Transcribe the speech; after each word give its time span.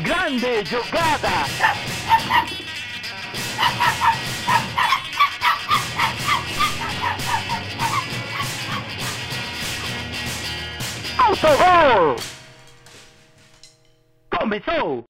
Grande 0.00 0.64
jogada! 0.64 1.28
Autogol! 11.18 12.16
Começou! 14.30 15.04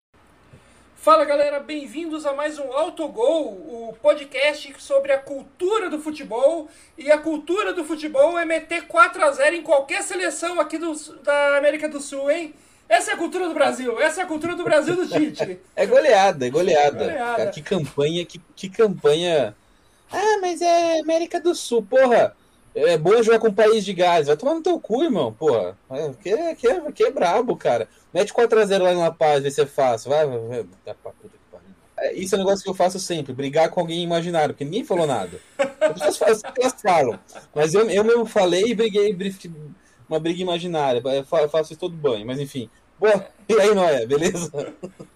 Fala 0.96 1.24
galera, 1.24 1.60
bem-vindos 1.60 2.26
a 2.26 2.32
mais 2.32 2.58
um 2.58 2.72
Autogol, 2.72 3.52
o 3.52 3.96
podcast 4.02 4.74
sobre 4.78 5.12
a 5.12 5.18
cultura 5.18 5.88
do 5.90 6.00
futebol. 6.00 6.68
E 6.98 7.08
a 7.12 7.18
cultura 7.18 7.72
do 7.72 7.84
futebol 7.84 8.36
é 8.36 8.44
meter 8.44 8.88
4 8.88 9.24
a 9.24 9.30
0 9.30 9.56
em 9.56 9.62
qualquer 9.62 10.02
seleção 10.02 10.60
aqui 10.60 10.76
do, 10.76 10.92
da 11.22 11.56
América 11.56 11.88
do 11.88 12.00
Sul, 12.00 12.28
hein? 12.28 12.52
Essa 12.92 13.12
é 13.12 13.14
a 13.14 13.16
cultura 13.16 13.48
do 13.48 13.54
Brasil, 13.54 13.98
essa 13.98 14.20
é 14.20 14.24
a 14.24 14.26
cultura 14.26 14.54
do 14.54 14.62
Brasil 14.64 14.94
do 14.94 15.08
Tite. 15.08 15.58
é 15.74 15.86
goleada, 15.86 16.46
é 16.46 16.50
goleada. 16.50 16.98
Goleada. 16.98 17.36
Cara, 17.36 17.50
que 17.50 17.62
campanha, 17.62 18.26
que, 18.26 18.38
que 18.54 18.68
campanha. 18.68 19.56
Ah, 20.12 20.38
mas 20.42 20.60
é 20.60 21.00
América 21.00 21.40
do 21.40 21.54
Sul, 21.54 21.82
porra. 21.82 22.36
É 22.74 22.98
bom 22.98 23.22
jogar 23.22 23.38
com 23.38 23.48
o 23.48 23.52
país 23.52 23.82
de 23.82 23.94
gás. 23.94 24.26
Vai 24.26 24.36
tomar 24.36 24.52
no 24.52 24.62
teu 24.62 24.78
cu, 24.78 25.02
irmão, 25.02 25.32
porra. 25.32 25.74
É, 25.90 26.10
que, 26.22 26.28
é, 26.28 26.54
que, 26.54 26.68
é, 26.68 26.92
que 26.92 27.04
é 27.04 27.10
brabo, 27.10 27.56
cara. 27.56 27.88
Mete 28.12 28.30
4x0 28.30 28.82
lá 28.82 28.92
na 28.92 29.10
paz, 29.10 29.42
vê 29.42 29.50
se 29.50 29.62
é 29.62 29.66
fácil. 29.66 30.10
Vai, 30.10 30.26
vai, 30.26 30.38
vai. 30.38 30.66
Dá 30.84 30.94
pra 30.94 31.12
puta 31.12 31.30
que 31.30 31.50
pariu. 31.50 31.68
É, 31.96 32.12
Isso 32.12 32.34
é 32.34 32.36
um 32.36 32.42
negócio 32.42 32.62
que 32.62 32.68
eu 32.68 32.74
faço 32.74 33.00
sempre, 33.00 33.32
brigar 33.32 33.70
com 33.70 33.80
alguém 33.80 34.02
imaginário, 34.02 34.52
porque 34.52 34.66
ninguém 34.66 34.84
falou 34.84 35.06
nada. 35.06 35.40
As 35.80 35.92
pessoas 35.94 36.18
falam, 36.18 36.40
elas 36.60 36.82
falam. 36.82 37.18
Mas 37.54 37.72
eu, 37.72 37.88
eu 37.88 38.04
mesmo 38.04 38.26
falei 38.26 38.64
e 38.66 38.74
briguei, 38.74 39.16
uma 40.06 40.20
briga 40.20 40.42
imaginária. 40.42 41.02
Eu 41.02 41.48
faço 41.48 41.72
isso 41.72 41.80
todo 41.80 41.96
banho, 41.96 42.26
mas 42.26 42.38
enfim. 42.38 42.68
E 43.48 43.60
aí, 43.60 43.74
Noé, 43.74 44.06
beleza? 44.06 44.50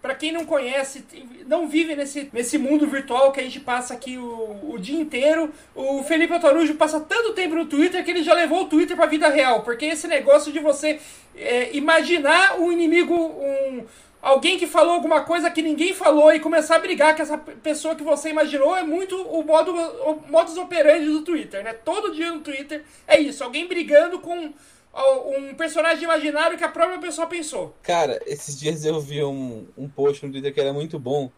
Pra 0.02 0.14
quem 0.14 0.32
não 0.32 0.44
conhece, 0.44 1.04
não 1.46 1.68
vive 1.68 1.94
nesse, 1.94 2.28
nesse 2.32 2.58
mundo 2.58 2.86
virtual 2.86 3.32
que 3.32 3.40
a 3.40 3.42
gente 3.42 3.60
passa 3.60 3.94
aqui 3.94 4.18
o, 4.18 4.72
o 4.72 4.78
dia 4.78 5.00
inteiro, 5.00 5.50
o 5.74 6.02
Felipe 6.02 6.34
Otorujo 6.34 6.74
passa 6.74 7.00
tanto 7.00 7.32
tempo 7.32 7.54
no 7.54 7.66
Twitter 7.66 8.04
que 8.04 8.10
ele 8.10 8.22
já 8.22 8.34
levou 8.34 8.62
o 8.62 8.68
Twitter 8.68 8.96
pra 8.96 9.06
vida 9.06 9.28
real. 9.28 9.62
Porque 9.62 9.86
esse 9.86 10.06
negócio 10.08 10.52
de 10.52 10.58
você 10.58 11.00
é, 11.34 11.74
imaginar 11.76 12.58
um 12.58 12.72
inimigo, 12.72 13.14
um, 13.14 13.84
alguém 14.20 14.58
que 14.58 14.66
falou 14.66 14.94
alguma 14.94 15.22
coisa 15.22 15.50
que 15.50 15.62
ninguém 15.62 15.94
falou 15.94 16.32
e 16.32 16.40
começar 16.40 16.76
a 16.76 16.80
brigar 16.80 17.14
com 17.14 17.22
essa 17.22 17.38
pessoa 17.38 17.94
que 17.94 18.02
você 18.02 18.30
imaginou 18.30 18.76
é 18.76 18.82
muito 18.82 19.16
o, 19.16 19.42
modo, 19.44 19.72
o 19.72 20.20
modus 20.28 20.56
operandi 20.56 21.06
do 21.06 21.22
Twitter, 21.22 21.62
né? 21.62 21.72
Todo 21.72 22.12
dia 22.12 22.32
no 22.32 22.40
Twitter 22.40 22.84
é 23.06 23.20
isso, 23.20 23.44
alguém 23.44 23.66
brigando 23.66 24.18
com 24.18 24.52
um 25.02 25.54
personagem 25.54 26.04
imaginário 26.04 26.56
que 26.56 26.64
a 26.64 26.68
própria 26.68 26.98
pessoa 26.98 27.26
pensou. 27.26 27.74
Cara, 27.82 28.20
esses 28.26 28.58
dias 28.58 28.84
eu 28.84 29.00
vi 29.00 29.22
um, 29.22 29.66
um 29.76 29.88
post 29.88 30.24
no 30.24 30.32
Twitter 30.32 30.52
que 30.52 30.60
era 30.60 30.72
muito 30.72 30.98
bom, 30.98 31.30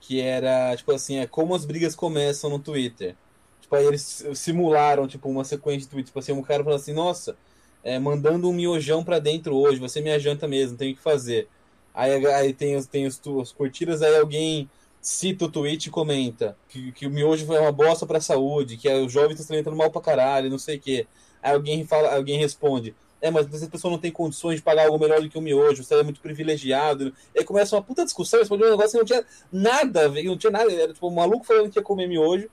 que 0.00 0.20
era, 0.20 0.76
tipo 0.76 0.92
assim, 0.92 1.18
é 1.18 1.26
como 1.26 1.54
as 1.54 1.64
brigas 1.64 1.94
começam 1.94 2.50
no 2.50 2.58
Twitter. 2.58 3.16
Tipo, 3.60 3.76
aí 3.76 3.86
eles 3.86 4.24
simularam, 4.34 5.06
tipo, 5.06 5.28
uma 5.28 5.44
sequência 5.44 5.82
de 5.82 5.88
tweets, 5.88 6.08
tipo 6.10 6.18
assim, 6.18 6.32
um 6.32 6.42
cara 6.42 6.64
falando 6.64 6.80
assim, 6.80 6.92
nossa, 6.92 7.36
é, 7.84 7.98
mandando 7.98 8.48
um 8.48 8.52
miojão 8.52 9.04
pra 9.04 9.18
dentro 9.18 9.56
hoje, 9.56 9.78
você 9.78 10.00
me 10.00 10.18
janta 10.18 10.46
mesmo, 10.46 10.76
tem 10.76 10.92
o 10.92 10.96
que 10.96 11.02
fazer. 11.02 11.48
Aí, 11.94 12.26
aí 12.26 12.52
tem, 12.52 12.76
os, 12.76 12.86
tem 12.86 13.06
os, 13.06 13.20
as 13.40 13.52
curtidas, 13.52 14.02
aí 14.02 14.16
alguém 14.16 14.70
cita 15.00 15.46
o 15.46 15.50
tweet 15.50 15.86
e 15.86 15.90
comenta 15.90 16.56
que, 16.68 16.92
que 16.92 17.06
o 17.06 17.10
miojo 17.10 17.46
foi 17.46 17.58
uma 17.58 17.72
bosta 17.72 18.06
pra 18.06 18.20
saúde, 18.20 18.76
que 18.76 18.88
os 18.88 19.12
jovens 19.12 19.32
estão 19.32 19.46
se 19.46 19.52
alimentando 19.52 19.76
mal 19.76 19.90
pra 19.90 20.00
caralho, 20.00 20.50
não 20.50 20.58
sei 20.58 20.76
o 20.76 20.80
quê. 20.80 21.06
Aí 21.42 21.54
alguém, 21.54 21.86
fala, 21.86 22.14
alguém 22.14 22.38
responde, 22.38 22.94
é, 23.20 23.30
mas 23.30 23.52
essa 23.52 23.68
pessoa 23.68 23.90
não 23.90 23.98
tem 23.98 24.10
condições 24.10 24.56
de 24.56 24.62
pagar 24.62 24.86
algo 24.86 24.98
melhor 24.98 25.20
do 25.20 25.28
que 25.28 25.36
o 25.38 25.42
miojo, 25.42 25.82
você 25.84 25.94
é 25.94 26.02
muito 26.02 26.20
privilegiado. 26.20 27.14
E 27.34 27.40
aí 27.40 27.44
começa 27.44 27.76
uma 27.76 27.82
puta 27.82 28.04
discussão, 28.04 28.40
responde 28.40 28.64
um 28.64 28.70
negócio 28.70 28.92
que 28.92 28.98
não 28.98 29.04
tinha 29.04 29.24
nada 29.52 30.06
a 30.06 30.08
não 30.08 30.36
tinha 30.38 30.50
nada, 30.50 30.72
era 30.72 30.92
tipo 30.92 31.08
um 31.08 31.14
maluco 31.14 31.44
falando 31.44 31.70
que 31.70 31.78
ia 31.78 31.82
comer 31.82 32.06
miojo, 32.06 32.48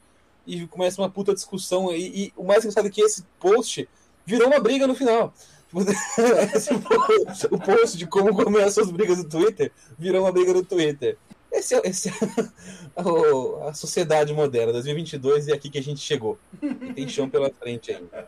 e 0.46 0.66
começa 0.68 1.02
uma 1.02 1.10
puta 1.10 1.34
discussão, 1.34 1.94
e, 1.94 2.26
e 2.26 2.34
o 2.36 2.44
mais 2.44 2.64
engraçado 2.64 2.88
é 2.88 2.90
que 2.90 3.02
esse 3.02 3.24
post 3.40 3.88
virou 4.26 4.48
uma 4.48 4.60
briga 4.60 4.88
no 4.88 4.96
final. 4.96 5.34
Tipo, 5.68 5.82
o 7.52 7.60
post 7.60 7.98
de 7.98 8.08
como 8.08 8.34
começam 8.34 8.84
as 8.84 8.92
brigas 8.92 9.18
do 9.18 9.30
Twitter 9.30 9.72
virou 9.98 10.24
uma 10.24 10.32
briga 10.32 10.54
no 10.54 10.64
Twitter. 10.64 11.18
Esse 11.52 11.76
é, 11.76 11.82
esse 11.86 12.10
é 12.10 12.14
o- 13.04 13.68
a 13.68 13.74
sociedade 13.74 14.34
moderna, 14.34 14.72
2022, 14.74 15.48
e 15.48 15.52
é 15.52 15.56
aqui 15.56 15.70
que 15.70 15.78
a 15.78 15.84
gente 15.84 16.00
chegou. 16.00 16.38
E 16.62 16.94
tem 16.94 17.08
chão 17.08 17.30
pela 17.30 17.50
frente 17.50 17.92
ainda. 17.92 18.28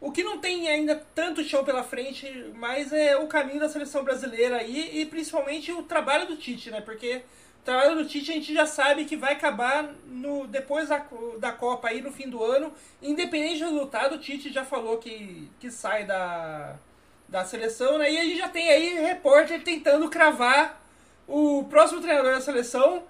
O 0.00 0.12
que 0.12 0.22
não 0.22 0.38
tem 0.38 0.68
ainda 0.68 0.94
tanto 1.14 1.42
chão 1.42 1.64
pela 1.64 1.82
frente, 1.82 2.52
mas 2.54 2.92
é 2.92 3.16
o 3.16 3.26
caminho 3.26 3.58
da 3.58 3.68
seleção 3.68 4.04
brasileira 4.04 4.58
aí 4.58 5.00
e 5.00 5.06
principalmente 5.06 5.72
o 5.72 5.82
trabalho 5.82 6.26
do 6.26 6.36
Tite, 6.36 6.70
né? 6.70 6.80
Porque 6.80 7.22
o 7.60 7.64
trabalho 7.64 7.96
do 7.96 8.06
Tite 8.06 8.30
a 8.30 8.34
gente 8.34 8.54
já 8.54 8.64
sabe 8.64 9.04
que 9.06 9.16
vai 9.16 9.32
acabar 9.32 9.92
no, 10.06 10.46
depois 10.46 10.88
da, 10.88 11.04
da 11.40 11.50
Copa 11.50 11.88
aí 11.88 12.00
no 12.00 12.12
fim 12.12 12.28
do 12.28 12.42
ano. 12.42 12.72
Independente 13.02 13.58
do 13.58 13.70
resultado, 13.72 14.14
o 14.14 14.18
Tite 14.18 14.52
já 14.52 14.64
falou 14.64 14.98
que, 14.98 15.48
que 15.58 15.68
sai 15.68 16.04
da, 16.04 16.76
da 17.28 17.44
seleção, 17.44 17.98
né? 17.98 18.12
E 18.12 18.18
a 18.18 18.24
gente 18.24 18.38
já 18.38 18.48
tem 18.48 18.70
aí 18.70 18.94
repórter 19.00 19.64
tentando 19.64 20.08
cravar 20.08 20.80
o 21.26 21.64
próximo 21.64 22.00
treinador 22.00 22.34
da 22.34 22.40
seleção. 22.40 23.02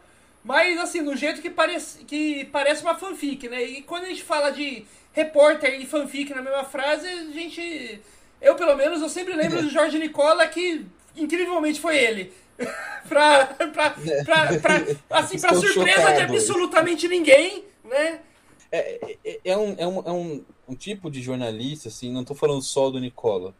Mas 0.43 0.81
assim, 0.81 1.05
do 1.05 1.15
jeito 1.15 1.43
que 1.43 1.51
parece, 1.51 2.05
que 2.05 2.47
parece 2.47 2.83
uma 2.83 2.95
fanfic, 2.95 3.47
né? 3.47 3.63
E 3.63 3.83
quando 3.83 4.05
a 4.05 4.09
gente 4.09 4.23
fala 4.23 4.51
de 4.51 4.87
repórter 5.19 5.81
e 5.81 5.87
fanfic 5.87 6.33
na 6.33 6.43
mesma 6.43 6.65
frase, 6.65 7.07
a 7.07 7.33
gente. 7.33 8.01
Eu, 8.41 8.55
pelo 8.55 8.77
menos, 8.77 9.03
eu 9.03 9.09
sempre 9.09 9.35
lembro 9.35 9.61
do 9.63 9.69
Jorge 9.69 9.99
Nicola, 9.99 10.47
que 10.47 10.87
incrivelmente 11.17 11.81
foi 11.81 11.99
ele. 11.99 12.33
pra, 13.09 13.47
pra, 13.47 13.69
pra, 13.71 13.95
pra- 14.61 15.19
assim, 15.19 15.39
pra 15.41 15.53
Estou 15.53 15.63
surpresa 15.63 16.01
de 16.01 16.03
chocado. 16.13 16.33
absolutamente 16.35 17.09
ninguém, 17.09 17.65
né? 17.85 18.21
É, 18.71 19.17
é, 19.25 19.41
é 19.45 19.57
um, 19.57 19.75
é, 19.79 19.87
um, 19.87 19.99
é 20.01 20.13
um, 20.13 20.45
um 20.69 20.75
tipo 20.75 21.11
de 21.11 21.23
jornalista, 21.23 21.89
assim, 21.89 22.13
não 22.13 22.25
tô 22.25 22.35
falando 22.35 22.61
só 22.63 22.91
do 22.91 22.99
Nicola. 23.01 23.55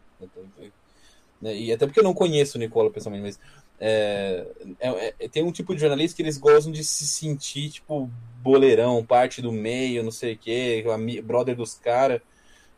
né, 1.41 1.55
E 1.55 1.71
até 1.71 1.85
porque 1.85 1.99
eu 1.99 2.03
não 2.03 2.13
conheço 2.13 2.57
o 2.57 2.59
Nicola 2.59 2.89
pessoalmente, 2.91 3.23
mas 3.25 3.39
é, 3.79 4.45
é- 4.79 5.13
é- 5.19 5.27
tem 5.29 5.43
um 5.43 5.51
tipo 5.51 5.73
de 5.73 5.81
jornalista 5.81 6.15
que 6.15 6.21
eles 6.21 6.37
gostam 6.37 6.71
de 6.71 6.83
se 6.83 7.07
sentir, 7.07 7.69
tipo, 7.69 8.09
boleirão, 8.49 9.05
parte 9.05 9.41
do 9.41 9.51
meio, 9.51 10.03
não 10.03 10.11
sei 10.11 10.33
o 10.33 10.37
quê, 10.37 10.83
brother 11.23 11.55
dos 11.55 11.75
caras, 11.75 12.21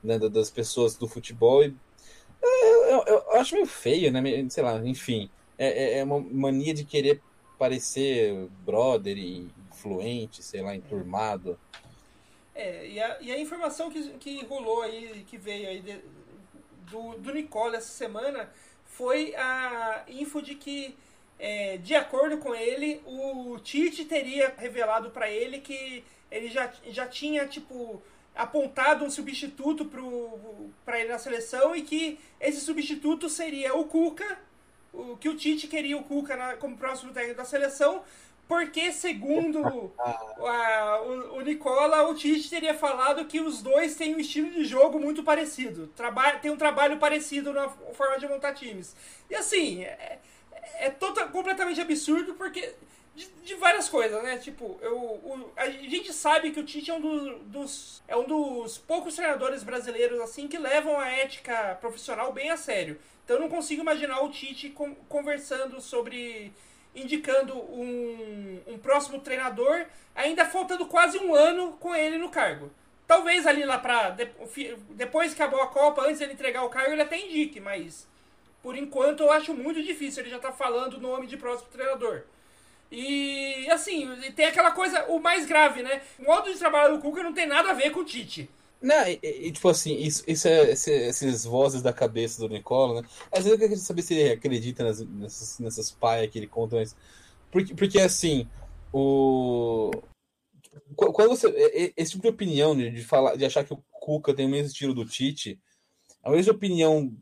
né, 0.04 0.20
da- 0.20 0.28
das 0.28 0.50
pessoas 0.50 0.96
do 0.96 1.08
futebol. 1.08 1.64
E, 1.64 1.74
é, 2.44 2.74
eu, 2.94 3.04
eu- 3.06 3.06
eu 3.08 3.32
acho 3.40 3.56
meio 3.56 3.66
feio, 3.68 4.12
né? 4.12 4.22
Sei 4.50 4.64
lá, 4.64 4.78
enfim. 4.86 5.30
É, 5.58 5.68
é- 5.68 5.98
é 6.00 6.04
uma 6.04 6.20
mania 6.20 6.74
de 6.74 6.84
querer 6.84 7.22
parecer 7.58 8.34
brother 8.66 9.18
e 9.18 9.48
influente, 9.72 10.44
sei 10.44 10.62
lá, 10.62 10.76
enturmado. 10.76 11.58
É, 12.54 12.88
e 12.88 13.00
a, 13.00 13.22
e 13.22 13.32
a 13.32 13.40
informação 13.40 13.90
que, 13.90 14.10
que 14.18 14.44
rolou 14.46 14.82
aí, 14.82 15.24
que 15.28 15.38
veio 15.38 15.70
aí 15.70 15.80
de- 15.80 16.02
do, 16.90 17.14
do 17.20 17.34
Nicola 17.34 17.78
essa 17.78 17.94
semana, 17.94 18.50
foi 18.86 19.34
a 19.36 20.04
info 20.10 20.42
de 20.42 20.56
que, 20.56 20.96
é, 21.44 21.78
de 21.78 21.96
acordo 21.96 22.38
com 22.38 22.54
ele, 22.54 23.02
o 23.06 23.58
Tite 23.60 24.06
teria 24.06 24.54
revelado 24.58 25.10
pra 25.10 25.28
ele 25.30 25.60
que 25.60 26.04
ele 26.30 26.50
já, 26.50 26.72
já 26.88 27.08
tinha, 27.08 27.48
tipo, 27.48 28.02
apontado 28.36 29.04
um 29.04 29.10
substituto 29.10 29.86
pro, 29.86 30.70
pra 30.86 31.00
ele 31.00 31.10
na 31.10 31.18
seleção 31.18 31.76
e 31.76 31.82
que 31.82 32.20
esse 32.40 32.62
substituto 32.62 33.28
seria 33.28 33.74
o 33.76 33.86
Cuca, 33.86 34.38
o, 34.94 35.18
que 35.18 35.28
o 35.30 35.36
Tite 35.36 35.68
queria 35.68 35.98
o 35.98 36.04
Cuca 36.04 36.36
na- 36.38 36.56
como 36.58 36.78
próximo 36.78 37.12
técnico 37.12 37.38
da 37.38 37.46
seleção, 37.46 38.04
porque, 38.48 38.92
segundo 38.92 39.92
a- 40.00 41.02
o, 41.02 41.38
o 41.38 41.42
Nicola, 41.42 42.08
o 42.08 42.14
Tite 42.16 42.50
teria 42.50 42.74
falado 42.76 43.26
que 43.26 43.40
os 43.40 43.62
dois 43.64 43.96
têm 43.96 44.16
um 44.16 44.20
estilo 44.20 44.52
de 44.52 44.64
jogo 44.64 45.00
muito 45.00 45.24
parecido. 45.24 45.88
Traba 45.96 46.34
tem 46.34 46.52
um 46.52 46.58
trabalho 46.58 46.98
parecido 47.00 47.52
na 47.52 47.68
forma 47.70 48.20
de 48.20 48.28
montar 48.28 48.54
times. 48.54 48.96
E 49.30 49.36
assim, 49.36 49.84
é, 49.84 50.20
é 50.80 50.90
tota- 50.90 51.28
completamente 51.28 51.82
absurdo 51.82 52.34
porque. 52.36 52.74
De, 53.14 53.26
de 53.44 53.56
várias 53.56 53.90
coisas, 53.90 54.24
né? 54.24 54.38
Tipo, 54.38 54.80
eu, 54.82 54.96
o- 54.98 55.52
a 55.58 55.70
gente 55.70 56.14
sabe 56.14 56.52
que 56.52 56.62
o 56.62 56.64
Tite 56.64 56.92
é 56.92 56.94
um, 56.94 57.02
do- 57.02 57.40
dos, 57.40 58.02
é 58.08 58.16
um 58.16 58.24
dos 58.24 58.78
poucos 58.78 59.18
treinadores 59.18 59.64
brasileiros 59.64 60.18
assim 60.22 60.48
que 60.48 60.58
levam 60.58 60.98
a 60.98 61.10
ética 61.10 61.78
profissional 61.82 62.32
bem 62.32 62.50
a 62.52 62.56
sério. 62.56 62.98
Então 63.26 63.36
eu 63.36 63.42
não 63.42 63.50
consigo 63.50 63.82
imaginar 63.82 64.22
o 64.22 64.30
Tite 64.30 64.70
con- 64.70 64.96
conversando 65.10 65.82
sobre 65.82 66.54
indicando 66.96 67.58
um, 67.58 68.62
um 68.66 68.78
próximo 68.78 69.20
treinador, 69.20 69.86
ainda 70.16 70.46
faltando 70.46 70.86
quase 70.86 71.18
um 71.18 71.36
ano 71.36 71.74
com 71.82 71.94
ele 71.94 72.18
no 72.18 72.30
cargo. 72.30 72.72
Talvez 73.06 73.46
ali 73.46 73.66
lá 73.66 73.78
fi- 74.48 74.74
depois 74.92 75.34
que 75.34 75.42
acabou 75.42 75.62
a 75.62 75.68
Copa, 75.68 76.04
antes 76.04 76.20
dele 76.20 76.32
entregar 76.32 76.64
o 76.64 76.70
cargo, 76.70 76.94
ele 76.94 77.02
até 77.02 77.20
indique, 77.20 77.60
mas 77.60 78.08
por 78.62 78.78
enquanto 78.78 79.22
eu 79.22 79.32
acho 79.32 79.54
muito 79.54 79.82
difícil. 79.84 80.24
Ele 80.24 80.32
já 80.32 80.40
tá 80.40 80.52
falando 80.52 80.96
o 80.96 81.02
nome 81.02 81.28
de 81.28 81.38
próximo 81.38 81.70
treinador. 81.72 82.24
E 82.92 83.68
assim, 83.70 84.08
tem 84.36 84.46
aquela 84.46 84.72
coisa, 84.72 85.06
o 85.06 85.20
mais 85.20 85.46
grave, 85.46 85.82
né? 85.82 86.02
O 86.20 86.24
modo 86.24 86.52
de 86.52 86.60
trabalho 86.60 86.96
do 86.96 87.02
Cuca 87.02 87.24
não 87.24 87.34
tem 87.34 87.48
nada 87.48 87.72
a 87.72 87.74
ver 87.74 87.92
com 87.92 88.02
o 88.02 88.06
Tite. 88.06 88.50
Não, 88.82 89.08
e, 89.08 89.20
e, 89.22 89.52
tipo 89.52 89.70
assim, 89.70 89.96
isso, 89.96 90.24
isso 90.28 90.48
é 90.48 90.72
esse, 90.72 90.92
esses 90.92 91.46
vozes 91.46 91.82
da 91.82 91.94
cabeça 91.94 92.42
do 92.42 92.50
Nicola, 92.50 93.02
né? 93.02 93.08
Às 93.32 93.44
vezes 93.44 93.52
eu 93.52 93.60
queria 93.60 93.78
saber 93.78 94.02
se 94.02 94.16
ele 94.16 94.34
acredita 94.34 94.84
nas, 94.84 95.00
nessas, 95.02 95.60
nessas 95.60 95.92
paias 95.92 96.30
que 96.32 96.40
ele 96.40 96.48
conta, 96.48 96.76
mas. 96.78 96.96
Porque, 97.52 97.76
porque 97.76 98.00
assim, 98.00 98.50
o. 98.92 99.92
Quando 100.96 101.30
você. 101.30 101.48
Esse 101.96 102.12
tipo 102.12 102.24
de 102.24 102.30
opinião 102.30 102.76
de, 102.76 103.04
falar, 103.04 103.36
de 103.36 103.46
achar 103.46 103.64
que 103.64 103.74
o 103.74 103.84
Cuca 103.92 104.34
tem 104.34 104.48
o 104.48 104.50
mesmo 104.50 104.68
estilo 104.68 104.94
do 104.96 105.06
Tite, 105.06 105.60
a 106.24 106.32
mesma 106.32 106.54
opinião 106.54 107.16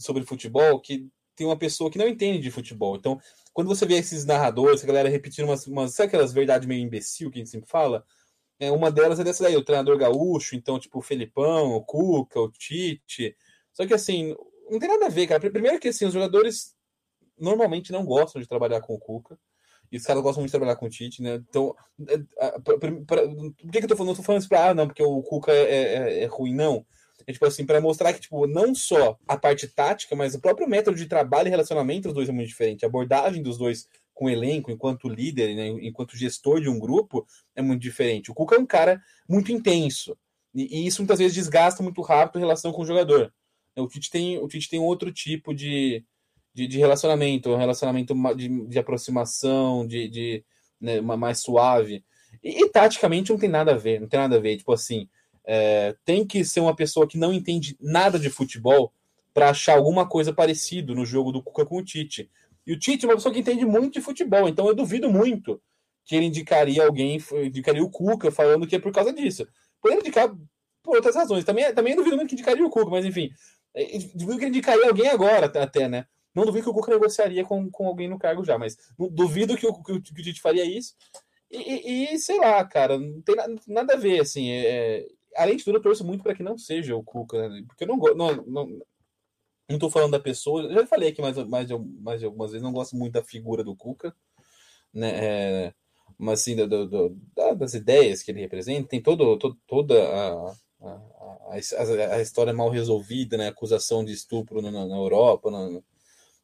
sobre 0.00 0.24
futebol 0.24 0.80
que 0.80 1.08
tem 1.36 1.46
uma 1.46 1.58
pessoa 1.58 1.90
que 1.90 1.98
não 1.98 2.08
entende 2.08 2.40
de 2.40 2.50
futebol. 2.50 2.96
Então, 2.96 3.18
quando 3.52 3.68
você 3.68 3.86
vê 3.86 3.94
esses 3.94 4.24
narradores, 4.24 4.82
a 4.82 4.86
galera 4.86 5.08
repetindo 5.08 5.46
umas, 5.46 5.66
umas 5.66 5.94
sabe 5.94 6.08
aquelas 6.08 6.32
verdades 6.32 6.68
meio 6.68 6.82
imbecil 6.82 7.30
que 7.30 7.38
a 7.38 7.40
gente 7.40 7.50
sempre 7.50 7.68
fala? 7.68 8.04
É, 8.58 8.70
uma 8.70 8.90
delas 8.90 9.18
é 9.18 9.24
dessa 9.24 9.42
daí, 9.42 9.56
o 9.56 9.64
treinador 9.64 9.96
gaúcho, 9.96 10.54
então, 10.54 10.78
tipo, 10.78 10.98
o 10.98 11.02
Felipão, 11.02 11.72
o 11.72 11.82
Cuca, 11.82 12.38
o 12.38 12.50
Tite. 12.50 13.34
Só 13.72 13.86
que, 13.86 13.94
assim, 13.94 14.34
não 14.70 14.78
tem 14.78 14.88
nada 14.88 15.06
a 15.06 15.08
ver, 15.08 15.26
cara. 15.26 15.40
Primeiro 15.50 15.80
que, 15.80 15.88
assim, 15.88 16.04
os 16.04 16.12
jogadores 16.12 16.74
normalmente 17.38 17.90
não 17.90 18.04
gostam 18.04 18.40
de 18.40 18.46
trabalhar 18.46 18.82
com 18.82 18.94
o 18.94 18.98
Cuca. 18.98 19.38
E 19.90 19.96
os 19.96 20.04
caras 20.04 20.22
gostam 20.22 20.42
muito 20.42 20.50
de 20.50 20.58
trabalhar 20.58 20.76
com 20.76 20.86
o 20.86 20.90
Tite, 20.90 21.22
né? 21.22 21.36
Então, 21.48 21.74
é, 22.06 22.18
pra, 22.60 22.78
pra, 22.78 22.92
pra, 23.06 23.28
por 23.28 23.70
que, 23.72 23.78
que 23.78 23.84
eu 23.84 23.88
tô 23.88 23.96
falando? 23.96 24.08
Não 24.10 24.16
tô 24.16 24.22
falando 24.22 24.40
isso 24.40 24.48
pra, 24.48 24.68
ah, 24.68 24.74
não, 24.74 24.86
porque 24.86 25.02
o 25.02 25.22
Cuca 25.22 25.52
é, 25.52 25.62
é, 25.62 26.22
é 26.24 26.26
ruim, 26.26 26.54
não. 26.54 26.84
É 27.26 27.32
tipo 27.32 27.46
assim, 27.46 27.64
para 27.66 27.80
mostrar 27.80 28.12
que, 28.12 28.20
tipo, 28.20 28.46
não 28.46 28.74
só 28.74 29.18
a 29.26 29.36
parte 29.36 29.68
tática, 29.68 30.16
mas 30.16 30.34
o 30.34 30.40
próprio 30.40 30.68
método 30.68 30.96
de 30.96 31.06
trabalho 31.06 31.48
e 31.48 31.50
relacionamento 31.50 32.08
dos 32.08 32.14
dois 32.14 32.28
é 32.28 32.32
muito 32.32 32.48
diferente. 32.48 32.84
A 32.84 32.88
abordagem 32.88 33.42
dos 33.42 33.58
dois 33.58 33.88
com 34.14 34.26
o 34.26 34.30
elenco, 34.30 34.70
enquanto 34.70 35.08
líder, 35.08 35.54
né, 35.54 35.68
enquanto 35.82 36.16
gestor 36.16 36.60
de 36.60 36.68
um 36.68 36.78
grupo, 36.78 37.26
é 37.56 37.62
muito 37.62 37.80
diferente. 37.80 38.30
O 38.30 38.34
Cuca 38.34 38.56
é 38.56 38.58
um 38.58 38.66
cara 38.66 39.00
muito 39.28 39.50
intenso. 39.50 40.16
E, 40.54 40.82
e 40.82 40.86
isso 40.86 41.00
muitas 41.00 41.18
vezes 41.18 41.34
desgasta 41.34 41.82
muito 41.82 42.02
rápido 42.02 42.36
a 42.36 42.40
relação 42.40 42.72
com 42.72 42.82
o 42.82 42.86
jogador. 42.86 43.32
O 43.76 43.86
Tite 43.86 44.10
tem, 44.10 44.38
o 44.38 44.46
Tite 44.46 44.68
tem 44.68 44.78
outro 44.78 45.12
tipo 45.12 45.54
de, 45.54 46.04
de, 46.52 46.66
de 46.66 46.78
relacionamento, 46.78 47.50
um 47.50 47.56
relacionamento 47.56 48.14
de, 48.34 48.66
de 48.66 48.78
aproximação, 48.78 49.86
de, 49.86 50.08
de 50.08 50.44
né, 50.80 51.00
mais 51.00 51.40
suave. 51.40 52.04
E, 52.42 52.62
e, 52.62 52.68
taticamente 52.68 53.30
não 53.30 53.38
tem 53.38 53.48
nada 53.48 53.72
a 53.72 53.76
ver, 53.76 54.00
não 54.00 54.08
tem 54.08 54.20
nada 54.20 54.36
a 54.36 54.40
ver. 54.40 54.56
Tipo 54.56 54.72
assim, 54.72 55.08
é, 55.44 55.94
tem 56.04 56.26
que 56.26 56.44
ser 56.44 56.60
uma 56.60 56.74
pessoa 56.74 57.06
que 57.06 57.18
não 57.18 57.32
entende 57.32 57.76
nada 57.80 58.18
de 58.18 58.30
futebol 58.30 58.92
para 59.32 59.50
achar 59.50 59.76
alguma 59.76 60.08
coisa 60.08 60.32
parecido 60.32 60.94
no 60.94 61.04
jogo 61.06 61.32
do 61.32 61.42
Cuca 61.42 61.64
com 61.64 61.78
o 61.78 61.84
Tite. 61.84 62.30
E 62.66 62.72
o 62.72 62.78
Tite 62.78 63.04
é 63.04 63.08
uma 63.08 63.14
pessoa 63.14 63.32
que 63.32 63.40
entende 63.40 63.64
muito 63.64 63.94
de 63.94 64.00
futebol, 64.00 64.48
então 64.48 64.66
eu 64.66 64.74
duvido 64.74 65.10
muito 65.10 65.60
que 66.04 66.16
ele 66.16 66.26
indicaria 66.26 66.84
alguém, 66.84 67.22
indicaria 67.44 67.82
o 67.82 67.90
Cuca, 67.90 68.30
falando 68.30 68.66
que 68.66 68.76
é 68.76 68.78
por 68.78 68.92
causa 68.92 69.12
disso. 69.12 69.46
Poderia 69.80 70.00
indicar 70.00 70.28
por 70.82 70.96
outras 70.96 71.14
razões. 71.14 71.44
Também, 71.44 71.72
também 71.72 71.94
duvido 71.94 72.16
muito 72.16 72.28
que 72.28 72.34
indicaria 72.34 72.64
o 72.64 72.70
Cuca, 72.70 72.90
mas 72.90 73.04
enfim. 73.04 73.30
É, 73.74 73.98
duvido 74.14 74.38
que 74.38 74.44
ele 74.44 74.48
indicaria 74.48 74.88
alguém 74.88 75.08
agora, 75.08 75.46
até, 75.46 75.88
né? 75.88 76.06
Não 76.34 76.44
duvido 76.44 76.64
que 76.64 76.70
o 76.70 76.74
Cuca 76.74 76.92
negociaria 76.92 77.44
com, 77.44 77.70
com 77.70 77.86
alguém 77.86 78.08
no 78.08 78.18
cargo 78.18 78.44
já, 78.44 78.58
mas 78.58 78.76
duvido 78.98 79.56
que 79.56 79.66
o, 79.66 79.82
que 79.82 79.92
o, 79.92 80.02
que 80.02 80.20
o 80.20 80.24
Tite 80.24 80.40
faria 80.40 80.64
isso. 80.64 80.94
E, 81.50 82.12
e, 82.12 82.18
sei 82.18 82.38
lá, 82.38 82.64
cara, 82.64 82.98
não 82.98 83.20
tem 83.22 83.34
nada 83.66 83.94
a 83.94 83.96
ver, 83.96 84.20
assim. 84.20 84.50
É, 84.50 85.06
além 85.36 85.56
de 85.56 85.64
tudo, 85.64 85.78
eu 85.78 85.82
torço 85.82 86.04
muito 86.04 86.22
para 86.22 86.34
que 86.34 86.42
não 86.42 86.58
seja 86.58 86.94
o 86.96 87.02
Cuca, 87.02 87.48
né? 87.48 87.64
porque 87.66 87.84
eu 87.84 87.88
não 87.88 87.98
gosto. 87.98 88.16
Não, 88.16 88.34
não, 88.46 88.80
não 89.68 89.78
tô 89.78 89.88
falando 89.88 90.12
da 90.12 90.20
pessoa, 90.20 90.62
eu 90.64 90.74
já 90.74 90.86
falei 90.86 91.10
aqui 91.10 91.22
mais, 91.22 91.36
mais, 91.46 91.68
mais 92.00 92.24
algumas 92.24 92.50
vezes, 92.50 92.62
não 92.62 92.72
gosto 92.72 92.96
muito 92.96 93.12
da 93.12 93.22
figura 93.22 93.62
do 93.62 93.76
Cuca, 93.76 94.14
né? 94.92 95.10
É, 95.14 95.74
mas 96.18 96.40
assim, 96.40 96.56
do, 96.56 96.86
do, 96.86 97.16
das 97.56 97.74
ideias 97.74 98.22
que 98.22 98.30
ele 98.30 98.40
representa, 98.40 98.88
tem 98.88 99.00
todo, 99.00 99.38
todo 99.38 99.56
toda 99.66 99.94
a, 100.02 100.54
a, 100.80 100.88
a, 101.50 102.14
a, 102.14 102.20
história 102.20 102.52
mal 102.52 102.68
resolvida, 102.68 103.36
né? 103.36 103.48
Acusação 103.48 104.04
de 104.04 104.12
estupro 104.12 104.60
na, 104.60 104.70
na 104.70 104.96
Europa, 104.96 105.50
na, 105.50 105.80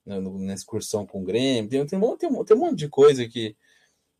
na, 0.06 0.20
na, 0.20 0.54
excursão 0.54 1.04
com 1.04 1.20
o 1.20 1.24
Grêmio, 1.24 1.68
tem, 1.68 1.84
tem, 1.84 2.00
tem, 2.00 2.44
tem 2.44 2.56
um 2.56 2.60
monte 2.60 2.76
de 2.76 2.88
coisa 2.88 3.26
que, 3.28 3.56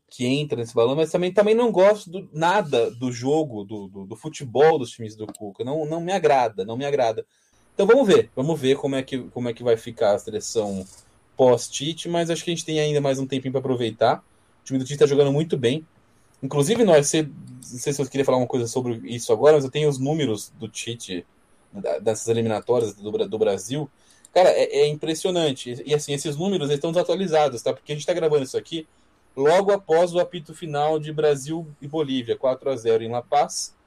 que 0.09 0.25
entra 0.25 0.57
nesse 0.57 0.73
balão, 0.73 0.95
mas 0.95 1.11
também, 1.11 1.33
também 1.33 1.53
não 1.53 1.71
gosto 1.71 2.09
do, 2.09 2.29
nada 2.31 2.89
do 2.91 3.11
jogo, 3.11 3.63
do, 3.63 3.87
do, 3.87 4.05
do, 4.05 4.15
futebol 4.15 4.79
dos 4.79 4.91
times 4.91 5.15
do 5.15 5.27
Cuca. 5.27 5.63
Não, 5.63 5.85
não 5.85 5.99
me 5.99 6.13
agrada, 6.13 6.63
não 6.63 6.77
me 6.77 6.85
agrada. 6.85 7.25
Então 7.73 7.85
vamos 7.85 8.07
ver, 8.07 8.31
vamos 8.35 8.59
ver 8.59 8.77
como 8.77 8.95
é 8.95 9.03
que, 9.03 9.19
como 9.29 9.49
é 9.49 9.53
que 9.53 9.63
vai 9.63 9.75
ficar 9.75 10.15
a 10.15 10.19
seleção 10.19 10.85
pós-Tite, 11.35 12.09
mas 12.09 12.29
acho 12.29 12.43
que 12.43 12.49
a 12.49 12.55
gente 12.55 12.65
tem 12.65 12.79
ainda 12.79 13.01
mais 13.01 13.19
um 13.19 13.27
tempinho 13.27 13.51
para 13.51 13.59
aproveitar. 13.59 14.23
O 14.61 14.65
time 14.65 14.79
do 14.79 14.85
Tite 14.85 14.95
está 14.95 15.05
jogando 15.05 15.31
muito 15.31 15.57
bem. 15.57 15.85
Inclusive, 16.41 16.83
nós, 16.83 17.11
não 17.13 17.61
sei 17.61 17.93
se 17.93 17.93
você 17.93 18.09
queria 18.09 18.25
falar 18.25 18.37
uma 18.37 18.47
coisa 18.47 18.67
sobre 18.67 19.01
isso 19.05 19.31
agora, 19.33 19.55
mas 19.55 19.65
eu 19.65 19.71
tenho 19.71 19.89
os 19.89 19.99
números 19.99 20.51
do 20.57 20.67
Tite 20.67 21.25
dessas 22.01 22.27
eliminatórias 22.27 22.95
do, 22.95 23.11
do 23.11 23.37
Brasil. 23.37 23.89
Cara, 24.33 24.49
é, 24.49 24.79
é 24.79 24.87
impressionante. 24.87 25.83
E 25.85 25.93
assim, 25.93 26.13
esses 26.13 26.37
números 26.37 26.71
estão 26.71 26.91
desatualizados, 26.91 27.61
tá? 27.61 27.73
Porque 27.73 27.91
a 27.91 27.95
gente 27.95 28.03
está 28.03 28.13
gravando 28.13 28.43
isso 28.43 28.57
aqui 28.57 28.87
logo 29.37 29.71
após 29.71 30.13
o 30.13 30.19
apito 30.19 30.53
final 30.53 30.99
de 30.99 31.13
Brasil 31.13 31.65
e 31.81 31.87
Bolívia, 31.87 32.35
4 32.35 32.69
a 32.69 32.75
0 32.75 33.03
em 33.03 33.11
La 33.11 33.21
Paz 33.21 33.77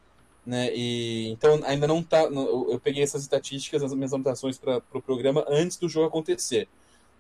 né? 0.45 0.71
E 0.75 1.29
então 1.29 1.61
ainda 1.65 1.87
não 1.87 2.03
tá. 2.03 2.23
Eu 2.23 2.81
peguei 2.83 3.03
essas 3.03 3.23
estatísticas, 3.23 3.83
as 3.83 3.93
minhas 3.95 4.13
anotações 4.13 4.59
para 4.59 4.79
o 4.79 4.81
pro 4.81 5.03
programa 5.03 5.45
antes 5.49 5.77
do 5.77 5.89
jogo 5.89 6.07
acontecer. 6.07 6.69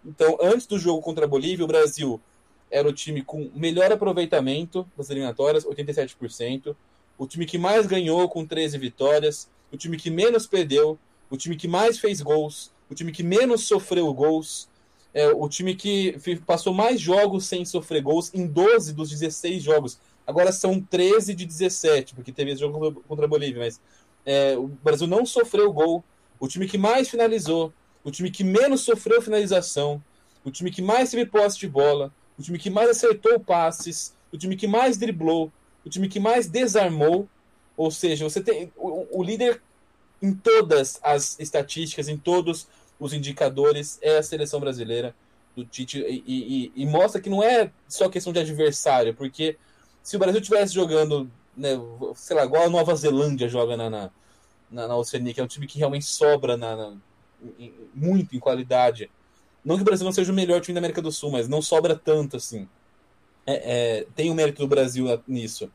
Então, 0.04 0.38
antes 0.40 0.66
do 0.66 0.78
jogo 0.78 1.02
contra 1.02 1.26
a 1.26 1.28
Bolívia, 1.28 1.64
o 1.64 1.68
Brasil 1.68 2.20
era 2.70 2.88
o 2.88 2.92
time 2.92 3.22
com 3.22 3.50
melhor 3.54 3.92
aproveitamento 3.92 4.88
das 4.96 5.10
eliminatórias, 5.10 5.64
87%. 5.64 6.74
O 7.18 7.26
time 7.26 7.44
que 7.44 7.58
mais 7.58 7.86
ganhou, 7.86 8.28
com 8.28 8.46
13 8.46 8.78
vitórias. 8.78 9.50
O 9.70 9.76
time 9.76 9.98
que 9.98 10.10
menos 10.10 10.46
perdeu. 10.46 10.98
O 11.28 11.36
time 11.36 11.54
que 11.54 11.68
mais 11.68 11.98
fez 11.98 12.22
gols. 12.22 12.72
O 12.88 12.94
time 12.94 13.12
que 13.12 13.22
menos 13.22 13.64
sofreu 13.64 14.12
gols. 14.14 14.69
É, 15.12 15.28
o 15.28 15.48
time 15.48 15.74
que 15.74 16.16
passou 16.46 16.72
mais 16.72 17.00
jogos 17.00 17.46
sem 17.46 17.64
sofrer 17.64 18.02
gols 18.02 18.32
em 18.32 18.46
12 18.46 18.92
dos 18.92 19.10
16 19.10 19.62
jogos. 19.62 19.98
Agora 20.26 20.52
são 20.52 20.80
13 20.80 21.34
de 21.34 21.44
17, 21.44 22.14
porque 22.14 22.30
teve 22.30 22.52
esse 22.52 22.60
jogo 22.60 23.02
contra 23.08 23.24
a 23.24 23.28
Bolívia, 23.28 23.64
mas 23.64 23.80
é, 24.24 24.56
o 24.56 24.68
Brasil 24.68 25.06
não 25.06 25.26
sofreu 25.26 25.72
gol. 25.72 26.04
O 26.38 26.46
time 26.46 26.68
que 26.68 26.78
mais 26.78 27.08
finalizou, 27.08 27.72
o 28.04 28.10
time 28.10 28.30
que 28.30 28.44
menos 28.44 28.82
sofreu 28.82 29.20
finalização, 29.20 30.02
o 30.44 30.50
time 30.50 30.70
que 30.70 30.80
mais 30.80 31.10
teve 31.10 31.26
posse 31.26 31.58
de 31.58 31.68
bola, 31.68 32.12
o 32.38 32.42
time 32.42 32.58
que 32.58 32.70
mais 32.70 32.88
acertou 32.88 33.40
passes, 33.40 34.14
o 34.32 34.38
time 34.38 34.56
que 34.56 34.66
mais 34.66 34.96
driblou, 34.96 35.52
o 35.84 35.90
time 35.90 36.08
que 36.08 36.20
mais 36.20 36.46
desarmou. 36.46 37.28
Ou 37.76 37.90
seja, 37.90 38.28
você 38.28 38.40
tem 38.40 38.72
o, 38.76 39.18
o 39.18 39.22
líder 39.22 39.60
em 40.22 40.32
todas 40.32 40.98
as 41.02 41.38
estatísticas, 41.40 42.08
em 42.08 42.16
todos 42.16 42.68
os 43.00 43.12
indicadores, 43.12 43.98
é 44.02 44.18
a 44.18 44.22
seleção 44.22 44.60
brasileira 44.60 45.14
do 45.56 45.64
Tite 45.64 45.98
e, 45.98 46.22
e, 46.26 46.72
e 46.76 46.86
mostra 46.86 47.20
que 47.20 47.30
não 47.30 47.42
é 47.42 47.72
só 47.88 48.08
questão 48.08 48.32
de 48.32 48.38
adversário, 48.38 49.14
porque 49.14 49.56
se 50.02 50.16
o 50.16 50.18
Brasil 50.18 50.40
tivesse 50.40 50.74
jogando, 50.74 51.30
né, 51.56 51.70
sei 52.14 52.36
lá, 52.36 52.44
igual 52.44 52.64
a 52.64 52.70
Nova 52.70 52.94
Zelândia 52.94 53.48
joga 53.48 53.76
na, 53.76 53.90
na, 53.90 54.10
na, 54.70 54.96
Oceania, 54.96 55.34
que 55.34 55.40
é 55.40 55.44
um 55.44 55.48
time 55.48 55.66
que 55.66 55.78
realmente 55.78 56.04
sobra 56.04 56.56
na, 56.56 56.76
na 56.76 56.96
em, 57.58 57.74
muito 57.94 58.36
em 58.36 58.38
qualidade. 58.38 59.10
Não 59.64 59.76
que 59.76 59.82
o 59.82 59.84
Brasil 59.84 60.04
não 60.04 60.12
seja 60.12 60.32
o 60.32 60.34
melhor 60.34 60.60
time 60.60 60.74
da 60.74 60.80
América 60.80 61.02
do 61.02 61.12
Sul, 61.12 61.30
mas 61.30 61.48
não 61.48 61.60
sobra 61.60 61.96
tanto 61.96 62.36
assim. 62.36 62.68
É, 63.46 63.98
é, 64.00 64.06
tem 64.14 64.30
o 64.30 64.34
mérito 64.34 64.62
do 64.62 64.68
Brasil 64.68 65.06
nisso. 65.26 65.70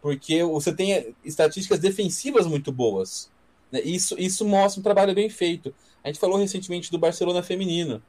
Porque 0.00 0.42
você 0.44 0.72
tem 0.72 1.14
estatísticas 1.24 1.80
defensivas 1.80 2.46
muito 2.46 2.70
boas. 2.70 3.30
Né? 3.70 3.80
Isso, 3.82 4.14
isso 4.18 4.44
mostra 4.44 4.80
um 4.80 4.82
trabalho 4.82 5.14
bem 5.14 5.28
feito. 5.28 5.74
A 6.02 6.08
gente 6.08 6.18
falou 6.18 6.38
recentemente 6.38 6.90
do 6.90 6.98
Barcelona 6.98 7.42
feminino. 7.42 8.02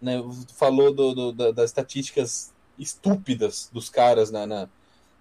Né? 0.00 0.22
Falou 0.54 0.92
do, 0.92 1.32
do, 1.32 1.52
das 1.52 1.70
estatísticas 1.70 2.52
estúpidas 2.78 3.70
dos 3.72 3.88
caras 3.88 4.30
na, 4.30 4.46
na 4.46 4.68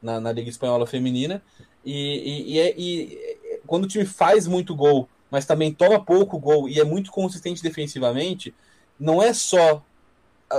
na, 0.03 0.19
na 0.19 0.31
Liga 0.31 0.49
Espanhola 0.49 0.85
Feminina. 0.85 1.41
E, 1.83 1.93
e, 1.93 2.53
e, 2.53 2.59
é, 2.59 2.75
e, 2.77 3.37
quando 3.65 3.85
o 3.85 3.87
time 3.87 4.05
faz 4.05 4.45
muito 4.45 4.75
gol, 4.75 5.07
mas 5.31 5.45
também 5.45 5.73
toma 5.73 6.03
pouco 6.03 6.37
gol 6.37 6.67
e 6.67 6.79
é 6.79 6.83
muito 6.83 7.11
consistente 7.11 7.63
defensivamente, 7.63 8.53
não 8.99 9.23
é 9.23 9.33
só 9.33 9.83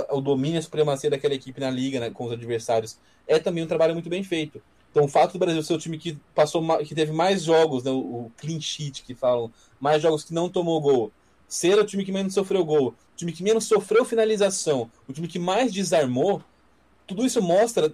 o 0.09 0.19
domínio 0.19 0.57
e 0.57 0.59
a 0.59 0.61
supremacia 0.61 1.09
daquela 1.09 1.33
equipe 1.33 1.61
na 1.61 1.69
liga 1.69 1.99
né, 1.99 2.09
com 2.09 2.25
os 2.25 2.33
adversários, 2.33 2.97
é 3.25 3.39
também 3.39 3.63
um 3.63 3.67
trabalho 3.67 3.93
muito 3.93 4.09
bem 4.09 4.23
feito. 4.23 4.61
Então, 4.95 5.03
o 5.03 5.09
fato 5.09 5.33
do 5.33 5.39
Brasil 5.39 5.61
ser 5.61 5.73
o 5.73 5.77
time 5.77 5.97
que 5.97 6.17
passou 6.33 6.63
que 6.77 6.95
teve 6.95 7.11
mais 7.11 7.43
jogos, 7.43 7.83
né, 7.83 7.91
o 7.91 8.31
clean 8.37 8.61
sheet 8.61 9.03
que 9.03 9.13
falam, 9.13 9.51
mais 9.77 10.01
jogos 10.01 10.23
que 10.23 10.33
não 10.33 10.47
tomou 10.47 10.79
gol, 10.79 11.11
ser 11.49 11.77
o 11.77 11.85
time 11.85 12.05
que 12.05 12.13
menos 12.13 12.33
sofreu 12.33 12.63
gol, 12.63 12.91
o 12.91 13.17
time 13.17 13.33
que 13.33 13.43
menos 13.43 13.65
sofreu 13.65 14.05
finalização, 14.05 14.89
o 15.05 15.11
time 15.11 15.27
que 15.27 15.37
mais 15.37 15.73
desarmou, 15.73 16.41
tudo 17.05 17.25
isso 17.25 17.41
mostra 17.41 17.91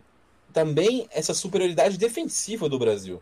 também 0.53 1.07
essa 1.09 1.33
superioridade 1.33 1.97
defensiva 1.97 2.69
do 2.69 2.77
Brasil. 2.77 3.19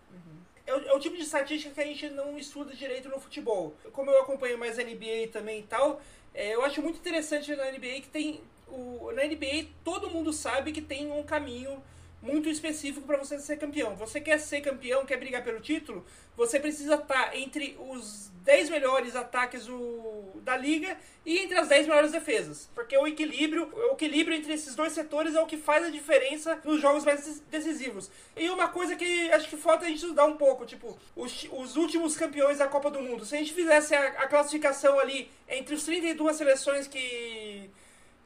É 0.67 0.75
o, 0.75 0.79
é 0.81 0.93
o, 0.93 1.00
tipo 1.00 1.15
de 1.15 1.24
estatística 1.24 1.74
que 1.74 1.79
a 1.79 1.86
gente 1.86 2.09
não 2.09 2.38
estuda 2.38 2.75
direito 2.75 3.07
no 3.07 3.17
futebol. 3.17 3.74
Como 3.93 4.12
eu 4.12 4.21
acompanho 4.24 4.57
mais 4.57 4.77
a 4.77 4.83
NBA 4.83 5.29
também 5.31 5.62
e 5.62 5.63
tal, 5.63 6.01
é, 6.33 6.53
eu 6.53 6.65
acho 6.65 6.81
muito 6.81 6.98
interessante 6.98 7.55
na 7.55 7.71
NBA 7.71 8.01
que 8.01 8.09
tem. 8.09 8.41
O, 8.67 9.09
na 9.13 9.24
NBA 9.24 9.67
todo 9.86 10.09
mundo 10.09 10.33
sabe 10.33 10.74
que 10.74 10.81
tem 10.81 11.09
um 11.09 11.24
caminho 11.24 11.81
muito 12.21 12.49
específico 12.49 13.05
para 13.05 13.17
você 13.17 13.39
ser 13.39 13.57
campeão. 13.57 13.95
Você 13.95 14.19
quer 14.19 14.39
ser 14.39 14.61
campeão, 14.61 15.05
quer 15.05 15.17
brigar 15.17 15.43
pelo 15.43 15.59
título, 15.59 16.05
você 16.35 16.59
precisa 16.59 16.95
estar 16.95 17.35
entre 17.35 17.77
os 17.79 18.29
10 18.43 18.69
melhores 18.69 19.15
ataques 19.15 19.65
do, 19.65 20.31
da 20.41 20.57
liga 20.57 20.97
e 21.25 21.38
entre 21.38 21.57
as 21.57 21.67
10 21.67 21.88
melhores 21.88 22.11
defesas. 22.11 22.69
Porque 22.73 22.97
o 22.97 23.05
equilíbrio, 23.05 23.69
o 23.73 23.93
equilíbrio 23.93 24.35
entre 24.35 24.53
esses 24.53 24.75
dois 24.75 24.93
setores 24.93 25.35
é 25.35 25.41
o 25.41 25.45
que 25.45 25.57
faz 25.57 25.85
a 25.85 25.89
diferença 25.89 26.59
nos 26.63 26.81
jogos 26.81 27.05
mais 27.05 27.41
decisivos. 27.51 28.09
E 28.35 28.49
uma 28.49 28.67
coisa 28.69 28.95
que 28.95 29.31
acho 29.31 29.49
que 29.49 29.57
falta 29.57 29.85
a 29.85 29.88
gente 29.88 30.01
estudar 30.01 30.25
um 30.25 30.38
pouco, 30.38 30.65
tipo, 30.65 30.97
os, 31.15 31.47
os 31.51 31.75
últimos 31.75 32.17
campeões 32.17 32.57
da 32.57 32.67
Copa 32.67 32.89
do 32.89 33.01
Mundo. 33.01 33.25
Se 33.25 33.35
a 33.35 33.39
gente 33.39 33.53
fizesse 33.53 33.93
a, 33.93 34.07
a 34.23 34.27
classificação 34.27 34.99
ali 34.99 35.29
entre 35.47 35.75
os 35.75 35.83
32 35.83 36.35
seleções 36.35 36.88
que, 36.88 37.69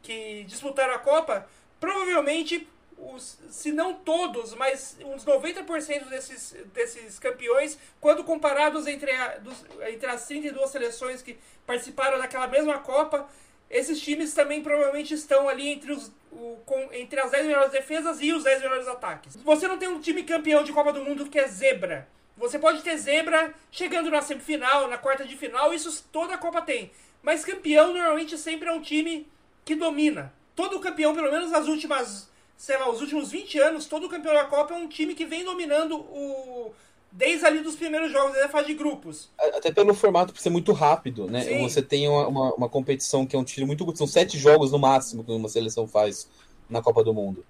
que 0.01 0.43
disputaram 0.45 0.93
a 0.93 0.99
Copa, 0.99 1.47
provavelmente 1.79 2.67
os, 3.11 3.37
se 3.49 3.71
não 3.71 3.93
todos, 3.93 4.53
mas 4.55 4.97
uns 5.03 5.25
90% 5.25 6.09
desses, 6.09 6.55
desses 6.73 7.19
campeões, 7.19 7.77
quando 7.99 8.23
comparados 8.23 8.87
entre, 8.87 9.11
a, 9.11 9.37
dos, 9.37 9.65
entre 9.87 10.07
as 10.07 10.25
32 10.25 10.69
seleções 10.69 11.21
que 11.21 11.37
participaram 11.65 12.17
daquela 12.17 12.47
mesma 12.47 12.79
Copa, 12.79 13.27
esses 13.69 13.99
times 13.99 14.33
também 14.33 14.61
provavelmente 14.61 15.13
estão 15.13 15.49
ali 15.49 15.69
entre, 15.69 15.91
os, 15.91 16.11
o, 16.31 16.57
com, 16.65 16.89
entre 16.93 17.19
as 17.19 17.31
10 17.31 17.47
melhores 17.47 17.71
defesas 17.71 18.21
e 18.21 18.31
os 18.31 18.43
10 18.43 18.61
melhores 18.61 18.87
ataques. 18.87 19.35
Você 19.37 19.67
não 19.67 19.77
tem 19.77 19.89
um 19.89 19.99
time 19.99 20.23
campeão 20.23 20.63
de 20.63 20.71
Copa 20.71 20.93
do 20.93 21.03
Mundo 21.03 21.25
que 21.25 21.39
é 21.39 21.47
zebra. 21.47 22.07
Você 22.37 22.57
pode 22.59 22.81
ter 22.81 22.97
zebra 22.97 23.53
chegando 23.71 24.09
na 24.09 24.21
semifinal, 24.21 24.87
na 24.87 24.97
quarta 24.97 25.25
de 25.25 25.35
final, 25.35 25.73
isso 25.73 26.05
toda 26.11 26.35
a 26.35 26.37
Copa 26.37 26.61
tem. 26.61 26.91
Mas 27.21 27.45
campeão 27.45 27.93
normalmente 27.93 28.37
sempre 28.37 28.69
é 28.69 28.71
um 28.71 28.81
time 28.81 29.27
que 29.63 29.75
domina. 29.75 30.33
Todo 30.55 30.79
campeão, 30.79 31.15
pelo 31.15 31.31
menos 31.31 31.51
nas 31.51 31.67
últimas 31.67 32.29
sei 32.57 32.77
lá, 32.77 32.89
os 32.89 33.01
últimos 33.01 33.31
20 33.31 33.59
anos, 33.59 33.85
todo 33.85 34.09
campeão 34.09 34.33
da 34.33 34.45
Copa 34.45 34.73
é 34.73 34.77
um 34.77 34.87
time 34.87 35.15
que 35.15 35.25
vem 35.25 35.43
dominando 35.43 35.97
o. 35.97 36.71
Desde 37.11 37.45
ali 37.45 37.61
dos 37.61 37.75
primeiros 37.75 38.11
jogos, 38.11 38.31
desde 38.31 38.47
a 38.47 38.51
fase 38.51 38.67
de 38.67 38.73
grupos. 38.73 39.29
Até 39.37 39.71
pelo 39.71 39.93
formato 39.93 40.33
por 40.33 40.39
ser 40.39 40.49
muito 40.49 40.71
rápido, 40.71 41.27
né? 41.27 41.43
Sim. 41.43 41.61
Você 41.61 41.79
tem 41.79 42.07
uma, 42.07 42.27
uma, 42.27 42.53
uma, 42.55 42.69
competição 42.69 43.23
que 43.23 43.35
é 43.35 43.39
um 43.39 43.43
tiro 43.43 43.67
muito 43.67 43.85
curto. 43.85 43.99
São 43.99 44.07
sete 44.07 44.35
jogos 44.39 44.71
no 44.71 44.79
máximo 44.79 45.23
que 45.23 45.31
uma 45.31 45.47
seleção 45.47 45.87
faz 45.87 46.27
na 46.67 46.81
Copa 46.81 47.03
do 47.03 47.13
Mundo. 47.13 47.45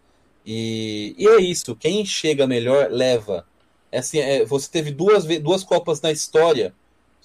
E, 0.46 1.16
e 1.18 1.26
é 1.28 1.40
isso. 1.40 1.78
Quem 1.78 2.06
chega 2.06 2.46
melhor 2.46 2.92
leva. 2.92 3.46
É 3.90 4.00
assim, 4.00 4.20
é, 4.20 4.44
você 4.44 4.70
teve 4.70 4.92
duas, 4.92 5.24
duas 5.40 5.64
Copas 5.64 6.02
na 6.02 6.12
história. 6.12 6.74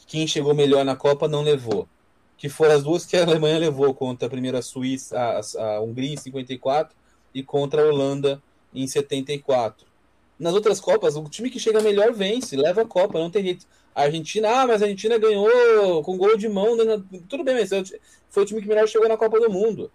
Quem 0.06 0.25
chegou 0.25 0.54
melhor 0.54 0.85
na 0.85 0.94
Copa 0.94 1.26
não 1.26 1.42
levou. 1.42 1.88
Que 2.37 2.49
foram 2.49 2.76
as 2.76 2.85
duas 2.85 3.04
que 3.04 3.16
a 3.16 3.25
Alemanha 3.25 3.58
levou 3.58 3.92
contra 3.92 4.28
a 4.28 4.30
primeira 4.30 4.62
Suíça, 4.62 5.18
a, 5.18 5.40
a 5.61 5.80
Hungria 5.80 6.14
em 6.14 6.16
54 6.16 6.97
e 7.38 7.42
contra 7.42 7.83
a 7.83 7.87
Holanda 7.87 8.42
em 8.75 8.87
74. 8.87 9.87
Nas 10.38 10.54
outras 10.54 10.80
Copas, 10.80 11.16
o 11.16 11.25
time 11.25 11.50
que 11.50 11.59
chega 11.59 11.80
melhor 11.80 12.12
vence, 12.12 12.57
leva 12.57 12.83
a 12.83 12.87
Copa, 12.87 13.18
não 13.18 13.30
tem 13.30 13.42
jeito. 13.42 13.66
A 13.95 14.02
Argentina, 14.02 14.49
ah, 14.49 14.66
mas 14.66 14.83
a 14.83 14.85
Argentina 14.85 15.18
ganhou 15.18 16.02
com 16.04 16.16
gol 16.16 16.37
de 16.37 16.49
mão. 16.49 16.76
Né? 16.76 17.02
Tudo 17.28 17.42
bem, 17.42 17.54
mas 17.54 17.71
foi 18.28 18.42
o 18.42 18.47
time 18.47 18.62
que 18.62 18.68
melhor 18.68 18.87
chegou 18.87 19.09
na 19.09 19.16
Copa 19.16 19.40
do 19.40 19.50
Mundo. 19.50 19.90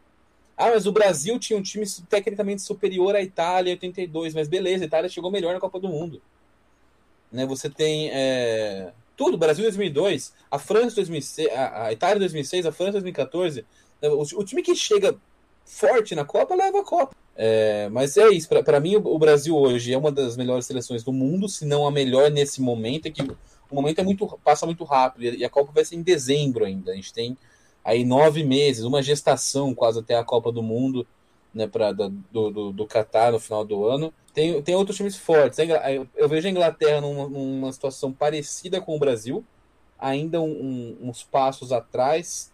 Ah, 0.57 0.69
mas 0.69 0.85
o 0.85 0.91
Brasil 0.91 1.39
tinha 1.39 1.57
um 1.57 1.61
time 1.61 1.85
tecnicamente 2.09 2.61
superior 2.61 3.15
à 3.15 3.21
Itália 3.21 3.71
em 3.71 3.73
82, 3.73 4.33
mas 4.33 4.47
beleza, 4.47 4.83
a 4.83 4.87
Itália 4.87 5.09
chegou 5.09 5.31
melhor 5.31 5.53
na 5.53 5.59
Copa 5.59 5.79
do 5.79 5.87
Mundo. 5.87 6.21
Né, 7.31 7.45
você 7.45 7.69
tem 7.69 8.11
é, 8.11 8.91
tudo, 9.17 9.37
Brasil 9.37 9.63
2002, 9.63 10.33
a 10.51 10.59
França 10.59 10.97
2006, 10.97 11.49
a, 11.51 11.91
Itália 11.91 12.19
2006, 12.19 12.65
a 12.67 12.71
França 12.71 12.91
2014. 12.93 13.65
O, 14.03 14.41
o 14.41 14.43
time 14.43 14.61
que 14.61 14.75
chega 14.75 15.17
forte 15.65 16.13
na 16.13 16.25
Copa 16.25 16.53
leva 16.53 16.81
a 16.81 16.83
Copa. 16.83 17.15
É, 17.35 17.89
mas 17.89 18.15
é 18.15 18.29
isso, 18.29 18.47
para 18.47 18.79
mim 18.79 18.95
o 18.95 19.17
Brasil 19.17 19.55
hoje 19.57 19.91
é 19.91 19.97
uma 19.97 20.11
das 20.11 20.37
melhores 20.37 20.65
seleções 20.67 21.03
do 21.03 21.11
mundo, 21.11 21.49
se 21.49 21.65
não 21.65 21.87
a 21.87 21.91
melhor 21.91 22.29
nesse 22.29 22.61
momento, 22.61 23.07
é 23.07 23.11
que 23.11 23.23
o 23.23 23.75
momento 23.75 23.99
é 23.99 24.03
muito, 24.03 24.27
passa 24.43 24.67
muito 24.67 24.83
rápido, 24.83 25.35
e 25.35 25.43
a 25.43 25.49
Copa 25.49 25.71
vai 25.73 25.83
ser 25.83 25.95
em 25.95 26.03
dezembro 26.03 26.63
ainda, 26.63 26.91
a 26.91 26.95
gente 26.95 27.11
tem 27.11 27.35
aí 27.83 28.05
nove 28.05 28.43
meses, 28.43 28.83
uma 28.83 29.01
gestação 29.01 29.73
quase 29.73 29.99
até 29.99 30.15
a 30.15 30.23
Copa 30.23 30.51
do 30.51 30.61
Mundo, 30.61 31.07
né, 31.53 31.67
pra, 31.67 31.91
do, 31.91 32.09
do, 32.31 32.71
do 32.71 32.87
Qatar 32.87 33.31
no 33.31 33.39
final 33.39 33.63
do 33.63 33.85
ano. 33.85 34.11
Tem, 34.33 34.59
tem 34.63 34.75
outros 34.75 34.97
times 34.97 35.15
fortes, 35.15 35.59
eu 36.15 36.27
vejo 36.27 36.47
a 36.47 36.51
Inglaterra 36.51 37.01
numa, 37.01 37.27
numa 37.27 37.71
situação 37.71 38.11
parecida 38.11 38.81
com 38.81 38.95
o 38.95 38.99
Brasil, 38.99 39.43
ainda 39.99 40.41
um, 40.41 40.97
um, 41.01 41.09
uns 41.09 41.23
passos 41.23 41.71
atrás, 41.71 42.51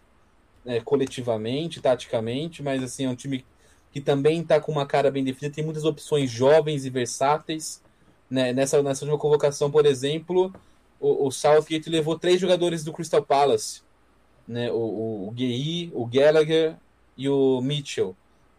né, 0.64 0.80
coletivamente, 0.80 1.80
taticamente, 1.80 2.62
mas 2.62 2.82
assim, 2.82 3.04
é 3.04 3.08
um 3.08 3.14
time 3.14 3.44
que 3.92 4.00
também 4.00 4.40
está 4.40 4.60
com 4.60 4.72
uma 4.72 4.86
cara 4.86 5.10
bem 5.10 5.24
definida, 5.24 5.54
tem 5.54 5.64
muitas 5.64 5.84
opções 5.84 6.30
jovens 6.30 6.84
e 6.84 6.90
versáteis. 6.90 7.82
Né? 8.30 8.52
Nessa, 8.52 8.82
nessa 8.82 9.04
última 9.04 9.18
convocação, 9.18 9.70
por 9.70 9.84
exemplo, 9.84 10.52
o, 11.00 11.26
o 11.26 11.30
Southgate 11.30 11.90
levou 11.90 12.18
três 12.18 12.40
jogadores 12.40 12.84
do 12.84 12.92
Crystal 12.92 13.22
Palace. 13.22 13.82
Né? 14.46 14.70
O, 14.70 14.76
o, 14.76 15.28
o 15.28 16.02
o 16.02 16.06
Gallagher 16.06 16.76
e 17.16 17.28
o 17.28 17.60
Mitchell. 17.60 18.16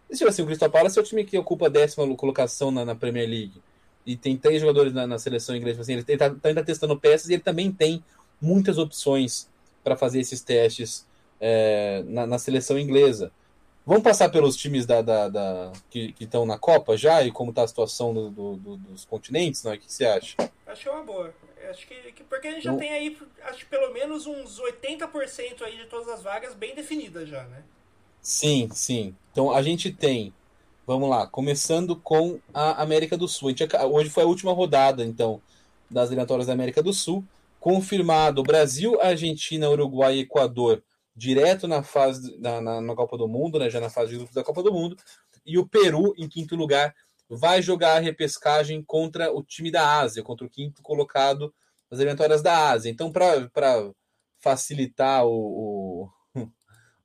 E, 0.10 0.16
tipo 0.16 0.30
assim, 0.30 0.42
o 0.42 0.46
Crystal 0.46 0.70
Palace 0.70 1.00
é 1.00 1.02
o 1.02 1.06
time 1.06 1.24
que 1.24 1.38
ocupa 1.38 1.68
a 1.68 1.70
décima 1.70 2.14
colocação 2.16 2.70
na, 2.70 2.84
na 2.84 2.96
Premier 2.96 3.30
League. 3.30 3.62
E 4.06 4.18
tem 4.18 4.36
três 4.36 4.60
jogadores 4.60 4.94
na, 4.94 5.08
na 5.08 5.18
seleção 5.18 5.56
inglesa. 5.56 5.76
Tipo 5.76 5.82
assim, 5.84 5.94
ele 5.94 6.02
está 6.02 6.30
tá 6.30 6.64
testando 6.64 7.00
peças 7.00 7.30
e 7.30 7.34
ele 7.34 7.42
também 7.42 7.72
tem 7.72 8.04
muitas 8.42 8.78
opções 8.78 9.48
para 9.84 9.96
fazer 9.96 10.20
esses 10.20 10.42
testes 10.42 11.08
é, 11.40 12.04
na, 12.08 12.28
na 12.28 12.38
seleção 12.38 12.78
inglesa. 12.78 13.32
Vamos 13.86 14.04
passar 14.04 14.30
pelos 14.30 14.56
times 14.56 14.86
da, 14.86 15.02
da, 15.02 15.28
da 15.28 15.72
que 15.90 16.14
estão 16.20 16.46
na 16.46 16.58
Copa 16.58 16.96
já 16.96 17.24
e 17.24 17.32
como 17.32 17.50
está 17.50 17.64
a 17.64 17.68
situação 17.68 18.14
do, 18.14 18.30
do, 18.30 18.56
do, 18.56 18.78
dos 18.78 19.06
continentes, 19.06 19.64
não 19.64 19.72
é? 19.72 19.76
O 19.76 19.80
que 19.80 19.92
você 19.92 20.06
acha? 20.06 20.36
Acho 20.68 20.84
que 20.84 20.90
é 20.90 20.92
uma 20.92 21.04
boa. 21.04 21.34
Acho 21.70 21.88
que, 21.88 21.96
que 22.12 22.24
porque 22.24 22.48
a 22.48 22.52
gente 22.52 22.64
já 22.64 22.76
tem 22.76 22.92
aí, 22.92 23.18
acho 23.44 23.66
pelo 23.68 23.92
menos 23.92 24.28
uns 24.28 24.60
80% 24.60 25.62
aí 25.64 25.78
de 25.78 25.86
todas 25.86 26.08
as 26.10 26.22
vagas 26.22 26.54
bem 26.54 26.76
definidas 26.76 27.28
já, 27.28 27.44
né? 27.46 27.64
Sim, 28.22 28.70
sim. 28.72 29.16
Então 29.32 29.52
a 29.52 29.64
gente 29.64 29.92
tem, 29.92 30.32
vamos 30.86 31.10
lá, 31.10 31.26
começando 31.26 31.96
com 31.96 32.40
a 32.54 32.82
América 32.82 33.18
do 33.18 33.28
Sul. 33.28 33.50
Gente, 33.50 33.68
hoje 33.76 34.10
foi 34.10 34.24
a 34.24 34.28
última 34.28 34.54
rodada, 34.54 35.04
então, 35.04 35.42
das 35.90 36.10
eliminatórias 36.10 36.48
da 36.48 36.54
América 36.54 36.84
do 36.84 36.94
Sul. 36.94 37.24
Confirmado 37.60 38.44
Brasil, 38.44 39.00
Argentina, 39.02 39.70
Uruguai 39.70 40.18
e 40.18 40.20
Equador 40.22 40.84
direto 41.15 41.68
na 41.68 41.84
fase 41.84 42.38
na, 42.39 42.62
na, 42.62 42.82
na, 42.82 42.96
Copa 42.96 43.18
do 43.18 43.27
Mundo, 43.27 43.60
né, 43.60 43.70
já 43.70 43.80
na 43.80 43.89
fase 43.89 44.12
de 44.12 44.18
grupos 44.18 44.36
da 44.36 44.44
Copa 44.44 44.63
do 44.63 44.72
Mundo, 44.72 44.96
e 45.46 45.58
o 45.58 45.68
Peru 45.68 46.13
em 46.18 46.27
quinto 46.27 46.56
lugar 46.56 46.94
vai 47.30 47.62
jogar 47.62 47.98
a 47.98 48.00
repescagem 48.00 48.84
contra 48.84 49.32
o 49.32 49.44
time 49.44 49.72
da 49.72 50.00
Ásia, 50.00 50.24
contra 50.24 50.46
o 50.46 50.50
quinto 50.50 50.82
colocado 50.82 51.53
nas 51.89 52.00
eliminatórias 52.00 52.41
da 52.41 52.70
Ásia. 52.70 52.89
Então, 52.89 53.12
para 53.12 53.91
facilitar 54.39 55.25
o, 55.25 56.10
o, 56.36 56.41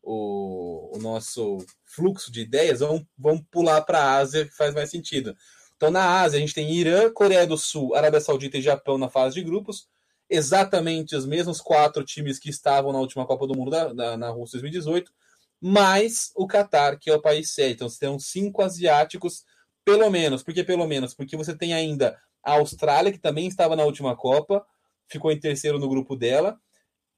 o, 0.03 0.97
o, 0.97 0.99
nosso 0.99 1.59
fluxo 1.85 2.33
de 2.33 2.41
ideias, 2.41 2.81
vamos, 2.81 3.05
vamos 3.17 3.45
pular 3.51 3.83
para 3.83 4.01
a 4.01 4.17
Ásia, 4.17 4.47
que 4.47 4.55
faz 4.57 4.75
mais 4.75 4.91
sentido. 4.91 5.37
Então, 5.77 5.91
na 5.91 6.23
Ásia, 6.23 6.39
a 6.39 6.41
gente 6.41 6.55
tem 6.55 6.73
Irã, 6.73 7.13
Coreia 7.13 7.47
do 7.47 7.57
Sul, 7.57 7.95
Arábia 7.95 8.21
Saudita 8.21 8.59
e 8.59 8.63
Japão 8.63 8.99
na 8.99 9.09
fase 9.09 9.37
de 9.37 9.43
grupos 9.43 9.89
exatamente 10.29 11.15
os 11.15 11.27
mesmos 11.27 11.61
quatro 11.61 12.05
times 12.05 12.39
que 12.39 12.51
estavam 12.51 12.93
na 12.93 12.99
última 12.99 13.27
Copa 13.27 13.47
do 13.47 13.57
Mundo 13.57 13.71
da, 13.71 13.93
da, 13.93 14.17
na 14.17 14.31
Rússia 14.31 14.61
2018, 14.61 15.13
mais 15.61 16.31
o 16.35 16.47
Catar, 16.47 16.99
que 16.99 17.11
é 17.11 17.15
o 17.15 17.23
país 17.23 17.53
sede. 17.53 17.75
Então 17.75 17.89
você 17.89 18.01
tem 18.01 18.19
cinco 18.19 18.63
asiáticos, 18.63 19.45
pelo 19.85 20.11
menos. 20.11 20.43
Por 20.43 20.53
que 20.53 20.65
pelo 20.65 20.87
menos? 20.87 21.15
Porque 21.15 21.37
você 21.37 21.57
tem 21.57 21.73
ainda 21.75 22.19
a 22.43 22.53
Austrália, 22.53 23.13
que 23.13 23.19
também 23.19 23.49
estava 23.49 23.75
na 23.75 23.85
última 23.85 24.17
Copa, 24.17 24.65
ficou 25.09 25.33
em 25.33 25.41
terceiro 25.41 25.79
no 25.79 25.89
grupo 25.89 26.15
dela, 26.15 26.59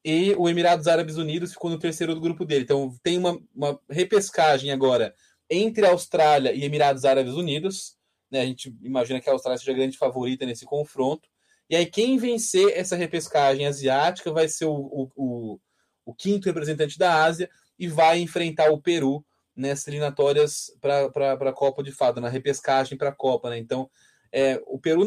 e 0.05 0.35
o 0.37 0.49
Emirados 0.49 0.87
Árabes 0.87 1.17
Unidos 1.17 1.53
ficou 1.53 1.71
no 1.71 1.79
terceiro 1.79 2.15
do 2.15 2.21
grupo 2.21 2.45
dele. 2.45 2.65
Então 2.65 2.95
tem 3.03 3.19
uma, 3.19 3.39
uma 3.55 3.79
repescagem 3.91 4.71
agora 4.71 5.15
entre 5.51 5.87
Austrália 5.87 6.53
e 6.53 6.65
Emirados 6.65 7.05
Árabes 7.05 7.35
Unidos. 7.35 7.97
Né? 8.31 8.41
A 8.41 8.47
gente 8.47 8.75
imagina 8.83 9.21
que 9.21 9.29
a 9.29 9.33
Austrália 9.33 9.59
seja 9.59 9.73
a 9.73 9.75
grande 9.75 9.99
favorita 9.99 10.47
nesse 10.47 10.65
confronto. 10.65 11.29
E 11.69 11.77
aí, 11.77 11.87
quem 11.87 12.17
vencer 12.17 12.73
essa 12.77 12.97
repescagem 12.97 13.67
asiática 13.67 14.33
vai 14.33 14.49
ser 14.49 14.65
o, 14.65 14.73
o, 14.75 15.11
o, 15.15 15.61
o 16.07 16.15
quinto 16.15 16.47
representante 16.47 16.99
da 16.99 17.23
Ásia 17.23 17.51
e 17.79 17.87
vai 17.87 18.19
enfrentar 18.21 18.71
o 18.71 18.81
Peru 18.81 19.25
nessas 19.55 19.89
eliminatórias 19.89 20.73
para 20.81 21.33
a 21.33 21.53
Copa 21.53 21.83
de 21.83 21.93
Fada, 21.93 22.21
na 22.21 22.29
repescagem 22.29 22.97
para 22.97 23.11
a 23.11 23.15
Copa. 23.15 23.51
Né? 23.51 23.59
Então, 23.59 23.91
é, 24.33 24.61
o 24.67 24.79
Peru, 24.79 25.07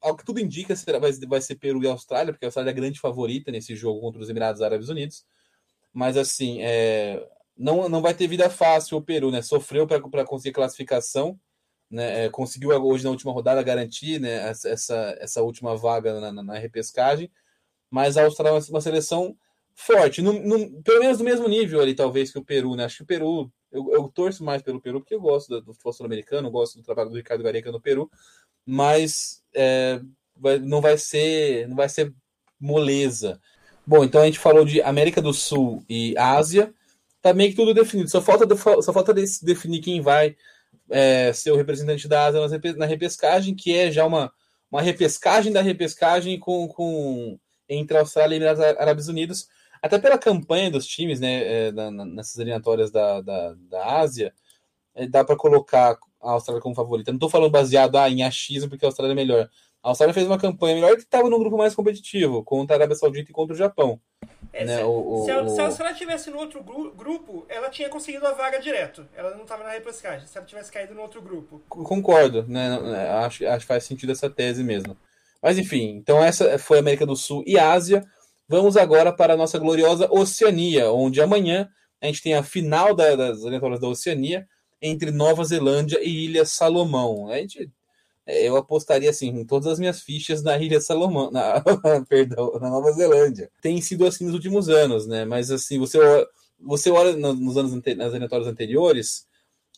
ao 0.00 0.16
que 0.16 0.24
tudo 0.24 0.38
indica, 0.38 0.74
vai, 1.00 1.12
vai 1.12 1.40
ser 1.40 1.56
Peru 1.56 1.82
e 1.82 1.88
Austrália, 1.88 2.32
porque 2.32 2.44
a 2.44 2.48
Austrália 2.48 2.70
é 2.70 2.72
a 2.72 2.76
grande 2.76 3.00
favorita 3.00 3.50
nesse 3.50 3.74
jogo 3.74 4.00
contra 4.00 4.20
os 4.20 4.28
Emirados 4.28 4.62
Árabes 4.62 4.88
Unidos. 4.88 5.24
Mas, 5.92 6.16
assim, 6.16 6.62
é, 6.62 7.26
não, 7.56 7.88
não 7.88 8.00
vai 8.00 8.14
ter 8.14 8.28
vida 8.28 8.48
fácil 8.48 8.98
o 8.98 9.02
Peru, 9.02 9.30
né? 9.30 9.42
Sofreu 9.42 9.86
para 9.86 10.24
conseguir 10.24 10.52
classificação 10.52 11.38
né, 11.90 12.26
é, 12.26 12.30
conseguiu 12.30 12.70
hoje 12.70 13.04
na 13.04 13.10
última 13.10 13.32
rodada 13.32 13.62
garantir 13.62 14.20
né, 14.20 14.48
essa, 14.48 15.16
essa 15.18 15.42
última 15.42 15.76
vaga 15.76 16.20
na, 16.20 16.32
na, 16.32 16.42
na 16.42 16.58
repescagem, 16.58 17.30
mas 17.90 18.16
a 18.16 18.24
Austrália 18.24 18.58
é 18.58 18.70
uma 18.70 18.80
seleção 18.80 19.36
forte, 19.74 20.20
no, 20.22 20.32
no, 20.34 20.82
pelo 20.82 21.00
menos 21.00 21.18
no 21.18 21.24
mesmo 21.24 21.48
nível 21.48 21.80
ali, 21.80 21.94
talvez, 21.94 22.30
que 22.30 22.38
o 22.38 22.44
Peru. 22.44 22.76
Né? 22.76 22.84
Acho 22.84 22.98
que 22.98 23.02
o 23.02 23.06
Peru 23.06 23.50
Eu, 23.72 23.92
eu 23.92 24.08
torço 24.08 24.44
mais 24.44 24.62
pelo 24.62 24.80
Peru, 24.80 25.00
porque 25.00 25.14
eu 25.14 25.20
gosto 25.20 25.48
do, 25.48 25.60
do 25.62 25.72
futebol 25.72 25.92
sul-americano, 25.92 26.50
gosto 26.50 26.76
do 26.76 26.84
trabalho 26.84 27.10
do 27.10 27.16
Ricardo 27.16 27.42
Gareca 27.42 27.72
no 27.72 27.80
Peru, 27.80 28.10
mas 28.66 29.42
é, 29.54 30.00
vai, 30.36 30.58
não 30.58 30.80
vai 30.80 30.98
ser 30.98 31.68
não 31.68 31.76
vai 31.76 31.88
ser 31.88 32.12
moleza. 32.60 33.40
Bom, 33.86 34.04
então 34.04 34.20
a 34.20 34.26
gente 34.26 34.38
falou 34.38 34.64
de 34.64 34.82
América 34.82 35.22
do 35.22 35.32
Sul 35.32 35.84
e 35.88 36.14
Ásia, 36.18 36.74
tá 37.22 37.32
meio 37.32 37.50
que 37.50 37.56
tudo 37.56 37.74
definido. 37.74 38.10
Só 38.10 38.20
falta, 38.20 38.46
só 38.82 38.92
falta 38.92 39.14
definir 39.14 39.80
quem 39.80 40.00
vai 40.00 40.36
é, 40.90 41.32
ser 41.32 41.52
o 41.52 41.56
representante 41.56 42.08
da 42.08 42.26
Ásia 42.26 42.40
na 42.76 42.86
repescagem, 42.86 43.54
que 43.54 43.74
é 43.74 43.90
já 43.90 44.04
uma, 44.04 44.32
uma 44.70 44.82
repescagem 44.82 45.52
da 45.52 45.62
repescagem 45.62 46.38
com, 46.38 46.68
com 46.68 47.38
entre 47.68 47.96
a 47.96 48.00
Austrália 48.00 48.34
e 48.34 48.36
Emirados 48.36 48.62
Árabes 48.62 49.08
Unidos, 49.08 49.48
até 49.80 49.98
pela 49.98 50.18
campanha 50.18 50.70
dos 50.70 50.86
times, 50.86 51.20
né, 51.20 51.68
é, 51.68 51.72
na, 51.72 51.90
nessas 51.90 52.36
eliminatórias 52.36 52.90
da, 52.90 53.20
da, 53.20 53.54
da 53.54 53.98
Ásia, 54.00 54.34
é, 54.94 55.06
dá 55.06 55.24
para 55.24 55.36
colocar 55.36 55.98
a 56.20 56.32
Austrália 56.32 56.60
como 56.60 56.74
favorita. 56.74 57.10
Não 57.10 57.16
estou 57.16 57.30
falando 57.30 57.50
baseado 57.50 57.96
ah, 57.96 58.10
em 58.10 58.22
achismo, 58.22 58.68
porque 58.68 58.84
a 58.84 58.88
Austrália 58.88 59.12
é 59.12 59.14
melhor. 59.14 59.48
A 59.82 59.88
Austrália 59.88 60.12
fez 60.12 60.26
uma 60.26 60.38
campanha 60.38 60.74
melhor 60.74 60.94
que 60.96 61.02
estava 61.02 61.30
num 61.30 61.38
grupo 61.38 61.56
mais 61.56 61.74
competitivo, 61.74 62.44
contra 62.44 62.76
a 62.76 62.78
Arábia 62.78 62.96
Saudita 62.96 63.30
e 63.30 63.34
contra 63.34 63.54
o 63.54 63.58
Japão. 63.58 64.00
É, 64.52 64.64
né? 64.64 64.78
se, 64.78 64.82
o, 64.82 65.22
se, 65.24 65.30
a, 65.30 65.48
se, 65.48 65.60
a, 65.60 65.64
Austrália 65.64 65.96
tivesse 65.96 66.30
no 66.30 66.38
outro 66.38 66.62
grupo, 66.62 67.46
ela 67.48 67.70
tinha 67.70 67.88
conseguido 67.88 68.26
a 68.26 68.32
vaga 68.32 68.58
direto. 68.58 69.06
Ela 69.14 69.34
não 69.34 69.42
estava 69.42 69.62
na 69.62 69.70
repescagem, 69.70 70.26
se 70.26 70.36
ela 70.36 70.46
tivesse 70.46 70.72
caído 70.72 70.94
no 70.94 71.02
outro 71.02 71.22
grupo. 71.22 71.62
Concordo, 71.68 72.44
né? 72.48 72.76
Acho, 73.24 73.46
acho 73.46 73.60
que 73.60 73.68
faz 73.68 73.84
sentido 73.84 74.12
essa 74.12 74.28
tese 74.28 74.64
mesmo. 74.64 74.96
Mas 75.42 75.56
enfim, 75.58 75.96
então 75.96 76.22
essa 76.22 76.58
foi 76.58 76.78
a 76.78 76.80
América 76.80 77.06
do 77.06 77.16
Sul 77.16 77.42
e 77.46 77.58
Ásia. 77.58 78.04
Vamos 78.48 78.76
agora 78.76 79.12
para 79.12 79.34
a 79.34 79.36
nossa 79.36 79.58
gloriosa 79.58 80.08
Oceania, 80.10 80.90
onde 80.90 81.20
amanhã 81.20 81.68
a 82.00 82.06
gente 82.06 82.22
tem 82.22 82.34
a 82.34 82.42
final 82.42 82.94
da, 82.94 83.14
das 83.14 83.42
eliminatórias 83.42 83.80
da 83.80 83.88
Oceania 83.88 84.46
entre 84.82 85.10
Nova 85.10 85.44
Zelândia 85.44 86.00
e 86.02 86.24
Ilha 86.24 86.44
Salomão. 86.44 87.30
A 87.30 87.36
gente 87.36 87.62
é, 87.62 87.66
eu 88.44 88.56
apostaria 88.56 89.10
assim 89.10 89.28
em 89.28 89.44
todas 89.44 89.66
as 89.66 89.78
minhas 89.78 90.00
fichas 90.00 90.42
na 90.42 90.56
Ilha 90.58 90.80
Salomão, 90.80 91.30
na, 91.30 91.62
perdão, 92.08 92.52
na 92.60 92.70
Nova 92.70 92.92
Zelândia. 92.92 93.50
Tem 93.60 93.80
sido 93.80 94.06
assim 94.06 94.24
nos 94.24 94.34
últimos 94.34 94.68
anos, 94.68 95.06
né? 95.06 95.24
Mas 95.24 95.50
assim, 95.50 95.78
você 95.78 95.98
você 96.58 96.90
olha 96.90 97.16
nos 97.16 97.56
anos 97.56 97.72
nas 97.72 98.10
eliminatórias 98.10 98.48
anteriores, 98.48 99.26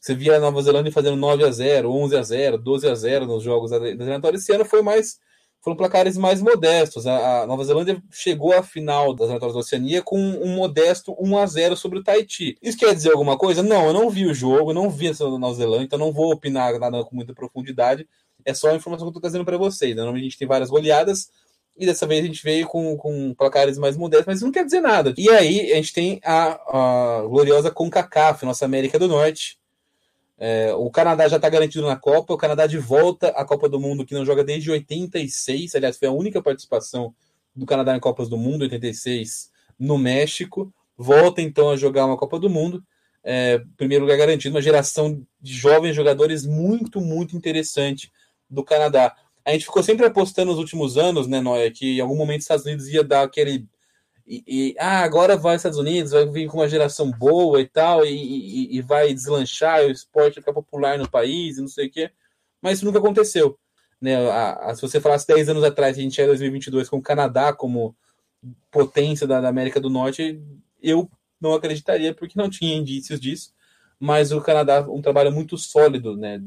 você 0.00 0.14
via 0.14 0.36
a 0.36 0.40
Nova 0.40 0.60
Zelândia 0.62 0.90
fazendo 0.92 1.16
9 1.16 1.44
a 1.44 1.50
0, 1.50 1.90
11 1.92 2.16
a 2.16 2.22
0, 2.22 2.58
12 2.58 2.88
a 2.88 2.94
0 2.94 3.26
nos 3.26 3.42
jogos 3.42 3.70
das 3.70 3.82
eliminatórias. 3.82 4.42
Esse 4.42 4.52
ano 4.52 4.64
foi 4.64 4.82
mais 4.82 5.18
foram 5.62 5.76
placares 5.76 6.16
mais 6.18 6.42
modestos. 6.42 7.06
A, 7.06 7.46
Nova 7.46 7.64
Zelândia 7.64 8.02
chegou 8.10 8.52
à 8.52 8.64
final 8.64 9.14
das 9.14 9.26
eliminatórias 9.26 9.54
da 9.54 9.60
Oceania 9.60 10.02
com 10.02 10.18
um 10.18 10.56
modesto 10.56 11.14
1 11.18 11.38
a 11.38 11.46
0 11.46 11.76
sobre 11.76 12.00
o 12.00 12.02
Tahiti. 12.02 12.58
Isso 12.60 12.76
quer 12.76 12.92
dizer 12.92 13.12
alguma 13.12 13.38
coisa? 13.38 13.62
Não, 13.62 13.86
eu 13.86 13.92
não 13.92 14.10
vi 14.10 14.26
o 14.26 14.34
jogo, 14.34 14.74
não 14.74 14.90
vi 14.90 15.08
essa 15.08 15.24
Nova 15.24 15.54
Zelândia, 15.54 15.84
então 15.84 15.98
não 15.98 16.12
vou 16.12 16.32
opinar 16.32 16.76
nada 16.80 17.04
com 17.04 17.14
muita 17.14 17.32
profundidade 17.32 18.08
é 18.44 18.54
só 18.54 18.70
a 18.70 18.74
informação 18.74 19.06
que 19.06 19.10
eu 19.10 19.14
tô 19.14 19.20
trazendo 19.20 19.44
para 19.44 19.56
vocês. 19.56 19.94
Né? 19.94 20.02
A 20.02 20.18
gente 20.18 20.38
tem 20.38 20.48
várias 20.48 20.70
goleadas, 20.70 21.30
e 21.76 21.86
dessa 21.86 22.06
vez 22.06 22.22
a 22.22 22.26
gente 22.26 22.42
veio 22.42 22.66
com, 22.66 22.96
com 22.96 23.34
placares 23.34 23.78
mais 23.78 23.96
modestos, 23.96 24.26
mas 24.26 24.42
não 24.42 24.52
quer 24.52 24.64
dizer 24.64 24.80
nada. 24.80 25.14
E 25.16 25.28
aí 25.30 25.72
a 25.72 25.76
gente 25.76 25.92
tem 25.92 26.20
a, 26.22 26.52
a 26.52 27.22
gloriosa 27.22 27.70
CONCACAF, 27.70 28.44
nossa 28.44 28.64
América 28.64 28.98
do 28.98 29.08
Norte. 29.08 29.58
É, 30.38 30.74
o 30.74 30.90
Canadá 30.90 31.28
já 31.28 31.36
está 31.36 31.48
garantido 31.48 31.86
na 31.86 31.96
Copa, 31.96 32.34
o 32.34 32.36
Canadá 32.36 32.66
de 32.66 32.78
volta 32.78 33.28
à 33.28 33.44
Copa 33.44 33.68
do 33.68 33.80
Mundo, 33.80 34.04
que 34.04 34.14
não 34.14 34.24
joga 34.24 34.44
desde 34.44 34.70
86, 34.70 35.74
aliás, 35.74 35.96
foi 35.96 36.08
a 36.08 36.12
única 36.12 36.42
participação 36.42 37.14
do 37.54 37.64
Canadá 37.64 37.96
em 37.96 38.00
Copas 38.00 38.28
do 38.28 38.36
Mundo, 38.36 38.62
86, 38.62 39.50
no 39.78 39.96
México. 39.96 40.72
Volta 40.96 41.40
então 41.40 41.70
a 41.70 41.76
jogar 41.76 42.06
uma 42.06 42.16
Copa 42.16 42.38
do 42.38 42.50
Mundo. 42.50 42.82
É, 43.24 43.62
primeiro 43.76 44.04
lugar 44.04 44.18
garantido, 44.18 44.54
uma 44.54 44.62
geração 44.62 45.24
de 45.40 45.54
jovens 45.54 45.94
jogadores 45.94 46.44
muito, 46.44 47.00
muito 47.00 47.36
interessante 47.36 48.10
do 48.52 48.62
Canadá. 48.62 49.16
A 49.44 49.52
gente 49.52 49.64
ficou 49.64 49.82
sempre 49.82 50.06
apostando 50.06 50.50
nos 50.50 50.60
últimos 50.60 50.96
anos, 50.96 51.26
né, 51.26 51.40
Noia, 51.40 51.70
que 51.70 51.96
em 51.96 52.00
algum 52.00 52.16
momento 52.16 52.40
os 52.40 52.44
Estados 52.44 52.64
Unidos 52.64 52.88
ia 52.88 53.02
dar 53.02 53.22
aquele. 53.22 53.66
E, 54.26 54.44
e, 54.46 54.74
ah, 54.78 55.00
agora 55.02 55.36
vai 55.36 55.56
os 55.56 55.60
Estados 55.60 55.78
Unidos, 55.78 56.12
vai 56.12 56.26
vir 56.26 56.46
com 56.46 56.58
uma 56.58 56.68
geração 56.68 57.10
boa 57.10 57.60
e 57.60 57.66
tal, 57.66 58.06
e, 58.06 58.76
e, 58.76 58.80
vai 58.80 59.12
deslanchar, 59.12 59.84
o 59.84 59.90
esporte 59.90 60.36
ficar 60.36 60.52
popular 60.52 60.96
no 60.96 61.10
país 61.10 61.58
e 61.58 61.60
não 61.60 61.68
sei 61.68 61.88
o 61.88 61.90
quê. 61.90 62.10
Mas 62.60 62.78
isso 62.78 62.84
nunca 62.84 62.98
aconteceu. 62.98 63.58
Né? 64.00 64.14
A, 64.30 64.70
a, 64.70 64.74
se 64.74 64.82
você 64.82 65.00
falasse 65.00 65.26
10 65.26 65.48
anos 65.48 65.64
atrás, 65.64 65.98
a 65.98 66.00
gente 66.00 66.20
era 66.20 66.28
2022 66.28 66.88
com 66.88 66.98
o 66.98 67.02
Canadá 67.02 67.52
como 67.52 67.96
potência 68.70 69.26
da, 69.26 69.40
da 69.40 69.48
América 69.48 69.80
do 69.80 69.90
Norte, 69.90 70.40
eu 70.80 71.10
não 71.40 71.54
acreditaria, 71.54 72.14
porque 72.14 72.38
não 72.38 72.48
tinha 72.48 72.76
indícios 72.76 73.20
disso. 73.20 73.52
Mas 73.98 74.32
o 74.32 74.40
Canadá, 74.40 74.80
um 74.88 75.02
trabalho 75.02 75.30
muito 75.32 75.56
sólido, 75.56 76.16
né? 76.16 76.40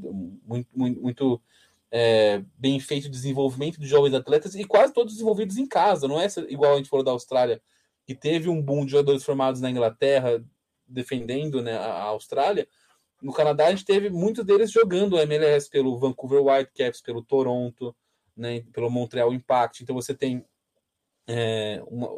muito, 0.45 0.67
muito, 0.73 1.01
muito 1.01 1.41
é, 1.91 2.43
bem 2.57 2.79
feito 2.79 3.09
desenvolvimento 3.09 3.79
de 3.79 3.87
jovens 3.87 4.13
atletas 4.13 4.55
e 4.55 4.63
quase 4.65 4.93
todos 4.93 5.13
desenvolvidos 5.13 5.57
em 5.57 5.67
casa, 5.67 6.07
não 6.07 6.19
é 6.19 6.27
igual 6.49 6.73
a 6.73 6.77
gente 6.77 6.89
falou 6.89 7.05
da 7.05 7.11
Austrália, 7.11 7.61
que 8.05 8.13
teve 8.13 8.49
um 8.49 8.61
boom 8.61 8.85
de 8.85 8.91
jogadores 8.91 9.23
formados 9.23 9.61
na 9.61 9.69
Inglaterra 9.69 10.43
defendendo 10.87 11.61
né, 11.61 11.75
a 11.77 12.03
Austrália. 12.03 12.67
No 13.21 13.33
Canadá, 13.33 13.67
a 13.67 13.71
gente 13.71 13.85
teve 13.85 14.09
muitos 14.09 14.45
deles 14.45 14.71
jogando 14.71 15.17
a 15.17 15.23
MLS 15.23 15.69
pelo 15.69 15.97
Vancouver 15.97 16.43
Whitecaps, 16.43 17.01
pelo 17.01 17.23
Toronto, 17.23 17.95
né, 18.35 18.61
pelo 18.71 18.89
Montreal 18.89 19.33
Impact. 19.33 19.81
Então 19.81 19.95
você 19.95 20.13
tem 20.13 20.45
é, 21.27 21.81
uma, 21.87 22.09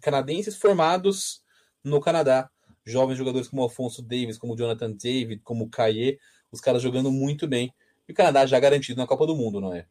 canadenses 0.00 0.56
formados 0.56 1.42
no 1.84 2.00
Canadá, 2.00 2.50
jovens 2.84 3.16
jogadores 3.16 3.48
como 3.48 3.62
Alfonso 3.62 4.02
Davis, 4.02 4.38
como 4.38 4.56
Jonathan 4.56 4.92
David, 4.92 5.42
como 5.42 5.70
Caillé, 5.70 6.18
os 6.50 6.60
caras 6.60 6.82
jogando 6.82 7.12
muito 7.12 7.46
bem. 7.46 7.72
E 8.10 8.12
o 8.12 8.14
Canadá 8.14 8.44
já 8.44 8.58
garantido 8.58 9.00
na 9.00 9.06
Copa 9.06 9.24
do 9.24 9.36
Mundo, 9.36 9.60
não 9.60 9.72
é? 9.72 9.86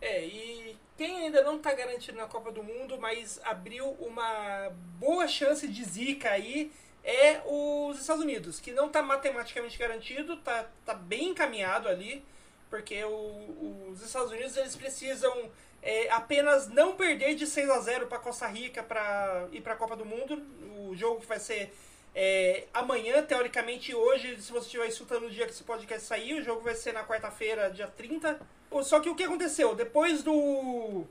É, 0.00 0.26
e 0.26 0.76
quem 0.96 1.26
ainda 1.26 1.44
não 1.44 1.58
está 1.58 1.72
garantido 1.72 2.18
na 2.18 2.26
Copa 2.26 2.50
do 2.50 2.60
Mundo, 2.60 2.98
mas 2.98 3.40
abriu 3.44 3.88
uma 4.00 4.72
boa 4.98 5.28
chance 5.28 5.68
de 5.68 5.84
zica 5.84 6.28
aí, 6.30 6.72
é 7.04 7.40
os 7.46 8.00
Estados 8.00 8.24
Unidos, 8.24 8.58
que 8.58 8.72
não 8.72 8.88
está 8.88 9.00
matematicamente 9.00 9.78
garantido, 9.78 10.32
está 10.32 10.68
tá 10.84 10.92
bem 10.92 11.28
encaminhado 11.28 11.88
ali, 11.88 12.24
porque 12.68 13.04
o, 13.04 13.90
os 13.92 14.02
Estados 14.02 14.32
Unidos 14.32 14.56
eles 14.56 14.74
precisam 14.74 15.48
é, 15.80 16.10
apenas 16.10 16.66
não 16.66 16.96
perder 16.96 17.36
de 17.36 17.46
6 17.46 17.70
a 17.70 17.78
0 17.78 18.08
para 18.08 18.18
Costa 18.18 18.48
Rica 18.48 18.82
para 18.82 19.46
ir 19.52 19.60
para 19.60 19.74
a 19.74 19.76
Copa 19.76 19.94
do 19.94 20.04
Mundo. 20.04 20.42
O 20.88 20.96
jogo 20.96 21.20
que 21.20 21.26
vai 21.26 21.38
ser 21.38 21.72
é, 22.18 22.64
amanhã, 22.72 23.22
teoricamente, 23.22 23.94
hoje, 23.94 24.40
se 24.40 24.50
você 24.50 24.64
estiver 24.64 24.86
escutando 24.86 25.24
no 25.24 25.30
dia 25.30 25.44
que 25.44 25.52
esse 25.52 25.62
podcast 25.62 26.06
sair, 26.06 26.40
o 26.40 26.42
jogo 26.42 26.62
vai 26.62 26.74
ser 26.74 26.92
na 26.92 27.04
quarta-feira, 27.04 27.70
dia 27.70 27.86
30. 27.88 28.40
Só 28.82 29.00
que 29.00 29.10
o 29.10 29.14
que 29.14 29.24
aconteceu? 29.24 29.74
Depois 29.74 30.22
do, 30.22 31.04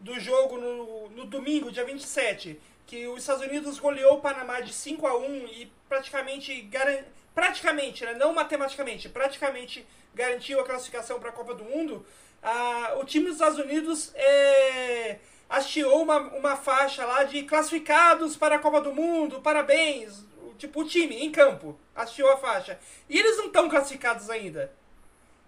do 0.00 0.18
jogo 0.18 0.58
no, 0.58 1.10
no 1.10 1.26
domingo, 1.26 1.70
dia 1.70 1.84
27, 1.84 2.60
que 2.88 3.06
os 3.06 3.20
Estados 3.20 3.44
Unidos 3.46 3.78
goleou 3.78 4.14
o 4.14 4.20
Panamá 4.20 4.60
de 4.60 4.72
5 4.72 5.06
a 5.06 5.16
1 5.16 5.46
e 5.46 5.72
praticamente, 5.88 6.60
garan... 6.62 7.04
praticamente 7.32 8.04
né, 8.04 8.14
não 8.14 8.34
matematicamente, 8.34 9.08
praticamente 9.08 9.86
garantiu 10.12 10.58
a 10.58 10.64
classificação 10.64 11.20
para 11.20 11.28
a 11.28 11.32
Copa 11.32 11.54
do 11.54 11.62
Mundo, 11.62 12.04
ah, 12.42 12.96
o 13.00 13.04
time 13.04 13.26
dos 13.26 13.34
Estados 13.34 13.60
Unidos 13.60 14.12
é, 14.16 15.20
hasteou 15.48 16.02
uma, 16.02 16.18
uma 16.18 16.56
faixa 16.56 17.06
lá 17.06 17.22
de 17.22 17.44
classificados 17.44 18.36
para 18.36 18.56
a 18.56 18.58
Copa 18.58 18.80
do 18.80 18.92
Mundo, 18.92 19.40
parabéns, 19.40 20.26
tipo, 20.58 20.82
o 20.82 20.84
time 20.84 21.16
em 21.16 21.30
campo 21.30 21.78
assistiu 21.94 22.30
a 22.30 22.36
faixa. 22.36 22.78
E 23.08 23.18
eles 23.18 23.36
não 23.36 23.46
estão 23.46 23.68
classificados 23.68 24.28
ainda. 24.28 24.70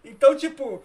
Então, 0.03 0.35
tipo, 0.35 0.83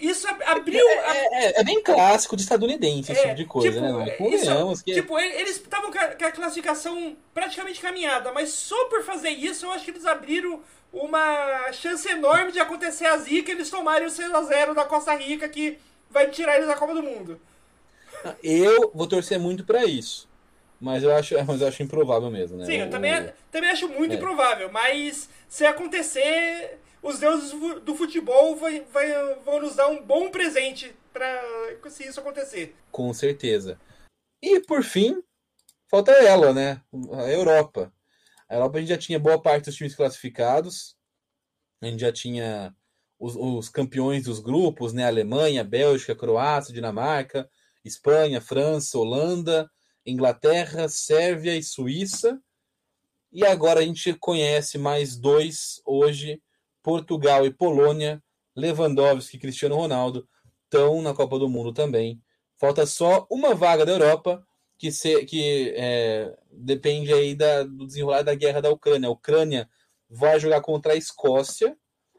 isso 0.00 0.26
abriu. 0.44 0.84
É, 0.88 1.44
é, 1.44 1.60
é 1.60 1.64
bem 1.64 1.80
clássico 1.82 2.34
de 2.34 2.42
estadunidense 2.42 3.12
esse 3.12 3.20
é, 3.20 3.24
tipo 3.24 3.36
de 3.36 3.44
coisa, 3.44 3.80
tipo, 3.80 3.98
né? 3.98 4.10
Convenhamos 4.12 4.82
que. 4.82 4.92
Tipo, 4.92 5.18
eles 5.18 5.56
estavam 5.56 5.92
com 5.92 5.98
a 5.98 6.32
classificação 6.32 7.16
praticamente 7.32 7.80
caminhada, 7.80 8.32
mas 8.32 8.50
só 8.50 8.86
por 8.86 9.04
fazer 9.04 9.30
isso, 9.30 9.66
eu 9.66 9.70
acho 9.70 9.84
que 9.84 9.92
eles 9.92 10.04
abriram 10.04 10.60
uma 10.92 11.70
chance 11.72 12.08
enorme 12.08 12.50
de 12.50 12.58
acontecer 12.58 13.06
a 13.06 13.16
zica 13.18 13.50
e 13.50 13.54
eles 13.54 13.70
tomarem 13.70 14.08
o 14.08 14.10
6x0 14.10 14.74
da 14.74 14.84
Costa 14.84 15.14
Rica, 15.14 15.48
que 15.48 15.78
vai 16.10 16.28
tirar 16.30 16.56
eles 16.56 16.66
da 16.66 16.74
Copa 16.74 16.94
do 16.94 17.02
Mundo. 17.02 17.40
Eu 18.42 18.90
vou 18.94 19.06
torcer 19.06 19.38
muito 19.38 19.64
para 19.64 19.84
isso. 19.84 20.28
Mas 20.80 21.02
eu 21.02 21.14
acho, 21.14 21.34
mas 21.46 21.60
eu 21.60 21.68
acho 21.68 21.82
improvável 21.82 22.30
mesmo, 22.30 22.58
né? 22.58 22.66
Sim, 22.66 22.76
eu 22.76 22.90
também, 22.90 23.18
o... 23.18 23.32
também 23.50 23.70
acho 23.70 23.88
muito 23.88 24.12
é. 24.12 24.16
improvável. 24.16 24.70
Mas 24.70 25.28
se 25.48 25.64
acontecer, 25.64 26.78
os 27.02 27.18
deuses 27.18 27.52
do 27.82 27.94
futebol 27.94 28.56
vai, 28.56 28.80
vai, 28.92 29.34
vão 29.44 29.60
nos 29.60 29.76
dar 29.76 29.88
um 29.88 30.02
bom 30.02 30.30
presente 30.30 30.94
para 31.12 31.42
se 31.88 32.04
isso 32.04 32.20
acontecer. 32.20 32.74
Com 32.90 33.12
certeza. 33.14 33.80
E 34.42 34.60
por 34.60 34.82
fim, 34.82 35.22
falta 35.88 36.12
ela, 36.12 36.52
né? 36.52 36.82
A 37.12 37.30
Europa. 37.30 37.92
A 38.48 38.54
Europa 38.54 38.76
a 38.76 38.80
gente 38.80 38.90
já 38.90 38.98
tinha 38.98 39.18
boa 39.18 39.40
parte 39.40 39.64
dos 39.64 39.74
times 39.74 39.94
classificados. 39.94 40.96
A 41.80 41.86
gente 41.86 42.00
já 42.00 42.12
tinha 42.12 42.74
os, 43.18 43.34
os 43.34 43.68
campeões 43.68 44.24
dos 44.24 44.40
grupos, 44.40 44.92
né? 44.92 45.06
Alemanha, 45.06 45.64
Bélgica, 45.64 46.14
Croácia, 46.14 46.74
Dinamarca, 46.74 47.48
Espanha, 47.84 48.40
França, 48.40 48.98
Holanda. 48.98 49.70
Inglaterra, 50.06 50.88
Sérvia 50.88 51.56
e 51.56 51.62
Suíça. 51.62 52.40
E 53.32 53.44
agora 53.44 53.80
a 53.80 53.82
gente 53.82 54.14
conhece 54.14 54.78
mais 54.78 55.16
dois 55.16 55.82
hoje, 55.84 56.40
Portugal 56.82 57.44
e 57.44 57.52
Polônia, 57.52 58.22
Lewandowski 58.54 59.36
e 59.36 59.40
Cristiano 59.40 59.76
Ronaldo 59.76 60.26
estão 60.64 61.02
na 61.02 61.12
Copa 61.12 61.38
do 61.38 61.48
Mundo 61.48 61.72
também. 61.72 62.20
Falta 62.56 62.86
só 62.86 63.26
uma 63.30 63.54
vaga 63.54 63.84
da 63.84 63.92
Europa, 63.92 64.46
que, 64.78 64.92
se, 64.92 65.24
que 65.24 65.74
é, 65.76 66.36
depende 66.50 67.12
aí 67.12 67.34
da, 67.34 67.62
do 67.62 67.86
desenrolar 67.86 68.22
da 68.22 68.34
guerra 68.34 68.60
da 68.60 68.70
Ucrânia. 68.70 69.08
A 69.08 69.12
Ucrânia 69.12 69.68
vai 70.08 70.38
jogar 70.38 70.60
contra 70.60 70.92
a 70.92 70.96
Escócia, 70.96 71.76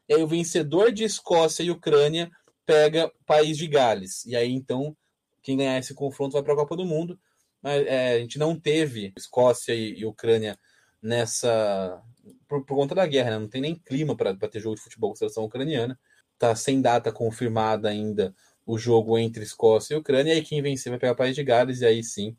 e 0.07 0.13
aí 0.13 0.21
o 0.21 0.27
vencedor 0.27 0.91
de 0.91 1.03
Escócia 1.03 1.63
e 1.63 1.71
Ucrânia 1.71 2.31
pega 2.65 3.07
o 3.07 3.25
país 3.25 3.57
de 3.57 3.67
Gales. 3.67 4.25
E 4.25 4.35
aí, 4.35 4.51
então, 4.51 4.95
quem 5.41 5.57
ganhar 5.57 5.77
esse 5.77 5.93
confronto 5.93 6.33
vai 6.33 6.43
para 6.43 6.53
a 6.53 6.57
Copa 6.57 6.75
do 6.75 6.85
Mundo. 6.85 7.19
Mas, 7.61 7.85
é, 7.87 8.15
a 8.15 8.19
gente 8.19 8.37
não 8.39 8.59
teve 8.59 9.13
Escócia 9.17 9.73
e, 9.73 9.99
e 9.99 10.05
Ucrânia 10.05 10.57
nessa. 11.01 12.01
Por, 12.47 12.65
por, 12.65 12.75
conta 12.75 12.95
da 12.95 13.05
guerra, 13.05 13.31
né? 13.31 13.39
não 13.39 13.47
tem 13.47 13.61
nem 13.61 13.75
clima 13.75 14.15
para 14.15 14.35
ter 14.35 14.59
jogo 14.59 14.75
de 14.75 14.81
futebol 14.81 15.09
com 15.11 15.15
a 15.15 15.17
seleção 15.17 15.45
ucraniana. 15.45 15.99
Tá 16.37 16.55
sem 16.55 16.81
data 16.81 17.11
confirmada 17.11 17.89
ainda 17.89 18.33
o 18.65 18.77
jogo 18.77 19.17
entre 19.17 19.43
Escócia 19.43 19.95
e 19.95 19.97
Ucrânia. 19.97 20.35
E 20.35 20.43
quem 20.43 20.61
vencer 20.61 20.91
vai 20.91 20.99
pegar 20.99 21.13
o 21.13 21.15
país 21.15 21.35
de 21.35 21.43
Gales, 21.43 21.81
e 21.81 21.85
aí 21.85 22.03
sim 22.03 22.35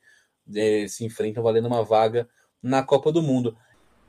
é, 0.54 0.86
se 0.88 1.04
enfrentam 1.04 1.42
valendo 1.42 1.66
uma 1.66 1.82
vaga 1.82 2.28
na 2.62 2.82
Copa 2.82 3.12
do 3.12 3.22
Mundo. 3.22 3.56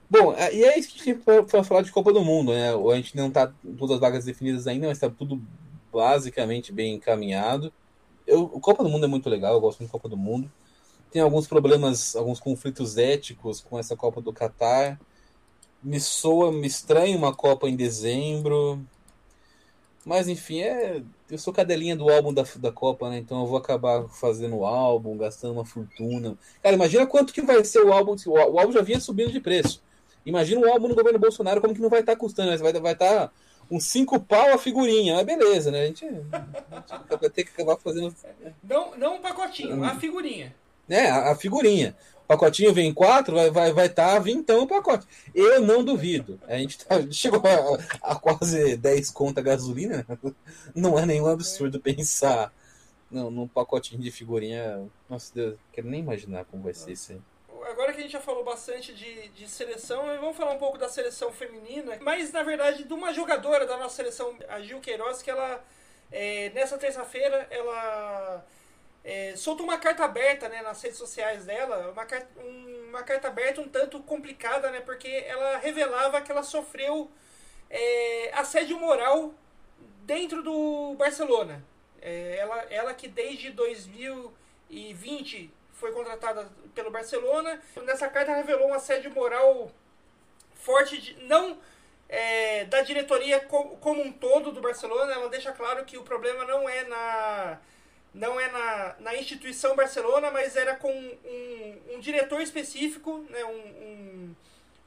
Bom, 0.09 0.33
é, 0.33 0.53
e 0.53 0.63
é 0.63 0.77
isso 0.77 0.89
que 0.89 1.01
a 1.01 1.13
gente 1.13 1.23
foi 1.47 1.63
falar 1.63 1.81
de 1.81 1.91
Copa 1.91 2.11
do 2.11 2.23
Mundo, 2.23 2.51
né? 2.51 2.71
A 2.73 2.95
gente 2.95 3.15
não 3.15 3.29
tá 3.29 3.53
todas 3.77 3.95
as 3.95 4.01
vagas 4.01 4.25
definidas 4.25 4.67
ainda, 4.67 4.87
mas 4.87 4.97
está 4.97 5.09
tudo 5.09 5.41
basicamente 5.91 6.71
bem 6.71 6.95
encaminhado. 6.95 7.71
Eu, 8.25 8.43
o 8.43 8.59
Copa 8.59 8.83
do 8.83 8.89
Mundo 8.89 9.05
é 9.05 9.07
muito 9.07 9.29
legal, 9.29 9.53
eu 9.53 9.61
gosto 9.61 9.79
muito 9.79 9.89
da 9.89 9.93
Copa 9.93 10.09
do 10.09 10.17
Mundo. 10.17 10.51
Tem 11.11 11.21
alguns 11.21 11.47
problemas, 11.47 12.15
alguns 12.15 12.39
conflitos 12.39 12.97
éticos 12.97 13.61
com 13.61 13.79
essa 13.79 13.95
Copa 13.95 14.21
do 14.21 14.31
Catar. 14.31 14.99
Me 15.81 15.99
soa, 15.99 16.51
me 16.51 16.67
estranha 16.67 17.17
uma 17.17 17.33
Copa 17.33 17.67
em 17.67 17.75
dezembro. 17.75 18.79
Mas 20.05 20.27
enfim, 20.27 20.61
é. 20.61 21.03
Eu 21.29 21.37
sou 21.37 21.53
cadelinha 21.53 21.95
do 21.95 22.09
álbum 22.09 22.33
da, 22.33 22.43
da 22.57 22.71
Copa, 22.71 23.09
né? 23.09 23.19
Então 23.19 23.41
eu 23.41 23.45
vou 23.45 23.57
acabar 23.57 24.07
fazendo 24.07 24.57
o 24.57 24.65
álbum, 24.65 25.17
gastando 25.17 25.53
uma 25.53 25.65
fortuna. 25.65 26.37
Cara, 26.63 26.75
imagina 26.75 27.05
quanto 27.05 27.33
que 27.33 27.41
vai 27.41 27.63
ser 27.63 27.83
o 27.83 27.93
álbum. 27.93 28.15
O 28.25 28.59
álbum 28.59 28.71
já 28.71 28.81
vinha 28.81 28.99
subindo 28.99 29.31
de 29.31 29.39
preço. 29.39 29.81
Imagina 30.25 30.61
um 30.61 30.71
álbum 30.71 30.87
no 30.87 30.95
governo 30.95 31.19
Bolsonaro, 31.19 31.61
como 31.61 31.73
que 31.73 31.81
não 31.81 31.89
vai 31.89 32.01
estar 32.01 32.13
tá 32.13 32.19
custando, 32.19 32.55
vai, 32.57 32.73
vai 32.73 32.93
estar 32.93 33.27
tá 33.27 33.31
uns 33.69 33.83
5 33.85 34.19
pau 34.21 34.53
a 34.53 34.57
figurinha. 34.57 35.15
Mas 35.15 35.25
beleza, 35.25 35.71
né? 35.71 35.83
A 35.83 35.85
gente, 35.87 36.05
a 36.05 36.09
gente 36.09 37.19
vai 37.19 37.29
ter 37.29 37.43
que 37.43 37.51
acabar 37.51 37.77
fazendo. 37.77 38.13
Não, 38.63 38.97
não 38.97 39.15
um 39.15 39.21
pacotinho, 39.21 39.83
a 39.83 39.95
figurinha. 39.95 40.55
É, 40.89 41.10
a, 41.10 41.36
figurinha. 41.36 41.95
O 42.23 42.28
pacotinho 42.28 42.73
vem 42.73 42.93
quatro, 42.93 43.36
vai 43.36 43.47
estar 43.47 43.60
vai, 43.60 43.73
vai 43.73 43.89
tá 43.89 44.19
vintão 44.19 44.63
o 44.63 44.67
pacote. 44.67 45.06
Eu 45.34 45.62
não 45.62 45.84
duvido. 45.84 46.39
A 46.47 46.58
gente 46.58 46.86
tá, 46.86 46.95
chegou 47.12 47.41
a, 48.04 48.12
a, 48.12 48.15
quase 48.15 48.75
10 48.78 49.12
conta 49.12 49.41
gasolina. 49.41 50.06
Não 50.75 50.99
é 50.99 51.06
nenhum 51.06 51.28
absurdo 51.28 51.80
pensar 51.80 52.54
no, 53.10 53.32
num 53.32 53.47
pacotinho 53.47 54.02
de 54.02 54.12
figurinha. 54.12 54.88
Nossa 55.10 55.34
Deus, 55.34 55.58
quero 55.73 55.88
nem 55.88 55.99
imaginar 55.99 56.45
como 56.45 56.63
vai 56.63 56.73
ser 56.73 56.91
isso 56.91 57.13
aí 57.13 57.21
agora 57.69 57.93
que 57.93 57.99
a 57.99 58.04
gente 58.04 58.12
já 58.12 58.19
falou 58.19 58.43
bastante 58.43 58.93
de, 58.93 59.30
de 59.30 59.47
seleção, 59.47 60.06
vamos 60.19 60.36
falar 60.36 60.52
um 60.52 60.58
pouco 60.58 60.78
da 60.78 60.89
seleção 60.89 61.32
feminina, 61.32 61.97
mas 62.02 62.32
na 62.32 62.43
verdade 62.43 62.84
de 62.84 62.93
uma 62.93 63.13
jogadora 63.13 63.65
da 63.65 63.78
nossa 63.78 63.95
seleção, 63.95 64.36
a 64.47 64.60
Gil 64.60 64.80
Queiroz, 64.80 65.21
que 65.21 65.30
ela, 65.30 65.63
é, 66.12 66.49
nessa 66.49 66.78
terça-feira, 66.78 67.47
ela 67.49 68.45
é, 69.03 69.35
soltou 69.35 69.65
uma 69.65 69.77
carta 69.77 70.03
aberta 70.03 70.49
né, 70.49 70.62
nas 70.62 70.81
redes 70.81 70.97
sociais 70.97 71.45
dela, 71.45 71.91
uma, 71.91 72.07
uma 72.89 73.03
carta 73.03 73.27
aberta 73.27 73.62
um 73.62 73.67
tanto 73.67 73.99
complicada, 74.01 74.69
né, 74.71 74.81
porque 74.81 75.07
ela 75.27 75.57
revelava 75.57 76.21
que 76.21 76.31
ela 76.31 76.43
sofreu 76.43 77.09
é, 77.69 78.31
assédio 78.33 78.79
moral 78.79 79.33
dentro 80.03 80.43
do 80.43 80.95
Barcelona. 80.97 81.63
É, 82.01 82.38
ela, 82.38 82.57
ela 82.69 82.93
que 82.93 83.07
desde 83.07 83.51
2020 83.51 85.51
foi 85.73 85.91
contratada 85.91 86.49
pelo 86.75 86.91
Barcelona. 86.91 87.62
Nessa 87.83 88.09
carta 88.09 88.35
revelou 88.35 88.69
um 88.69 88.73
assédio 88.73 89.12
moral 89.12 89.71
forte, 90.55 90.99
de, 90.99 91.13
não 91.23 91.57
é, 92.07 92.65
da 92.65 92.81
diretoria 92.81 93.39
como 93.39 94.01
um 94.01 94.12
todo 94.12 94.51
do 94.51 94.62
Barcelona. 94.62 95.13
Ela 95.13 95.29
deixa 95.29 95.51
claro 95.51 95.85
que 95.85 95.97
o 95.97 96.03
problema 96.03 96.43
não 96.43 96.67
é 96.67 96.83
na 96.83 97.59
não 98.13 98.39
é 98.39 98.51
na, 98.51 98.95
na 98.99 99.15
instituição 99.15 99.75
Barcelona, 99.75 100.31
mas 100.31 100.55
era 100.55 100.75
com 100.75 100.91
um, 100.91 101.95
um 101.95 101.99
diretor 101.99 102.41
específico, 102.41 103.25
né, 103.29 103.43
um, 103.45 103.49
um, 103.49 104.35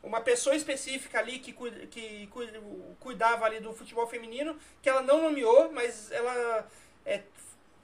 uma 0.02 0.20
pessoa 0.20 0.56
específica 0.56 1.18
ali 1.18 1.38
que, 1.38 1.52
que 1.86 2.28
cuidava 2.98 3.44
ali 3.44 3.60
do 3.60 3.72
futebol 3.72 4.06
feminino, 4.06 4.58
que 4.82 4.88
ela 4.88 5.02
não 5.02 5.22
nomeou, 5.22 5.70
mas 5.72 6.10
ela 6.10 6.66
é, 7.06 7.22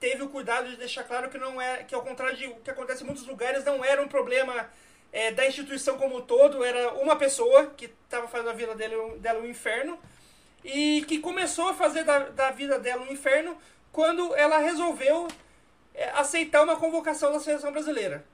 teve 0.01 0.22
o 0.22 0.29
cuidado 0.29 0.70
de 0.70 0.77
deixar 0.77 1.05
claro 1.05 1.31
que 1.31 1.38
não 1.38 1.61
é 1.61 1.85
que 1.85 1.94
ao 1.94 2.03
contrário 2.03 2.37
de 2.37 2.46
o 2.46 2.57
que 2.57 2.70
acontece 2.70 3.03
em 3.03 3.07
muitos 3.07 3.27
lugares 3.27 3.64
não 3.64 3.85
era 3.85 4.03
um 4.03 4.09
problema 4.09 4.68
é, 5.12 5.33
da 5.33 5.46
instituição 5.46 5.96
como 5.96 6.18
um 6.18 6.20
todo 6.20 6.64
era 6.64 6.92
uma 6.94 7.16
pessoa 7.16 7.66
que 7.77 7.87
estava 8.05 8.29
fazendo 8.29 8.51
a 8.51 8.53
vida 8.53 8.74
dele, 8.74 8.96
dela 9.18 9.40
um 9.40 9.46
inferno. 9.46 9.98
E 10.64 11.05
que 11.07 11.18
começou 11.20 11.68
a 11.68 11.74
fazer 11.74 12.05
da, 12.05 12.18
da 12.31 12.51
vida 12.51 12.79
dela 12.79 13.03
um 13.03 13.12
inferno 13.12 13.57
quando 13.92 14.35
ela 14.35 14.59
resolveu 14.59 15.29
é, 15.94 16.11
aceitar 16.11 16.62
uma 16.62 16.77
convocação 16.77 17.33
da 17.33 17.40
seleção 17.40 17.72
brasileira 17.72 18.24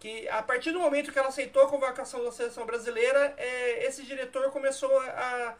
que 0.00 0.28
a 0.28 0.42
partir 0.42 0.70
do 0.70 0.78
momento 0.78 1.12
que 1.12 1.18
ela 1.18 1.28
aceitou 1.28 1.62
a 1.62 1.68
convocação 1.68 2.24
da 2.24 2.30
seleção 2.30 2.64
brasileira 2.64 3.34
é, 3.36 3.86
esse 3.86 4.04
diretor 4.04 4.50
começou 4.50 4.96
a, 5.00 5.54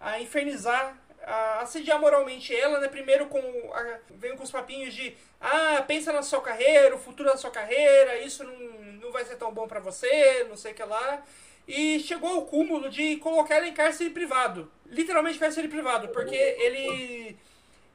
a 0.00 0.20
infernizar 0.20 0.96
a 1.28 1.60
assediar 1.60 2.00
moralmente 2.00 2.54
ela, 2.54 2.80
né? 2.80 2.88
Primeiro 2.88 3.26
com 3.26 3.38
a, 3.74 3.98
vem 4.10 4.36
com 4.36 4.44
os 4.44 4.50
papinhos 4.50 4.94
de 4.94 5.14
ah, 5.40 5.84
pensa 5.86 6.12
na 6.12 6.22
sua 6.22 6.40
carreira, 6.40 6.94
o 6.94 6.98
futuro 6.98 7.28
da 7.28 7.36
sua 7.36 7.50
carreira, 7.50 8.18
isso 8.18 8.42
não, 8.44 8.56
não 9.02 9.12
vai 9.12 9.24
ser 9.24 9.36
tão 9.36 9.52
bom 9.52 9.68
para 9.68 9.80
você, 9.80 10.46
não 10.48 10.56
sei 10.56 10.72
o 10.72 10.74
que 10.74 10.82
lá. 10.82 11.22
E 11.66 12.00
chegou 12.00 12.30
ao 12.30 12.46
cúmulo 12.46 12.88
de 12.88 13.16
colocar 13.16 13.56
ela 13.56 13.68
em 13.68 13.74
cárcere 13.74 14.10
privado. 14.10 14.72
Literalmente 14.86 15.38
cárcere 15.38 15.68
privado, 15.68 16.08
porque 16.08 16.34
ele 16.34 17.36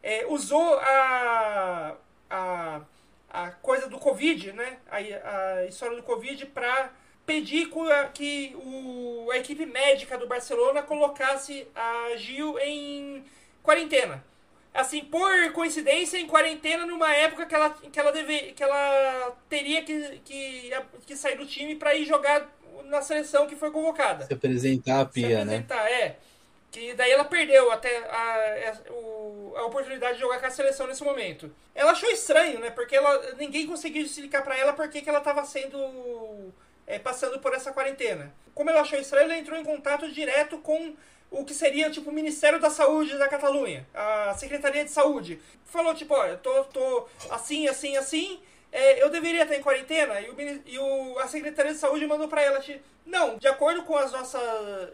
é, 0.03 0.25
usou 0.27 0.77
a, 0.79 1.95
a, 2.29 2.81
a 3.29 3.51
coisa 3.51 3.87
do 3.87 3.97
Covid, 3.97 4.51
né? 4.51 4.77
A, 4.91 4.97
a 4.97 5.65
história 5.65 5.95
do 5.95 6.03
Covid 6.03 6.45
para 6.47 6.91
pedir 7.25 7.69
que 8.13 8.53
o, 8.55 9.31
a 9.31 9.37
equipe 9.37 9.65
médica 9.65 10.17
do 10.17 10.27
Barcelona 10.27 10.83
colocasse 10.83 11.65
a 11.73 12.17
Gil 12.17 12.59
em 12.59 13.23
quarentena. 13.63 14.23
Assim, 14.73 15.05
por 15.05 15.51
coincidência, 15.53 16.17
em 16.17 16.25
quarentena 16.27 16.85
numa 16.85 17.13
época 17.13 17.45
que 17.45 17.53
ela, 17.53 17.69
que 17.69 17.99
ela, 17.99 18.11
deve, 18.11 18.53
que 18.53 18.63
ela 18.63 19.37
teria 19.47 19.83
que, 19.83 20.19
que, 20.25 20.71
que 21.05 21.15
sair 21.15 21.37
do 21.37 21.45
time 21.45 21.75
para 21.75 21.95
ir 21.95 22.05
jogar 22.05 22.49
na 22.85 23.01
seleção 23.01 23.47
que 23.47 23.55
foi 23.55 23.71
convocada. 23.71 24.25
Se 24.25 24.33
apresentar 24.33 25.01
a 25.01 25.05
Pia, 25.05 25.27
Se 25.27 25.35
apresentar, 25.35 25.83
né? 25.83 25.91
é. 25.91 26.17
Que 26.73 26.95
daí 26.95 27.11
ela 27.11 27.23
perdeu 27.23 27.71
até 27.71 27.95
a, 28.09 28.71
a, 28.71 29.59
a, 29.59 29.65
oportunidade 29.65 30.15
de 30.15 30.21
jogar 30.21 30.39
com 30.39 30.47
a 30.47 30.49
seleção 30.49 30.87
nesse 30.87 31.03
momento. 31.03 31.53
Ela 31.75 31.91
achou 31.91 32.09
estranho, 32.09 32.59
né? 32.59 32.71
Porque 32.71 32.95
ela, 32.95 33.35
ninguém 33.35 33.67
conseguiu 33.67 34.03
explicar 34.03 34.43
para 34.43 34.57
ela 34.57 34.73
por 34.73 34.89
que 34.89 35.07
ela 35.07 35.19
estava 35.19 35.45
sendo 35.45 36.51
é, 36.87 36.97
passando 36.97 37.39
por 37.39 37.53
essa 37.53 37.71
quarentena. 37.71 38.33
Como 38.55 38.71
ela 38.71 38.81
achou 38.81 38.97
estranho, 38.97 39.25
ela 39.25 39.37
entrou 39.37 39.55
em 39.55 39.63
contato 39.63 40.11
direto 40.11 40.57
com 40.57 40.95
o 41.29 41.45
que 41.45 41.53
seria 41.53 41.91
tipo 41.91 42.09
o 42.09 42.13
Ministério 42.13 42.59
da 42.59 42.71
Saúde 42.71 43.19
da 43.19 43.27
Catalunha, 43.27 43.87
a 43.93 44.33
Secretaria 44.33 44.83
de 44.83 44.89
Saúde. 44.89 45.39
Falou 45.65 45.93
tipo, 45.93 46.15
olha, 46.15 46.37
tô, 46.37 46.63
tô 46.65 47.07
assim, 47.29 47.67
assim, 47.67 47.97
assim, 47.97 48.41
é, 48.71 48.99
eu 48.99 49.11
deveria 49.11 49.43
estar 49.43 49.55
em 49.55 49.61
quarentena? 49.61 50.19
E, 50.21 50.29
o, 50.31 50.35
e 50.65 50.79
o, 50.79 51.19
a 51.19 51.27
Secretaria 51.27 51.73
de 51.73 51.77
Saúde 51.77 52.07
mandou 52.07 52.27
para 52.27 52.41
ela, 52.41 52.59
tipo, 52.59 52.83
não, 53.05 53.37
de 53.37 53.47
acordo 53.47 53.83
com 53.83 53.95
as 53.95 54.11
nossas, 54.11 54.41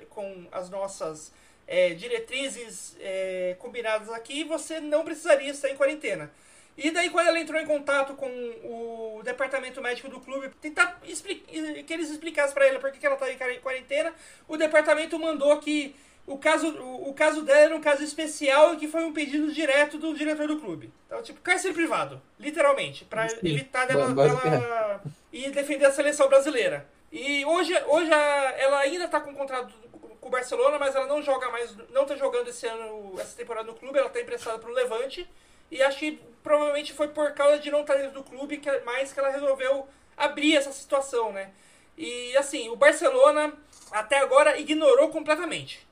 com 0.10 0.46
as 0.52 0.70
nossas 0.70 1.39
é, 1.70 1.94
diretrizes 1.94 2.98
é, 3.00 3.56
combinadas 3.60 4.10
aqui, 4.10 4.44
você 4.44 4.80
não 4.80 5.06
precisaria 5.06 5.52
estar 5.52 5.70
em 5.70 5.76
quarentena. 5.76 6.32
E 6.76 6.90
daí, 6.90 7.12
quando 7.12 7.28
ela 7.28 7.40
entrou 7.40 7.62
em 7.62 7.66
contato 7.66 8.16
com 8.16 8.28
o 8.28 9.22
departamento 9.24 9.80
médico 9.80 10.10
do 10.10 10.20
clube, 10.20 10.50
tentar 10.60 11.00
que 11.00 11.94
eles 11.94 12.10
explicassem 12.10 12.54
para 12.56 12.66
ela 12.66 12.80
por 12.80 12.92
que 12.92 13.06
ela 13.06 13.16
estava 13.16 13.54
em 13.54 13.60
quarentena, 13.60 14.12
o 14.48 14.58
departamento 14.58 15.20
mandou 15.20 15.56
que 15.60 15.96
o 16.26 16.38
caso, 16.38 16.70
o, 16.70 17.14
caso 17.14 17.44
dela 17.44 17.60
era 17.60 17.76
um 17.76 17.82
caso 17.82 18.04
especial 18.04 18.74
e 18.74 18.78
que 18.78 18.88
foi 18.88 19.04
um 19.04 19.14
pedido 19.14 19.52
direto 19.52 19.98
do 19.98 20.16
diretor 20.16 20.48
do 20.48 20.60
clube. 20.60 20.92
Então, 21.06 21.22
tipo, 21.22 21.42
cárcere 21.42 21.74
privado, 21.74 22.22
literalmente, 22.40 23.06
para 23.06 23.28
evitar 23.44 23.86
dela, 23.86 24.14
dela 24.14 25.04
ir 25.34 25.52
defender 25.52 25.86
a 25.86 25.92
seleção 25.92 26.30
brasileira. 26.30 26.88
E 27.12 27.44
hoje, 27.46 27.74
hoje 27.88 28.12
ela 28.12 28.80
ainda 28.80 29.06
está 29.06 29.20
com 29.20 29.34
contrato 29.34 29.74
com 30.20 30.28
o 30.28 30.32
Barcelona, 30.32 30.78
mas 30.78 30.96
ela 30.96 31.08
não 31.08 31.22
joga 31.22 31.50
mais, 31.50 31.76
não 31.90 32.04
está 32.04 32.16
jogando 32.16 32.50
esse 32.50 32.68
ano, 32.68 33.16
essa 33.20 33.36
temporada 33.36 33.68
no 33.68 33.78
clube, 33.78 33.98
ela 33.98 34.08
está 34.08 34.20
emprestada 34.20 34.60
para 34.60 34.70
o 34.70 34.74
Levante. 34.74 35.30
E 35.72 35.82
acho 35.82 36.00
que 36.00 36.20
provavelmente 36.44 36.94
foi 36.94 37.08
por 37.10 37.32
causa 37.34 37.60
de 37.60 37.70
não 37.70 37.82
estar 37.82 37.96
dentro 37.96 38.14
do 38.14 38.24
clube 38.24 38.58
que 38.58 38.80
mais 38.80 39.14
que 39.14 39.20
ela 39.20 39.30
resolveu 39.30 39.88
abrir 40.18 40.56
essa 40.56 40.72
situação, 40.72 41.32
né? 41.32 41.52
E 41.98 42.36
assim, 42.38 42.70
o 42.70 42.76
Barcelona 42.76 43.54
até 43.92 44.18
agora 44.18 44.58
ignorou 44.58 45.10
completamente. 45.10 45.88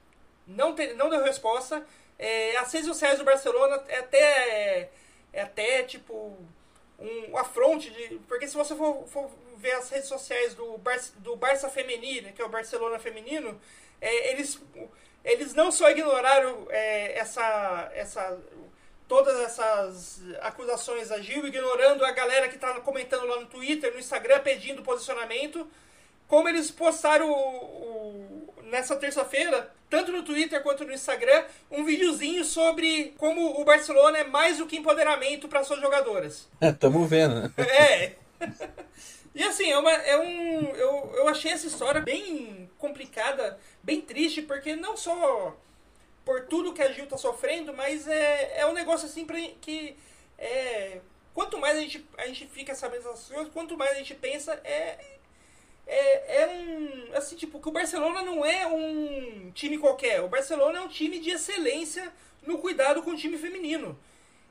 Não, 0.47 0.73
te, 0.73 0.93
não 0.93 1.09
deu 1.09 1.23
resposta. 1.23 1.85
É, 2.17 2.57
as 2.57 2.71
redes 2.71 2.87
sociais 2.87 3.19
do 3.19 3.25
Barcelona 3.25 3.83
é 3.87 3.99
até, 3.99 4.89
é 5.31 5.41
até 5.41 5.83
tipo 5.83 6.37
um 6.99 7.37
afronte 7.37 7.89
de. 7.91 8.19
Porque 8.27 8.47
se 8.47 8.55
você 8.55 8.75
for, 8.75 9.05
for 9.07 9.29
ver 9.57 9.73
as 9.73 9.89
redes 9.89 10.07
sociais 10.07 10.55
do, 10.55 10.77
Bar, 10.77 10.99
do 11.17 11.35
Barça 11.35 11.69
Feminino, 11.69 12.31
que 12.33 12.41
é 12.41 12.45
o 12.45 12.49
Barcelona 12.49 12.99
Feminino, 12.99 13.59
é, 14.01 14.31
eles, 14.31 14.59
eles 15.23 15.53
não 15.53 15.71
só 15.71 15.89
ignoraram 15.89 16.67
é, 16.69 17.17
essa, 17.17 17.91
essa, 17.93 18.37
todas 19.07 19.39
essas 19.41 20.21
acusações 20.41 21.11
a 21.11 21.19
Gil, 21.19 21.47
ignorando 21.47 22.05
a 22.05 22.11
galera 22.11 22.47
que 22.47 22.55
está 22.55 22.79
comentando 22.81 23.25
lá 23.25 23.39
no 23.39 23.47
Twitter, 23.47 23.93
no 23.93 23.99
Instagram, 23.99 24.39
pedindo 24.39 24.83
posicionamento, 24.83 25.67
como 26.27 26.49
eles 26.49 26.69
postaram 26.69 27.29
o, 27.29 27.35
o, 27.35 28.53
nessa 28.63 28.95
terça-feira, 28.95 29.71
tanto 29.89 30.11
no 30.11 30.23
Twitter 30.23 30.61
quanto 30.61 30.83
no 30.83 30.91
Instagram, 30.91 31.45
um 31.71 31.85
videozinho 31.85 32.43
sobre 32.43 33.15
como 33.17 33.59
o 33.59 33.63
Barcelona 33.63 34.19
é 34.19 34.23
mais 34.25 34.57
do 34.57 34.65
que 34.65 34.77
empoderamento 34.77 35.47
para 35.47 35.63
suas 35.63 35.79
jogadoras. 35.79 36.47
É, 36.59 36.71
tamo 36.71 37.05
vendo. 37.05 37.41
Né? 37.41 37.51
É. 37.57 38.15
E 39.37 39.43
assim, 39.43 39.69
é, 39.69 39.77
uma, 39.77 39.91
é 39.91 40.17
um. 40.17 40.75
Eu, 40.75 41.11
eu 41.13 41.27
achei 41.27 41.51
essa 41.51 41.67
história 41.67 42.01
bem 42.01 42.67
complicada, 42.79 43.59
bem 43.83 44.01
triste, 44.01 44.41
porque 44.41 44.75
não 44.75 44.97
só 44.97 45.55
por 46.25 46.47
tudo 46.47 46.73
que 46.73 46.81
a 46.81 46.91
Gil 46.91 47.05
tá 47.05 47.17
sofrendo, 47.17 47.71
mas 47.71 48.07
é, 48.07 48.61
é 48.61 48.65
um 48.65 48.73
negócio 48.73 49.07
assim 49.07 49.25
pra, 49.25 49.37
que. 49.61 49.95
É, 50.39 51.01
quanto 51.35 51.59
mais 51.59 51.77
a 51.77 51.81
gente, 51.81 52.03
a 52.17 52.25
gente 52.25 52.47
fica 52.47 52.73
sabendo 52.73 53.09
essas 53.09 53.27
coisas, 53.27 53.53
quanto 53.53 53.77
mais 53.77 53.91
a 53.91 53.99
gente 53.99 54.15
pensa, 54.15 54.59
é, 54.63 54.97
é, 55.85 56.41
é 56.41 56.47
um. 56.47 57.15
Assim, 57.15 57.35
tipo, 57.35 57.59
que 57.59 57.69
o 57.69 57.71
Barcelona 57.71 58.23
não 58.23 58.43
é 58.43 58.65
um 58.65 59.51
time 59.51 59.77
qualquer. 59.77 60.19
O 60.23 60.27
Barcelona 60.27 60.79
é 60.79 60.81
um 60.81 60.87
time 60.87 61.19
de 61.19 61.29
excelência 61.29 62.11
no 62.41 62.57
cuidado 62.57 63.03
com 63.03 63.11
o 63.11 63.15
time 63.15 63.37
feminino. 63.37 63.99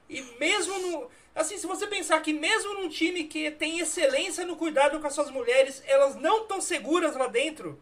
E 0.09 0.23
mesmo 0.39 0.79
no. 0.79 1.11
Assim, 1.37 1.59
se 1.59 1.67
você 1.67 1.87
pensar 1.87 2.19
que 2.23 2.33
mesmo 2.33 2.73
num 2.81 2.89
time 2.89 3.25
que 3.25 3.51
tem 3.51 3.79
excelência 3.79 4.47
no 4.47 4.57
cuidado 4.57 4.99
com 4.99 5.07
as 5.07 5.15
suas 5.15 5.31
mulheres, 5.31 5.83
elas 5.87 6.17
não 6.17 6.43
estão 6.43 6.63
seguras 6.63 7.15
lá 7.15 7.27
dentro, 7.27 7.79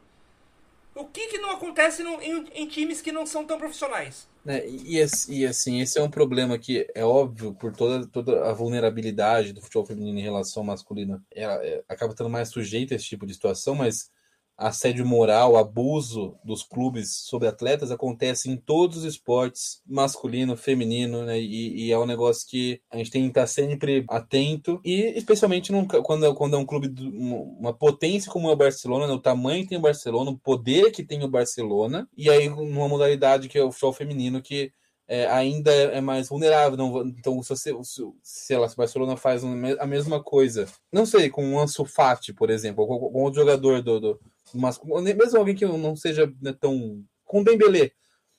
o 0.93 1.05
que, 1.05 1.29
que 1.29 1.39
não 1.39 1.53
acontece 1.53 2.03
no, 2.03 2.21
em, 2.21 2.45
em, 2.53 2.67
times 2.67 3.01
que 3.01 3.13
não 3.13 3.25
são 3.25 3.45
tão 3.45 3.57
profissionais? 3.57 4.27
É, 4.45 4.69
e, 4.69 4.99
e, 5.29 5.47
assim, 5.47 5.81
esse 5.81 5.99
é 5.99 6.03
um 6.03 6.11
problema 6.11 6.59
que 6.59 6.85
é 6.97 7.05
óbvio 7.05 7.55
por 7.55 7.73
toda, 7.73 8.05
toda 8.09 8.45
a 8.51 8.53
vulnerabilidade 8.53 9.53
do 9.53 9.61
futebol 9.61 9.87
feminino 9.87 10.19
em 10.19 10.23
relação 10.23 10.63
ao 10.63 10.67
masculino. 10.67 11.25
Ela, 11.33 11.65
é, 11.65 11.85
acaba 11.89 12.13
estando 12.13 12.31
mais 12.31 12.49
sujeita 12.49 12.95
a 12.95 12.97
esse 12.97 13.07
tipo 13.07 13.25
de 13.25 13.35
situação, 13.35 13.77
mas 13.77 14.11
assédio 14.57 15.07
moral, 15.07 15.57
abuso 15.57 16.37
dos 16.45 16.63
clubes 16.63 17.17
sobre 17.25 17.49
atletas 17.49 17.91
acontece 17.91 18.51
em 18.51 18.57
todos 18.57 18.99
os 18.99 19.05
esportes, 19.05 19.83
masculino, 19.87 20.57
feminino, 20.57 21.25
né? 21.25 21.41
E, 21.41 21.87
e, 21.87 21.93
é 21.93 21.99
um 21.99 22.07
negócio 22.07 22.49
que 22.49 22.81
a 22.91 22.97
gente 22.97 23.11
tem 23.11 23.23
que 23.23 23.29
estar 23.29 23.47
sempre 23.47 24.05
atento, 24.09 24.81
e 24.85 25.13
especialmente 25.17 25.73
num, 25.73 25.87
quando, 25.87 26.35
quando 26.35 26.57
é 26.57 26.59
um 26.59 26.67
clube, 26.67 26.93
uma 26.99 27.73
potência 27.73 28.31
como 28.31 28.49
é 28.49 28.53
o 28.53 28.57
Barcelona, 28.57 29.07
né? 29.07 29.13
o 29.13 29.21
tamanho 29.21 29.63
que 29.63 29.71
tem 29.71 29.79
o 29.79 29.83
Barcelona, 29.83 30.31
o 30.31 30.39
poder 30.39 30.91
que 30.93 31.03
tem 31.03 31.23
o 31.25 31.29
Barcelona, 31.29 32.09
e 32.17 32.31
aí 32.31 32.49
numa 32.49 32.89
modalidade 32.89 33.49
que 33.49 33.59
é 33.59 33.65
o 33.65 33.73
futebol 33.73 33.93
feminino, 33.93 34.41
que 34.41 34.73
é, 35.07 35.27
ainda 35.27 35.73
é 35.73 36.01
mais 36.01 36.29
vulnerável. 36.29 36.77
Não, 36.77 37.07
então, 37.07 37.43
se 37.43 37.51
você, 37.51 37.73
se, 37.83 38.03
se 38.23 38.57
o 38.57 38.77
Barcelona 38.77 39.17
faz 39.17 39.43
a 39.45 39.87
mesma 39.87 40.23
coisa, 40.23 40.67
não 40.93 41.07
sei, 41.07 41.31
com 41.31 41.55
o 41.55 41.61
Ansu 41.61 41.85
Fati, 41.85 42.33
por 42.33 42.51
exemplo, 42.51 42.85
ou 42.85 43.11
com, 43.11 43.19
outro 43.21 43.41
jogador 43.41 43.83
do, 43.83 44.01
do, 44.01 44.21
mas 44.55 44.81
mesmo 45.17 45.39
alguém 45.39 45.55
que 45.55 45.67
não 45.67 45.97
seja 45.97 46.33
né, 46.41 46.53
tão 46.53 47.05
com 47.25 47.41
o 47.41 47.45
Dembélé, 47.45 47.91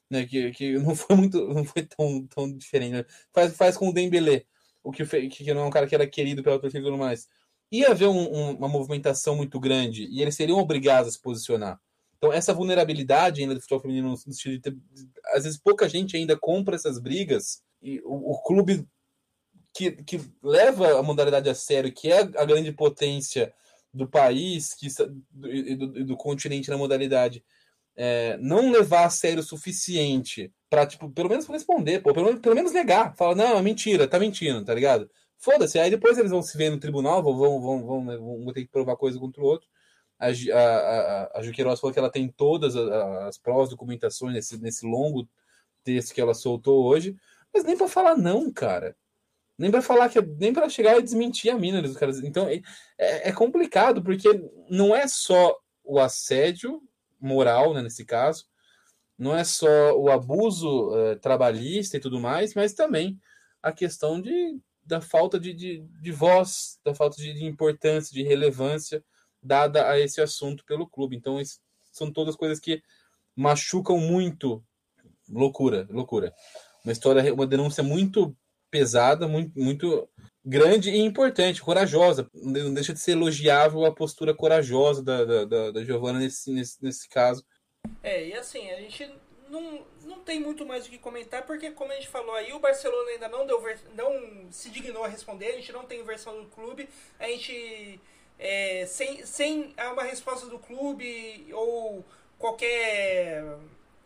né, 0.09 0.25
que, 0.25 0.51
que 0.51 0.79
não 0.79 0.95
foi 0.95 1.15
muito 1.15 1.47
não 1.47 1.65
foi 1.65 1.83
tão, 1.83 2.27
tão 2.27 2.57
diferente, 2.57 2.93
né? 2.93 3.05
faz, 3.33 3.55
faz 3.55 3.77
com 3.77 3.89
o 3.89 3.93
Dembélé, 3.93 4.45
o 4.83 4.91
que, 4.91 5.05
que 5.05 5.53
não 5.53 5.61
é 5.63 5.65
um 5.65 5.71
cara 5.71 5.87
que 5.87 5.95
era 5.95 6.07
querido 6.07 6.43
pela 6.43 6.59
torcida 6.59 6.79
e 6.79 6.83
tudo 6.83 6.97
mais. 6.97 7.27
Ia 7.71 7.89
haver 7.89 8.07
um, 8.07 8.33
um, 8.33 8.51
uma 8.51 8.67
movimentação 8.67 9.35
muito 9.35 9.59
grande 9.59 10.05
e 10.05 10.21
eles 10.21 10.35
seriam 10.35 10.59
obrigados 10.59 11.09
a 11.09 11.11
se 11.11 11.21
posicionar. 11.21 11.79
Então, 12.25 12.33
essa 12.33 12.53
vulnerabilidade 12.53 13.41
ainda 13.41 13.53
do 13.53 13.61
futebol 13.61 13.81
feminino, 13.81 14.09
no 14.09 14.17
sentido 14.17 14.59
de 14.59 14.77
às 15.33 15.43
vezes 15.43 15.59
pouca 15.59 15.87
gente 15.87 16.17
ainda 16.17 16.35
compra 16.35 16.75
essas 16.75 16.99
brigas 16.99 17.61
e 17.81 18.01
o, 18.03 18.31
o 18.31 18.41
clube 18.41 18.87
que, 19.71 19.91
que 19.91 20.19
leva 20.41 20.97
a 20.97 21.03
modalidade 21.03 21.49
a 21.49 21.53
sério, 21.53 21.91
que 21.91 22.11
é 22.11 22.19
a 22.19 22.45
grande 22.45 22.71
potência 22.71 23.53
do 23.93 24.07
país 24.07 24.73
que, 24.73 24.87
e 25.43 25.75
do, 25.75 26.05
do, 26.05 26.17
continente 26.17 26.69
na 26.69 26.77
modalidade 26.77 27.43
é, 27.95 28.37
não 28.37 28.71
levar 28.71 29.05
a 29.05 29.09
sério 29.09 29.41
o 29.41 29.43
suficiente 29.43 30.51
para 30.67 30.87
tipo, 30.87 31.09
pelo 31.11 31.29
menos 31.29 31.45
responder, 31.45 32.01
pô, 32.01 32.11
pelo, 32.11 32.39
pelo 32.39 32.55
menos 32.55 32.71
negar. 32.71 33.15
Fala, 33.15 33.35
não, 33.35 33.57
é 33.57 33.61
mentira, 33.61 34.07
tá 34.07 34.19
mentindo, 34.19 34.65
tá 34.65 34.73
ligado? 34.73 35.09
Foda-se, 35.37 35.77
aí 35.77 35.91
depois 35.91 36.17
eles 36.17 36.31
vão 36.31 36.41
se 36.41 36.57
ver 36.57 36.71
no 36.71 36.79
tribunal, 36.79 37.21
vão, 37.21 37.37
vão, 37.37 37.61
vão, 37.61 37.85
vão, 37.85 38.05
né, 38.05 38.17
vão 38.17 38.51
ter 38.51 38.63
que 38.63 38.71
provar 38.71 38.95
coisa 38.95 39.19
contra 39.19 39.41
o 39.41 39.45
outro. 39.45 39.67
A, 40.19 40.27
a, 40.27 40.59
a, 40.59 41.39
a 41.39 41.43
Juqueiroz 41.43 41.79
falou 41.79 41.93
que 41.93 41.99
ela 41.99 42.11
tem 42.11 42.27
todas 42.27 42.75
as, 42.75 42.89
as 43.27 43.37
provas, 43.37 43.69
documentações 43.69 44.33
nesse, 44.33 44.61
nesse 44.61 44.85
longo 44.85 45.27
texto 45.83 46.13
que 46.13 46.21
ela 46.21 46.33
soltou 46.33 46.85
hoje, 46.85 47.15
mas 47.53 47.63
nem 47.63 47.77
para 47.77 47.87
falar 47.87 48.17
não, 48.17 48.51
cara 48.51 48.95
nem 49.57 49.71
para 49.71 49.81
falar 49.81 50.09
que 50.09 50.21
nem 50.21 50.53
para 50.53 50.69
chegar 50.69 50.97
e 50.97 51.03
desmentir 51.03 51.51
a 51.51 51.57
mina. 51.57 51.81
Então 52.23 52.47
é, 52.47 52.61
é, 52.97 53.31
complicado 53.31 54.03
porque 54.03 54.29
não 54.69 54.95
é 54.95 55.07
só 55.07 55.57
o 55.83 55.99
assédio 55.99 56.81
moral, 57.19 57.73
né, 57.73 57.81
nesse 57.81 58.03
caso, 58.03 58.45
não 59.17 59.35
é 59.35 59.43
só 59.43 59.97
o 59.97 60.11
abuso 60.11 60.89
uh, 60.89 61.15
trabalhista 61.19 61.95
e 61.95 61.99
tudo 61.99 62.19
mais, 62.19 62.53
mas 62.53 62.73
também 62.73 63.17
a 63.63 63.71
questão 63.71 64.21
de, 64.21 64.59
da 64.83 64.99
falta 64.99 65.39
de, 65.39 65.53
de, 65.53 65.79
de 66.01 66.11
voz, 66.11 66.79
da 66.83 66.93
falta 66.93 67.15
de, 67.17 67.33
de, 67.33 67.45
importância, 67.45 68.13
de 68.13 68.23
relevância 68.23 69.03
dada 69.45 69.89
a 69.89 69.99
esse 69.99 70.21
assunto 70.21 70.65
pelo 70.65 70.87
clube. 70.87 71.15
Então, 71.15 71.39
são 71.91 72.11
todas 72.11 72.35
coisas 72.35 72.59
que 72.59 72.81
machucam 73.35 73.97
muito. 73.97 74.63
Loucura, 75.29 75.87
loucura. 75.89 76.33
Uma 76.83 76.91
história, 76.91 77.33
uma 77.33 77.47
denúncia 77.47 77.83
muito 77.83 78.35
pesada, 78.69 79.27
muito, 79.27 79.57
muito 79.57 80.09
grande 80.43 80.89
e 80.89 80.99
importante, 80.99 81.61
corajosa. 81.61 82.29
Não 82.33 82.73
deixa 82.73 82.93
de 82.93 82.99
ser 82.99 83.11
elogiável 83.11 83.85
a 83.85 83.93
postura 83.93 84.33
corajosa 84.33 85.03
da, 85.03 85.25
da, 85.25 85.45
da, 85.45 85.71
da 85.71 85.83
Giovanna 85.83 86.19
nesse, 86.19 86.51
nesse, 86.51 86.83
nesse 86.83 87.09
caso. 87.09 87.43
É, 88.03 88.27
e 88.27 88.33
assim, 88.33 88.69
a 88.71 88.79
gente 88.81 89.09
não, 89.49 89.85
não 90.03 90.19
tem 90.19 90.39
muito 90.39 90.65
mais 90.65 90.85
o 90.85 90.89
que 90.89 90.97
comentar, 90.97 91.45
porque 91.45 91.71
como 91.71 91.91
a 91.91 91.95
gente 91.95 92.07
falou 92.07 92.35
aí, 92.35 92.51
o 92.53 92.59
Barcelona 92.59 93.11
ainda 93.11 93.27
não 93.27 93.45
deu 93.45 93.63
não 93.95 94.51
se 94.51 94.69
dignou 94.69 95.03
a 95.03 95.07
responder, 95.07 95.47
a 95.47 95.55
gente 95.55 95.71
não 95.71 95.85
tem 95.85 96.03
versão 96.03 96.41
do 96.41 96.49
clube, 96.49 96.89
a 97.19 97.27
gente 97.27 97.99
é, 98.37 98.85
sem, 98.85 99.25
sem 99.25 99.73
uma 99.91 100.03
resposta 100.03 100.47
do 100.47 100.59
clube 100.59 101.47
ou 101.53 102.05
qualquer 102.37 103.43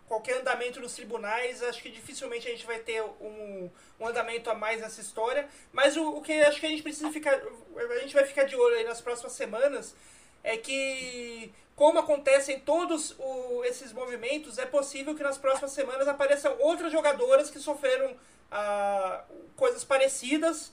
qualquer 0.09 0.41
andamento 0.41 0.81
nos 0.81 0.95
tribunais, 0.95 1.61
acho 1.61 1.83
que 1.83 1.91
dificilmente 1.91 2.47
a 2.47 2.51
gente 2.51 2.65
vai 2.65 2.79
ter 2.79 3.01
um, 3.21 3.69
um 3.99 4.07
andamento 4.07 4.49
a 4.49 4.55
mais 4.55 4.81
nessa 4.81 4.99
história. 4.99 5.47
Mas 5.71 5.95
o, 5.95 6.17
o, 6.17 6.21
que 6.21 6.33
acho 6.41 6.59
que 6.59 6.65
a 6.65 6.69
gente 6.69 6.81
precisa 6.81 7.11
ficar. 7.11 7.39
A 7.77 7.99
gente 7.99 8.15
vai 8.15 8.25
ficar 8.25 8.43
de 8.43 8.55
olho 8.55 8.75
aí 8.75 8.83
nas 8.83 8.99
próximas 8.99 9.33
semanas 9.33 9.95
é 10.43 10.57
que, 10.57 11.53
como 11.75 11.99
acontecem 11.99 12.59
todos 12.59 13.15
o, 13.19 13.63
esses 13.65 13.93
movimentos, 13.93 14.57
é 14.57 14.65
possível 14.65 15.13
que 15.15 15.21
nas 15.21 15.37
próximas 15.37 15.71
semanas 15.71 16.07
apareçam 16.07 16.57
outras 16.59 16.91
jogadoras 16.91 17.51
que 17.51 17.59
sofreram 17.59 18.17
ah, 18.51 19.23
coisas 19.55 19.83
parecidas 19.83 20.71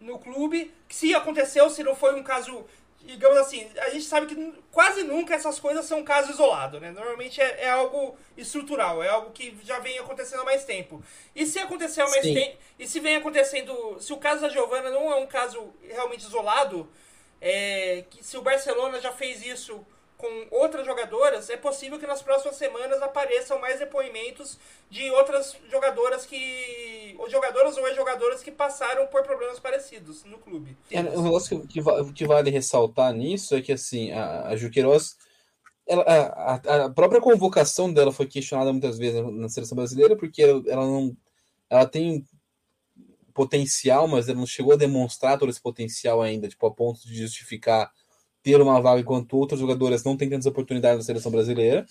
no 0.00 0.18
clube. 0.18 0.72
Se 0.88 1.14
aconteceu, 1.14 1.68
se 1.68 1.82
não 1.82 1.94
foi 1.94 2.14
um 2.14 2.22
caso 2.22 2.64
digamos 3.08 3.38
assim, 3.38 3.66
a 3.78 3.88
gente 3.88 4.04
sabe 4.04 4.26
que 4.26 4.52
quase 4.70 5.02
nunca 5.02 5.34
essas 5.34 5.58
coisas 5.58 5.86
são 5.86 6.00
um 6.00 6.04
caso 6.04 6.30
isolado, 6.30 6.78
né? 6.78 6.90
Normalmente 6.90 7.40
é, 7.40 7.64
é, 7.64 7.70
algo 7.70 8.14
estrutural, 8.36 9.02
é 9.02 9.08
algo 9.08 9.30
que 9.30 9.56
já 9.64 9.78
vem 9.78 9.98
acontecendo 9.98 10.42
há 10.42 10.44
mais 10.44 10.66
tempo. 10.66 11.02
E 11.34 11.46
se 11.46 11.58
acontecer 11.58 12.02
há 12.02 12.08
mais 12.10 12.22
tempo, 12.22 12.58
e 12.78 12.86
se 12.86 13.00
vem 13.00 13.16
acontecendo, 13.16 13.98
se 13.98 14.12
o 14.12 14.18
caso 14.18 14.42
da 14.42 14.50
Giovana 14.50 14.90
não 14.90 15.10
é 15.10 15.16
um 15.16 15.26
caso 15.26 15.72
realmente 15.88 16.26
isolado, 16.26 16.86
é, 17.40 18.04
que 18.10 18.22
se 18.22 18.36
o 18.36 18.42
Barcelona 18.42 19.00
já 19.00 19.10
fez 19.10 19.42
isso 19.42 19.84
com 20.18 20.48
outras 20.50 20.84
jogadoras, 20.84 21.48
é 21.48 21.56
possível 21.56 21.96
que 21.96 22.06
nas 22.06 22.20
próximas 22.20 22.56
semanas 22.56 23.00
apareçam 23.00 23.60
mais 23.60 23.78
depoimentos 23.78 24.58
de 24.90 25.08
outras 25.12 25.56
jogadoras 25.70 26.26
que. 26.26 27.14
ou 27.18 27.30
jogadoras 27.30 27.76
ou 27.76 27.86
ex-jogadoras 27.86 28.42
que 28.42 28.50
passaram 28.50 29.06
por 29.06 29.22
problemas 29.22 29.60
parecidos 29.60 30.24
no 30.24 30.38
clube. 30.38 30.76
É, 30.90 31.00
um 31.00 31.22
negócio 31.22 31.60
que, 31.60 31.80
que, 31.80 32.12
que, 32.12 32.26
vale 32.26 32.50
ressaltar 32.50 33.14
nisso 33.14 33.54
é 33.54 33.62
que 33.62 33.72
assim, 33.72 34.10
a, 34.10 34.48
a 34.48 34.56
Juqueiroz. 34.56 35.16
Ela, 35.86 36.02
a, 36.02 36.84
a, 36.84 36.90
própria 36.90 37.20
convocação 37.20 37.90
dela 37.90 38.12
foi 38.12 38.26
questionada 38.26 38.70
muitas 38.72 38.98
vezes 38.98 39.22
na 39.32 39.48
seleção 39.48 39.76
brasileira, 39.76 40.16
porque 40.16 40.42
ela, 40.42 40.62
ela 40.66 40.84
não. 40.84 41.16
Ela 41.70 41.86
tem 41.86 42.26
potencial, 43.32 44.08
mas 44.08 44.28
ela 44.28 44.38
não 44.38 44.46
chegou 44.46 44.72
a 44.72 44.76
demonstrar 44.76 45.38
todo 45.38 45.48
esse 45.48 45.60
potencial 45.60 46.20
ainda, 46.20 46.48
tipo, 46.48 46.66
a 46.66 46.72
ponto 46.72 47.06
de 47.06 47.14
justificar 47.14 47.90
ter 48.48 48.62
uma 48.62 48.80
vaga 48.80 49.02
enquanto 49.02 49.36
outras 49.36 49.60
jogadoras 49.60 50.02
não 50.02 50.16
têm 50.16 50.30
tantas 50.30 50.46
oportunidades 50.46 50.98
na 50.98 51.04
seleção 51.04 51.30
brasileira. 51.30 51.84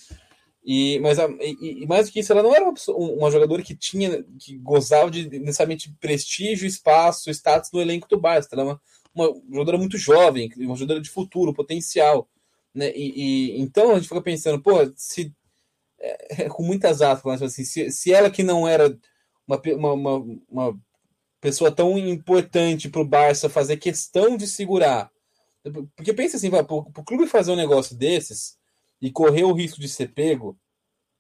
E, 0.66 1.00
mas 1.00 1.20
a, 1.20 1.30
e, 1.40 1.84
e, 1.84 1.86
mais 1.86 2.08
do 2.08 2.12
que 2.12 2.20
isso, 2.20 2.32
ela 2.34 2.42
não 2.42 2.54
era 2.54 2.66
uma, 2.66 2.74
uma, 2.90 3.32
jogadora 3.32 3.62
que 3.62 3.76
tinha, 3.76 4.24
que 4.40 4.58
gozava 4.58 5.12
de 5.12 5.30
necessariamente 5.40 5.94
prestígio, 6.00 6.68
espaço, 6.68 7.30
status 7.30 7.72
no 7.72 7.80
elenco 7.80 8.08
do 8.10 8.20
Barça. 8.20 8.50
Ela 8.52 8.64
era 8.64 8.80
uma, 9.14 9.30
uma 9.30 9.42
jogadora 9.52 9.78
muito 9.78 10.00
jovem, 10.00 10.52
uma 10.58 10.76
jogadora 10.76 11.00
de 11.00 11.12
futuro, 11.12 11.54
potencial. 11.54 12.28
Né? 12.74 12.92
E, 12.96 13.56
e 13.56 13.62
então 13.62 13.92
a 13.92 13.96
gente 13.96 14.10
fica 14.10 14.22
pensando, 14.22 14.62
pô, 14.62 14.74
se 14.96 15.32
é, 16.00 16.46
é 16.46 16.50
com 16.50 16.64
muitas 16.64 17.04
aspas, 17.04 17.42
assim, 17.44 17.64
se, 17.64 17.92
se 17.92 18.12
ela 18.12 18.32
que 18.32 18.42
não 18.42 18.68
era 18.68 18.98
uma, 19.48 19.94
uma, 19.94 20.38
uma 20.50 20.80
pessoa 21.40 21.72
tão 21.72 21.98
importante 21.98 22.90
para 22.90 23.02
o 23.02 23.08
Barça 23.08 23.48
fazer 23.48 23.78
questão 23.78 24.36
de 24.36 24.48
segurar. 24.48 25.12
Porque 25.96 26.14
pensa 26.14 26.38
assim, 26.38 26.50
para 26.50 26.66
o 26.74 27.04
clube 27.04 27.28
fazer 27.28 27.52
um 27.52 27.56
negócio 27.56 27.96
desses, 27.96 28.58
e 29.02 29.12
correr 29.12 29.44
o 29.44 29.54
risco 29.54 29.80
de 29.80 29.88
ser 29.88 30.14
pego, 30.14 30.58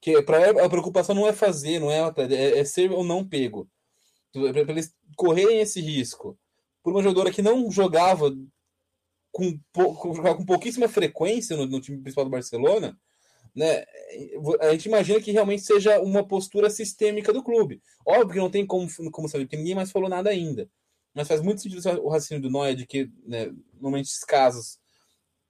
que 0.02 0.21
para 0.21 0.65
a 0.65 0.69
preocupação 0.69 1.15
não 1.15 1.28
é 1.28 1.34
fazer, 1.34 1.80
não 1.80 1.91
é, 1.91 2.00
é, 2.30 2.60
é 2.60 2.65
ser 2.65 2.91
ou 2.91 3.04
não 3.04 3.28
pego. 3.28 3.69
Para 4.32 4.71
eles 4.71 4.93
correrem 5.15 5.60
esse 5.60 5.82
risco 5.82 6.38
por 6.84 6.93
uma 6.93 7.04
jogadora 7.04 7.32
que 7.32 7.41
não 7.41 7.69
jogava 7.71 8.36
com, 9.32 9.60
com 9.73 10.45
pouquíssima 10.45 10.88
frequência 10.88 11.58
no, 11.58 11.65
no, 11.65 11.82
time 11.82 11.97
principal 11.97 12.26
do 12.26 12.32
Barcelona, 12.32 12.97
né, 13.54 13.84
a 14.62 14.71
gente 14.71 14.86
imagina 14.86 15.19
que 15.19 15.32
realmente 15.32 15.63
seja 15.63 16.00
uma 16.00 16.26
postura 16.26 16.69
sistêmica 16.69 17.34
do 17.34 17.43
clube. 17.43 17.82
Óbvio 18.06 18.34
que 18.34 18.39
não 18.39 18.50
tem 18.50 18.65
como, 18.65 18.88
como 19.12 19.28
saber, 19.28 19.45
porque 19.45 19.58
ninguém 19.58 19.76
mais 19.76 19.91
falou 19.91 20.08
nada 20.08 20.30
ainda. 20.30 20.69
Mas 21.17 21.27
faz 21.27 21.41
muito 21.41 21.60
sentido 21.63 21.82
o 22.03 22.10
raciocínio 22.10 22.43
do 22.43 22.49
Noia 22.51 22.75
de 22.75 22.86
que, 22.86 23.12
né, 23.25 23.51
normalmente, 23.73 24.06
esses 24.06 24.23
casos 24.23 24.77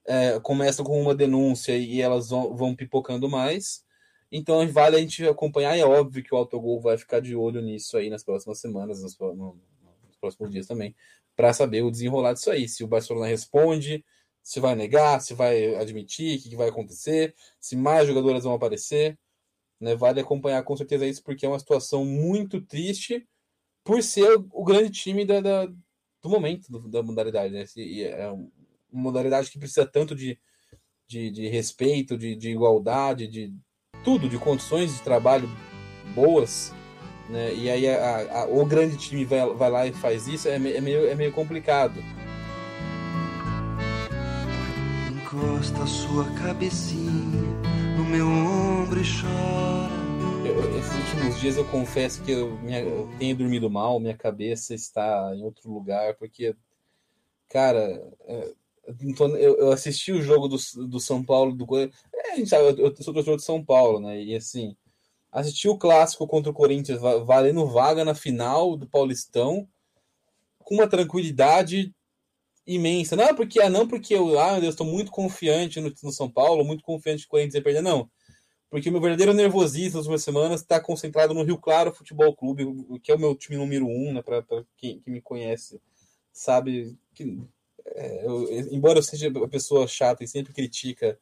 é, 0.06 0.40
começam 0.40 0.82
com 0.82 0.98
uma 0.98 1.14
denúncia 1.14 1.76
e 1.76 2.00
elas 2.00 2.30
vão, 2.30 2.56
vão, 2.56 2.74
pipocando 2.74 3.28
mais. 3.28 3.84
Então 4.32 4.66
vale 4.72 4.96
a 4.96 4.98
gente 4.98 5.26
acompanhar, 5.26 5.76
é 5.76 5.84
óbvio 5.84 6.22
que 6.22 6.34
o 6.34 6.38
Autogol 6.38 6.80
vai 6.80 6.96
ficar 6.96 7.20
de 7.20 7.36
olho 7.36 7.60
nisso 7.60 7.98
aí 7.98 8.08
nas 8.08 8.24
próximas 8.24 8.58
semanas, 8.58 9.02
nos, 9.02 9.18
no, 9.18 9.58
nos 10.06 10.16
próximos 10.18 10.50
dias 10.50 10.66
também, 10.66 10.96
para 11.36 11.52
saber 11.52 11.82
o 11.82 11.90
desenrolar 11.90 12.32
disso 12.32 12.50
aí. 12.50 12.66
Se 12.66 12.82
o 12.82 12.88
Barcelona 12.88 13.26
responde, 13.26 14.02
se 14.42 14.60
vai 14.60 14.74
negar, 14.74 15.20
se 15.20 15.34
vai 15.34 15.74
admitir, 15.74 16.38
o 16.38 16.42
que, 16.42 16.48
que 16.48 16.56
vai 16.56 16.70
acontecer, 16.70 17.34
se 17.60 17.76
mais 17.76 18.08
jogadoras 18.08 18.44
vão 18.44 18.54
aparecer. 18.54 19.18
Né? 19.78 19.94
Vale 19.94 20.20
acompanhar 20.20 20.62
com 20.62 20.74
certeza 20.74 21.06
isso, 21.06 21.22
porque 21.22 21.44
é 21.44 21.48
uma 21.48 21.58
situação 21.58 22.06
muito 22.06 22.58
triste 22.62 23.28
por 23.88 24.02
ser 24.02 24.38
o 24.52 24.62
grande 24.62 24.90
time 24.90 25.24
da, 25.24 25.40
da 25.40 25.64
do 25.64 26.28
momento 26.28 26.70
do, 26.70 26.90
da 26.90 27.02
modalidade. 27.02 27.54
Né? 27.54 27.64
É 28.04 28.28
uma 28.28 28.50
modalidade 28.92 29.50
que 29.50 29.58
precisa 29.58 29.86
tanto 29.86 30.14
de, 30.14 30.38
de, 31.06 31.30
de 31.30 31.48
respeito, 31.48 32.18
de, 32.18 32.36
de, 32.36 32.50
igualdade, 32.50 33.26
de 33.26 33.50
tudo, 34.04 34.28
de 34.28 34.36
condições 34.36 34.94
de 34.94 35.00
trabalho 35.00 35.48
boas, 36.14 36.70
né? 37.30 37.54
E 37.54 37.70
aí 37.70 37.88
a, 37.88 38.42
a, 38.42 38.44
o 38.46 38.66
grande 38.66 38.98
time 38.98 39.24
vai, 39.24 39.46
vai 39.54 39.70
lá 39.70 39.86
e 39.86 39.92
faz 39.92 40.28
isso, 40.28 40.48
é, 40.48 40.56
é, 40.56 40.80
meio, 40.82 41.08
é 41.08 41.14
meio 41.14 41.32
complicado. 41.32 42.04
Encosta 45.10 45.86
sua 45.86 46.26
cabecinha 46.34 47.42
no 47.96 48.04
meu 48.04 48.26
ombro 48.26 49.00
e 49.00 49.04
chora. 49.04 49.97
Esses 50.78 51.14
últimos 51.14 51.40
dias 51.40 51.56
eu 51.56 51.64
confesso 51.66 52.22
que 52.22 52.32
eu, 52.32 52.58
minha, 52.58 52.80
eu 52.80 53.08
tenho 53.18 53.36
dormido 53.36 53.70
mal, 53.70 54.00
minha 54.00 54.16
cabeça 54.16 54.74
está 54.74 55.32
em 55.34 55.42
outro 55.42 55.70
lugar, 55.70 56.16
porque, 56.16 56.56
cara, 57.48 58.02
é, 58.26 58.54
eu, 59.38 59.70
assisti 59.70 60.12
o 60.12 60.22
jogo 60.22 60.48
do, 60.48 60.56
do 60.88 60.98
São 60.98 61.22
Paulo, 61.22 61.52
do 61.54 61.66
é, 61.78 61.90
a 62.32 62.36
gente 62.36 62.48
sabe, 62.48 62.64
eu, 62.64 62.86
eu 62.88 62.96
sou 63.02 63.14
torcedor 63.14 63.36
de 63.36 63.44
São 63.44 63.64
Paulo, 63.64 64.00
né? 64.00 64.20
E 64.22 64.34
assim, 64.34 64.76
assisti 65.30 65.68
o 65.68 65.78
clássico 65.78 66.26
contra 66.26 66.50
o 66.50 66.54
Corinthians, 66.54 67.00
valendo 67.00 67.66
vaga 67.66 68.04
na 68.04 68.14
final 68.14 68.76
do 68.76 68.88
Paulistão, 68.88 69.68
com 70.58 70.74
uma 70.74 70.88
tranquilidade 70.88 71.94
imensa. 72.66 73.16
Não 73.16 73.34
porque, 73.34 73.60
ah, 73.60 73.70
não 73.70 73.86
porque 73.86 74.14
eu, 74.14 74.38
ah, 74.38 74.58
eu 74.58 74.70
estou 74.70 74.86
muito 74.86 75.10
confiante 75.10 75.80
no, 75.80 75.92
no, 76.02 76.12
São 76.12 76.30
Paulo, 76.30 76.64
muito 76.64 76.82
confiante 76.82 77.22
que 77.22 77.28
o 77.28 77.30
Corinthians 77.30 77.54
ia 77.54 77.62
perder, 77.62 77.82
não. 77.82 78.10
Porque 78.70 78.88
o 78.88 78.92
meu 78.92 79.00
verdadeiro 79.00 79.32
nervosismo 79.32 79.96
nas 79.96 80.06
últimas 80.06 80.22
semanas 80.22 80.60
está 80.60 80.78
concentrado 80.78 81.32
no 81.32 81.42
Rio 81.42 81.58
Claro 81.58 81.92
Futebol 81.92 82.34
Clube, 82.36 82.66
que 83.02 83.10
é 83.10 83.14
o 83.14 83.18
meu 83.18 83.34
time 83.34 83.56
número 83.56 83.86
um, 83.86 84.12
né? 84.12 84.22
Para 84.22 84.44
quem, 84.76 85.00
quem 85.00 85.12
me 85.14 85.22
conhece, 85.22 85.80
sabe 86.32 86.96
que 87.14 87.42
é, 87.94 88.26
eu, 88.26 88.46
embora 88.70 88.98
eu 88.98 89.02
seja 89.02 89.28
uma 89.28 89.48
pessoa 89.48 89.86
chata 89.86 90.22
e 90.22 90.28
sempre 90.28 90.52
critica 90.52 91.18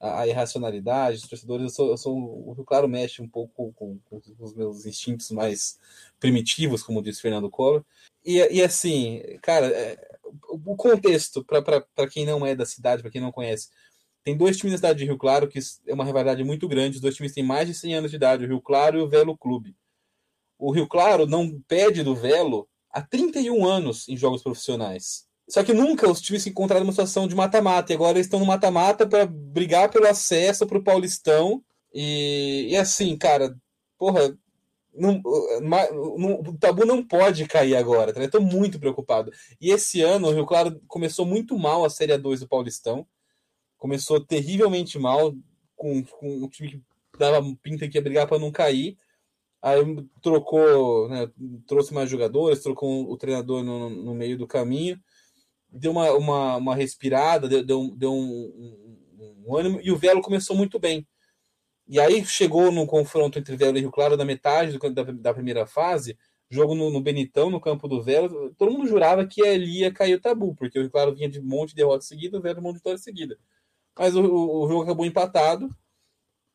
a, 0.00 0.20
a 0.20 0.28
irracionalidade 0.28 1.18
dos 1.18 1.28
torcedores, 1.28 1.64
eu 1.64 1.70
sou, 1.70 1.90
eu 1.90 1.96
sou 1.96 2.50
o 2.50 2.64
claro 2.64 2.88
mexe 2.88 3.22
um 3.22 3.28
pouco 3.28 3.72
com, 3.72 3.98
com, 4.08 4.20
os 4.38 4.54
meus 4.54 4.86
instintos 4.86 5.30
mais 5.30 5.78
primitivos, 6.18 6.82
como 6.82 7.02
disse 7.02 7.22
Fernando 7.22 7.50
Collor. 7.50 7.84
E, 8.24 8.36
e 8.36 8.62
assim, 8.62 9.22
cara, 9.42 9.66
é, 9.66 10.18
o 10.48 10.76
contexto, 10.76 11.44
para 11.44 12.08
quem 12.10 12.26
não 12.26 12.44
é 12.46 12.54
da 12.54 12.66
cidade, 12.66 13.02
para 13.02 13.10
quem 13.10 13.20
não 13.20 13.32
conhece, 13.32 13.68
tem 14.24 14.36
dois 14.36 14.56
times 14.56 14.72
da 14.72 14.78
cidade 14.78 14.98
de 14.98 15.04
Rio 15.04 15.18
Claro, 15.18 15.48
que 15.48 15.58
é 15.86 15.94
uma 15.94 16.04
rivalidade 16.04 16.44
muito 16.44 16.68
grande. 16.68 16.96
Os 16.96 17.00
dois 17.00 17.14
times 17.14 17.32
têm 17.32 17.42
mais 17.42 17.66
de 17.66 17.74
100 17.74 17.94
anos 17.94 18.10
de 18.10 18.16
idade, 18.16 18.44
o 18.44 18.48
Rio 18.48 18.60
Claro 18.60 18.98
e 18.98 19.02
o 19.02 19.08
Velo 19.08 19.36
Clube. 19.36 19.74
O 20.58 20.72
Rio 20.72 20.86
Claro 20.86 21.26
não 21.26 21.60
pede 21.66 22.02
do 22.02 22.14
Velo 22.14 22.68
há 22.90 23.00
31 23.00 23.64
anos 23.64 24.08
em 24.08 24.16
jogos 24.16 24.42
profissionais. 24.42 25.26
Só 25.48 25.64
que 25.64 25.72
nunca 25.72 26.10
os 26.10 26.20
times 26.20 26.42
se 26.42 26.50
encontraram 26.50 26.84
numa 26.84 26.92
situação 26.92 27.26
de 27.26 27.34
mata-mata. 27.34 27.92
E 27.92 27.94
agora 27.94 28.18
eles 28.18 28.26
estão 28.26 28.38
no 28.38 28.46
mata-mata 28.46 29.06
para 29.06 29.24
brigar 29.24 29.90
pelo 29.90 30.06
acesso 30.06 30.66
para 30.66 30.76
o 30.76 30.84
Paulistão. 30.84 31.62
E, 31.92 32.68
e 32.70 32.76
assim, 32.76 33.16
cara, 33.16 33.56
porra, 33.96 34.36
não, 34.94 35.22
não, 35.62 36.40
o 36.40 36.58
tabu 36.58 36.84
não 36.84 37.02
pode 37.02 37.46
cair 37.46 37.76
agora. 37.76 38.12
Tá? 38.12 38.40
Muito 38.40 38.78
preocupado. 38.78 39.32
E 39.58 39.70
esse 39.70 40.02
ano 40.02 40.28
o 40.28 40.32
Rio 40.32 40.44
Claro 40.44 40.80
começou 40.86 41.24
muito 41.24 41.58
mal 41.58 41.82
a 41.84 41.90
Série 41.90 42.18
2 42.18 42.40
do 42.40 42.48
Paulistão. 42.48 43.06
Começou 43.78 44.20
terrivelmente 44.20 44.98
mal, 44.98 45.34
com, 45.74 46.02
com 46.04 46.44
um 46.44 46.48
time 46.48 46.70
que 46.70 46.82
dava 47.18 47.42
pinta 47.62 47.88
que 47.88 47.96
ia 47.96 48.02
brigar 48.02 48.26
para 48.26 48.38
não 48.38 48.52
cair. 48.52 48.98
Aí 49.62 49.80
trocou, 50.22 51.08
né, 51.08 51.30
trouxe 51.66 51.94
mais 51.94 52.10
jogadores, 52.10 52.62
trocou 52.62 53.10
o 53.10 53.16
treinador 53.16 53.64
no, 53.64 53.88
no 53.88 54.14
meio 54.14 54.36
do 54.36 54.46
caminho 54.46 55.00
deu 55.70 55.90
uma, 55.90 56.10
uma, 56.12 56.56
uma 56.56 56.74
respirada, 56.74 57.48
deu, 57.48 57.64
deu, 57.64 57.94
deu 57.96 58.12
um, 58.12 58.16
um, 59.18 59.44
um, 59.46 59.56
ânimo, 59.56 59.80
e 59.82 59.90
o 59.90 59.96
Velo 59.96 60.22
começou 60.22 60.56
muito 60.56 60.78
bem. 60.78 61.06
E 61.86 61.98
aí 62.00 62.24
chegou 62.24 62.70
no 62.70 62.86
confronto 62.86 63.38
entre 63.38 63.56
Velo 63.56 63.78
e 63.78 63.80
Rio 63.80 63.90
Claro, 63.90 64.16
da 64.16 64.24
metade 64.24 64.76
do, 64.76 64.90
da, 64.90 65.02
da 65.02 65.34
primeira 65.34 65.66
fase, 65.66 66.18
jogo 66.50 66.74
no, 66.74 66.90
no, 66.90 67.00
Benitão, 67.00 67.50
no 67.50 67.60
campo 67.60 67.88
do 67.88 68.02
Velo, 68.02 68.54
todo 68.56 68.72
mundo 68.72 68.86
jurava 68.86 69.26
que 69.26 69.42
ali 69.42 69.80
ia 69.80 69.92
cair 69.92 70.14
o 70.14 70.20
tabu, 70.20 70.54
porque 70.54 70.78
o 70.78 70.82
Rio 70.82 70.90
Claro 70.90 71.14
vinha 71.14 71.28
de 71.28 71.40
um 71.40 71.44
monte 71.44 71.70
de 71.70 71.76
derrota 71.76 72.04
seguida, 72.04 72.38
o 72.38 72.42
Velo 72.42 72.56
de 72.56 72.60
um 72.60 72.64
monte 72.64 72.74
de 72.74 72.78
vitória 72.80 72.98
seguida. 72.98 73.38
Mas 73.98 74.14
o, 74.14 74.22
o, 74.22 74.68
jogo 74.68 74.82
acabou 74.82 75.04
empatado, 75.04 75.68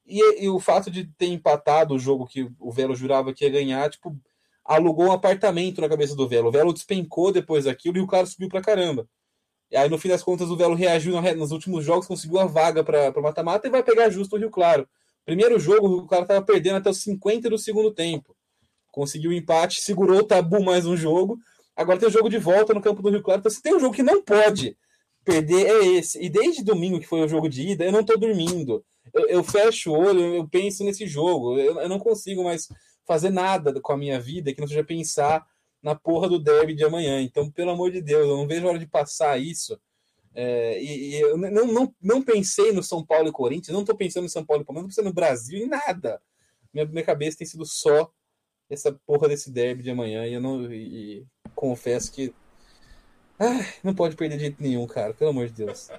e, 0.05 0.45
e 0.45 0.49
o 0.49 0.59
fato 0.59 0.89
de 0.89 1.05
ter 1.05 1.27
empatado 1.27 1.93
o 1.93 1.99
jogo 1.99 2.25
que 2.25 2.49
o 2.59 2.71
Velo 2.71 2.95
jurava 2.95 3.33
que 3.33 3.43
ia 3.43 3.51
ganhar, 3.51 3.89
tipo, 3.89 4.17
alugou 4.63 5.07
um 5.07 5.11
apartamento 5.11 5.81
na 5.81 5.89
cabeça 5.89 6.15
do 6.15 6.27
Velo. 6.27 6.47
O 6.47 6.51
Velo 6.51 6.73
despencou 6.73 7.31
depois 7.31 7.65
daquilo 7.65 7.97
e 7.97 8.01
o 8.01 8.07
cara 8.07 8.25
subiu 8.25 8.47
pra 8.47 8.61
caramba. 8.61 9.07
E 9.69 9.75
aí, 9.75 9.89
no 9.89 9.97
fim 9.97 10.09
das 10.09 10.23
contas, 10.23 10.49
o 10.49 10.55
Velo 10.55 10.75
reagiu 10.75 11.19
nos 11.35 11.51
últimos 11.51 11.83
jogos, 11.83 12.07
conseguiu 12.07 12.39
a 12.39 12.45
vaga 12.45 12.83
para 12.83 13.21
mata-mata 13.21 13.67
e 13.67 13.71
vai 13.71 13.83
pegar 13.83 14.09
justo 14.09 14.35
o 14.35 14.39
Rio 14.39 14.49
Claro. 14.49 14.87
Primeiro 15.25 15.59
jogo, 15.59 15.87
o 15.87 15.97
Rio 15.99 16.07
Claro 16.07 16.23
estava 16.23 16.45
perdendo 16.45 16.77
até 16.77 16.89
os 16.89 17.01
50 17.01 17.49
do 17.49 17.57
segundo 17.57 17.91
tempo. 17.91 18.35
Conseguiu 18.91 19.31
o 19.31 19.33
empate, 19.33 19.81
segurou 19.81 20.19
o 20.19 20.23
tabu 20.23 20.63
mais 20.63 20.85
um 20.85 20.95
jogo. 20.95 21.39
Agora 21.75 21.97
tem 21.97 22.07
o 22.07 22.11
jogo 22.11 22.29
de 22.29 22.37
volta 22.37 22.73
no 22.73 22.81
campo 22.81 23.01
do 23.01 23.09
Rio 23.09 23.23
Claro. 23.23 23.39
Então, 23.39 23.51
se 23.51 23.61
tem 23.61 23.75
um 23.75 23.79
jogo 23.79 23.95
que 23.95 24.03
não 24.03 24.21
pode 24.21 24.77
perder, 25.23 25.67
é 25.67 25.85
esse. 25.85 26.21
E 26.21 26.29
desde 26.29 26.63
domingo, 26.63 26.99
que 26.99 27.07
foi 27.07 27.21
o 27.21 27.27
jogo 27.27 27.49
de 27.49 27.69
ida, 27.69 27.85
eu 27.85 27.91
não 27.91 28.01
estou 28.01 28.17
dormindo. 28.17 28.83
Eu, 29.13 29.27
eu, 29.27 29.43
fecho 29.43 29.91
o 29.91 29.97
olho, 29.97 30.35
eu 30.35 30.47
penso 30.47 30.83
nesse 30.83 31.07
jogo. 31.07 31.57
Eu, 31.57 31.79
eu 31.79 31.89
não 31.89 31.99
consigo 31.99 32.43
mais 32.43 32.67
fazer 33.05 33.29
nada 33.29 33.79
com 33.81 33.93
a 33.93 33.97
minha 33.97 34.19
vida 34.19 34.53
que 34.53 34.61
não 34.61 34.67
seja 34.67 34.83
pensar 34.83 35.45
na 35.81 35.93
porra 35.93 36.29
do 36.29 36.39
derby 36.39 36.73
de 36.73 36.83
amanhã. 36.83 37.21
Então, 37.21 37.51
pelo 37.51 37.71
amor 37.71 37.91
de 37.91 38.01
Deus, 38.01 38.27
eu 38.27 38.37
não 38.37 38.47
vejo 38.47 38.65
a 38.65 38.69
hora 38.69 38.79
de 38.79 38.87
passar 38.87 39.39
isso. 39.39 39.79
É, 40.35 40.81
e, 40.81 41.09
e, 41.09 41.19
eu 41.19 41.37
não, 41.37 41.67
não, 41.67 41.95
não 42.01 42.21
pensei 42.21 42.71
no 42.71 42.81
São 42.81 43.05
Paulo 43.05 43.27
e 43.27 43.31
Corinthians, 43.31 43.73
não 43.73 43.81
estou 43.81 43.95
pensando 43.95 44.25
em 44.25 44.29
São 44.29 44.43
Paulo 44.43 44.63
e 44.63 44.65
Palmeiras, 44.65 44.83
não 44.83 44.89
pensando 44.89 45.05
no 45.05 45.13
Brasil 45.13 45.59
em 45.59 45.67
nada. 45.67 46.21
Minha, 46.73 46.85
minha 46.85 47.03
cabeça 47.03 47.37
tem 47.37 47.45
sido 47.45 47.65
só 47.65 48.11
essa 48.69 48.91
porra 49.05 49.27
desse 49.27 49.51
derby 49.51 49.83
de 49.83 49.91
amanhã 49.91 50.25
e 50.25 50.33
eu 50.33 50.41
não 50.41 50.71
e, 50.71 51.19
e 51.19 51.25
confesso 51.53 52.11
que 52.11 52.33
ah, 53.43 53.65
não 53.83 53.93
pode 53.93 54.15
perder 54.15 54.35
de 54.35 54.41
jeito 54.41 54.61
nenhum, 54.61 54.85
cara, 54.87 55.13
pelo 55.13 55.31
amor 55.31 55.47
de 55.47 55.53
Deus. 55.65 55.89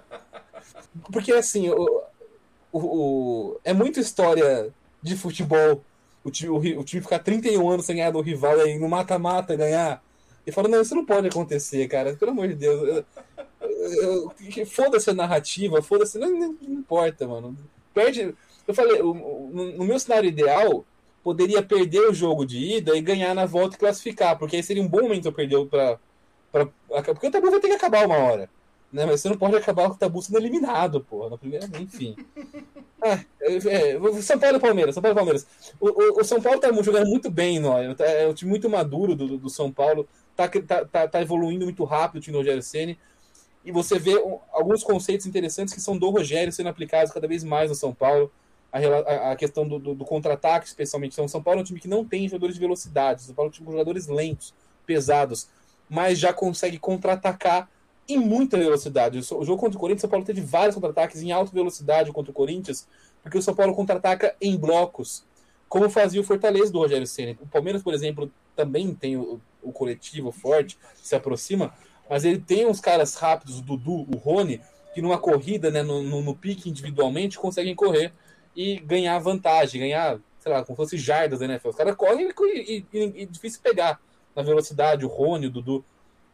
Porque 1.13 1.33
assim, 1.33 1.71
o, 1.71 2.03
o, 2.73 2.79
o 2.79 3.61
é 3.65 3.73
muita 3.73 4.01
história 4.01 4.73
de 5.03 5.17
futebol 5.17 5.83
o 6.25 6.31
time, 6.31 6.51
o, 6.51 6.81
o 6.81 6.85
time 6.85 7.03
ficar 7.03 7.19
31 7.19 7.69
anos 7.69 7.85
sem 7.85 7.97
ganhar 7.97 8.11
do 8.11 8.21
rival 8.21 8.59
aí 8.59 8.79
no 8.79 8.89
mata-mata 8.89 9.55
ganhar. 9.55 10.03
E 10.47 10.53
fala, 10.53 10.69
não, 10.69 10.81
isso 10.81 10.95
não 10.95 11.05
pode 11.05 11.29
acontecer, 11.29 11.87
cara. 11.89 12.15
Pelo 12.17 12.31
amor 12.31 12.49
de 12.49 12.55
Deus. 12.55 13.05
Eu, 13.61 14.33
Foda-se 14.67 15.11
a 15.11 15.15
narrativa, 15.15 15.83
foda-se. 15.83 16.19
Não, 16.19 16.31
não, 16.31 16.57
não, 16.61 16.75
importa, 16.75 17.27
mano. 17.27 17.57
Perde. 17.93 18.35
Eu 18.67 18.75
falei, 18.75 19.03
no 19.03 19.85
meu 19.85 19.99
cenário 19.99 20.29
ideal, 20.29 20.85
poderia 21.23 21.63
perder 21.63 22.09
o 22.09 22.15
jogo 22.15 22.45
de 22.47 22.59
ida 22.59 22.97
e 22.97 23.01
ganhar 23.01 23.35
na 23.35 23.47
volta 23.47 23.77
e 23.77 23.79
classificar, 23.79 24.39
porque 24.39 24.57
aí 24.57 24.63
seria 24.63 24.83
um 24.83 24.89
bom 24.89 25.03
momento 25.03 25.29
eu 25.29 25.33
perder 25.33 25.65
pra, 25.67 25.99
pra. 26.63 27.03
Porque 27.03 27.27
o 27.27 27.31
tabu 27.31 27.51
vai 27.51 27.61
ter 27.61 27.69
que 27.69 27.75
acabar 27.75 28.07
uma 28.07 28.17
hora. 28.17 28.49
Né? 28.93 29.05
Mas 29.07 29.21
você 29.21 29.29
não 29.29 29.37
pode 29.37 29.57
acabar 29.57 29.89
com 29.89 29.97
o 29.97 29.99
tabu 29.99 30.23
sendo 30.23 30.39
eliminado, 30.39 31.01
porra. 31.01 31.31
Na 31.31 31.39
primeira, 31.39 31.67
enfim. 31.79 32.17
Ah, 33.07 33.23
é, 33.39 33.57
é, 33.57 34.23
São 34.23 34.39
Paulo 34.39 34.57
e 34.57 34.61
Palmeiras, 34.61 34.95
São 34.95 35.03
Paulo 35.03 35.15
e 35.15 35.19
Palmeiras. 35.19 35.47
O, 35.79 35.89
o, 35.89 36.21
o 36.23 36.25
São 36.25 36.41
Paulo 36.41 36.59
tá 36.59 36.73
jogando 36.73 37.07
muito 37.07 37.31
bem, 37.31 37.61
não, 37.61 37.77
é 37.77 38.27
um 38.27 38.33
time 38.33 38.51
muito 38.51 38.71
maduro 38.71 39.15
do, 39.15 39.37
do 39.37 39.51
São 39.51 39.71
Paulo 39.71 40.09
tá, 40.35 40.49
tá, 40.49 40.85
tá, 40.85 41.09
tá 41.09 41.23
evoluindo 41.23 41.65
muito 41.65 41.85
rápido 41.85 42.19
o 42.19 42.21
time 42.21 42.33
do 42.33 42.39
Rogério 42.39 42.63
Ceni 42.63 42.99
e 43.65 43.73
você 43.73 43.99
vê 43.99 44.13
alguns 44.53 44.83
conceitos 44.83 45.27
interessantes 45.27 45.73
que 45.73 45.81
são 45.81 45.97
do 45.97 46.11
Rogério 46.11 46.53
sendo 46.53 46.69
aplicados 46.69 47.13
cada 47.13 47.27
vez 47.27 47.43
mais 47.43 47.71
no 47.71 47.75
São 47.75 47.95
Paulo. 47.95 48.31
A, 48.71 49.31
a 49.31 49.37
questão 49.37 49.67
do, 49.67 49.79
do, 49.79 49.95
do 49.95 50.05
contra-ataque, 50.05 50.67
especialmente. 50.67 51.13
Então, 51.13 51.29
São 51.29 51.41
Paulo 51.41 51.61
é 51.61 51.63
um 51.63 51.65
time 51.65 51.79
que 51.79 51.87
não 51.87 52.05
tem 52.05 52.27
jogadores 52.29 52.57
de 52.57 52.61
velocidade. 52.61 53.23
São 53.23 53.33
Paulo 53.33 53.49
é 53.49 53.51
um 53.51 53.53
time 53.53 53.67
com 53.67 53.71
jogadores 53.71 54.09
lentos, 54.09 54.53
pesados, 54.85 55.49
mas 55.89 56.19
já 56.19 56.33
consegue 56.33 56.79
contra-atacar 56.79 57.69
em 58.09 58.19
muita 58.19 58.59
velocidade. 58.59 59.19
O 59.19 59.45
jogo 59.45 59.57
contra 59.59 59.77
o 59.77 59.81
Corinthians, 59.81 60.03
São 60.03 60.11
Paulo 60.11 60.25
teve 60.25 60.41
vários 60.41 60.75
contra-ataques 60.75 61.23
em 61.23 61.33
alta 61.33 61.53
velocidade 61.53 62.13
contra 62.13 62.31
o 62.31 62.35
Corinthians, 62.35 62.87
porque 63.23 63.39
o 63.39 63.43
São 63.43 63.55
Paulo 63.55 63.75
contra-ataca 63.75 64.35
em 64.41 64.57
blocos, 64.57 65.25
como 65.69 65.89
fazia 65.89 66.21
o 66.21 66.25
Fortaleza 66.25 66.71
do 66.71 66.79
Rogério 66.79 67.07
Ceni. 67.07 67.39
O 67.41 67.47
Palmeiras, 67.47 67.83
por 67.83 67.95
exemplo, 67.95 68.31
também 68.55 68.95
tem 68.95 69.17
o, 69.17 69.41
o 69.63 69.73
coletivo 69.73 70.31
forte, 70.31 70.79
se 71.03 71.17
aproxima, 71.17 71.75
mas 72.09 72.25
ele 72.25 72.39
tem 72.39 72.67
uns 72.67 72.81
caras 72.81 73.15
rápidos, 73.15 73.59
o 73.59 73.63
Dudu, 73.63 74.07
o 74.13 74.17
Rony, 74.17 74.61
que 74.95 75.01
numa 75.01 75.19
corrida, 75.19 75.71
né, 75.71 75.83
no, 75.83 76.03
no, 76.03 76.23
no 76.23 76.35
pique 76.35 76.69
individualmente, 76.69 77.39
conseguem 77.39 77.75
correr 77.75 78.13
e 78.55 78.79
ganhar 78.79 79.19
vantagem, 79.19 79.81
ganhar, 79.81 80.21
sei 80.39 80.53
lá, 80.53 80.63
como 80.65 80.77
fosse 80.77 80.97
jardas 80.97 81.41
né? 81.41 81.61
Os 81.65 81.75
caras 81.75 81.97
correm 81.97 82.29
e, 82.29 82.87
e, 82.93 82.99
e, 82.99 83.23
e 83.23 83.27
difícil 83.27 83.61
pegar 83.63 84.01
na 84.35 84.43
velocidade, 84.43 85.05
o 85.05 85.09
Rony, 85.09 85.47
o 85.47 85.51
Dudu. 85.51 85.85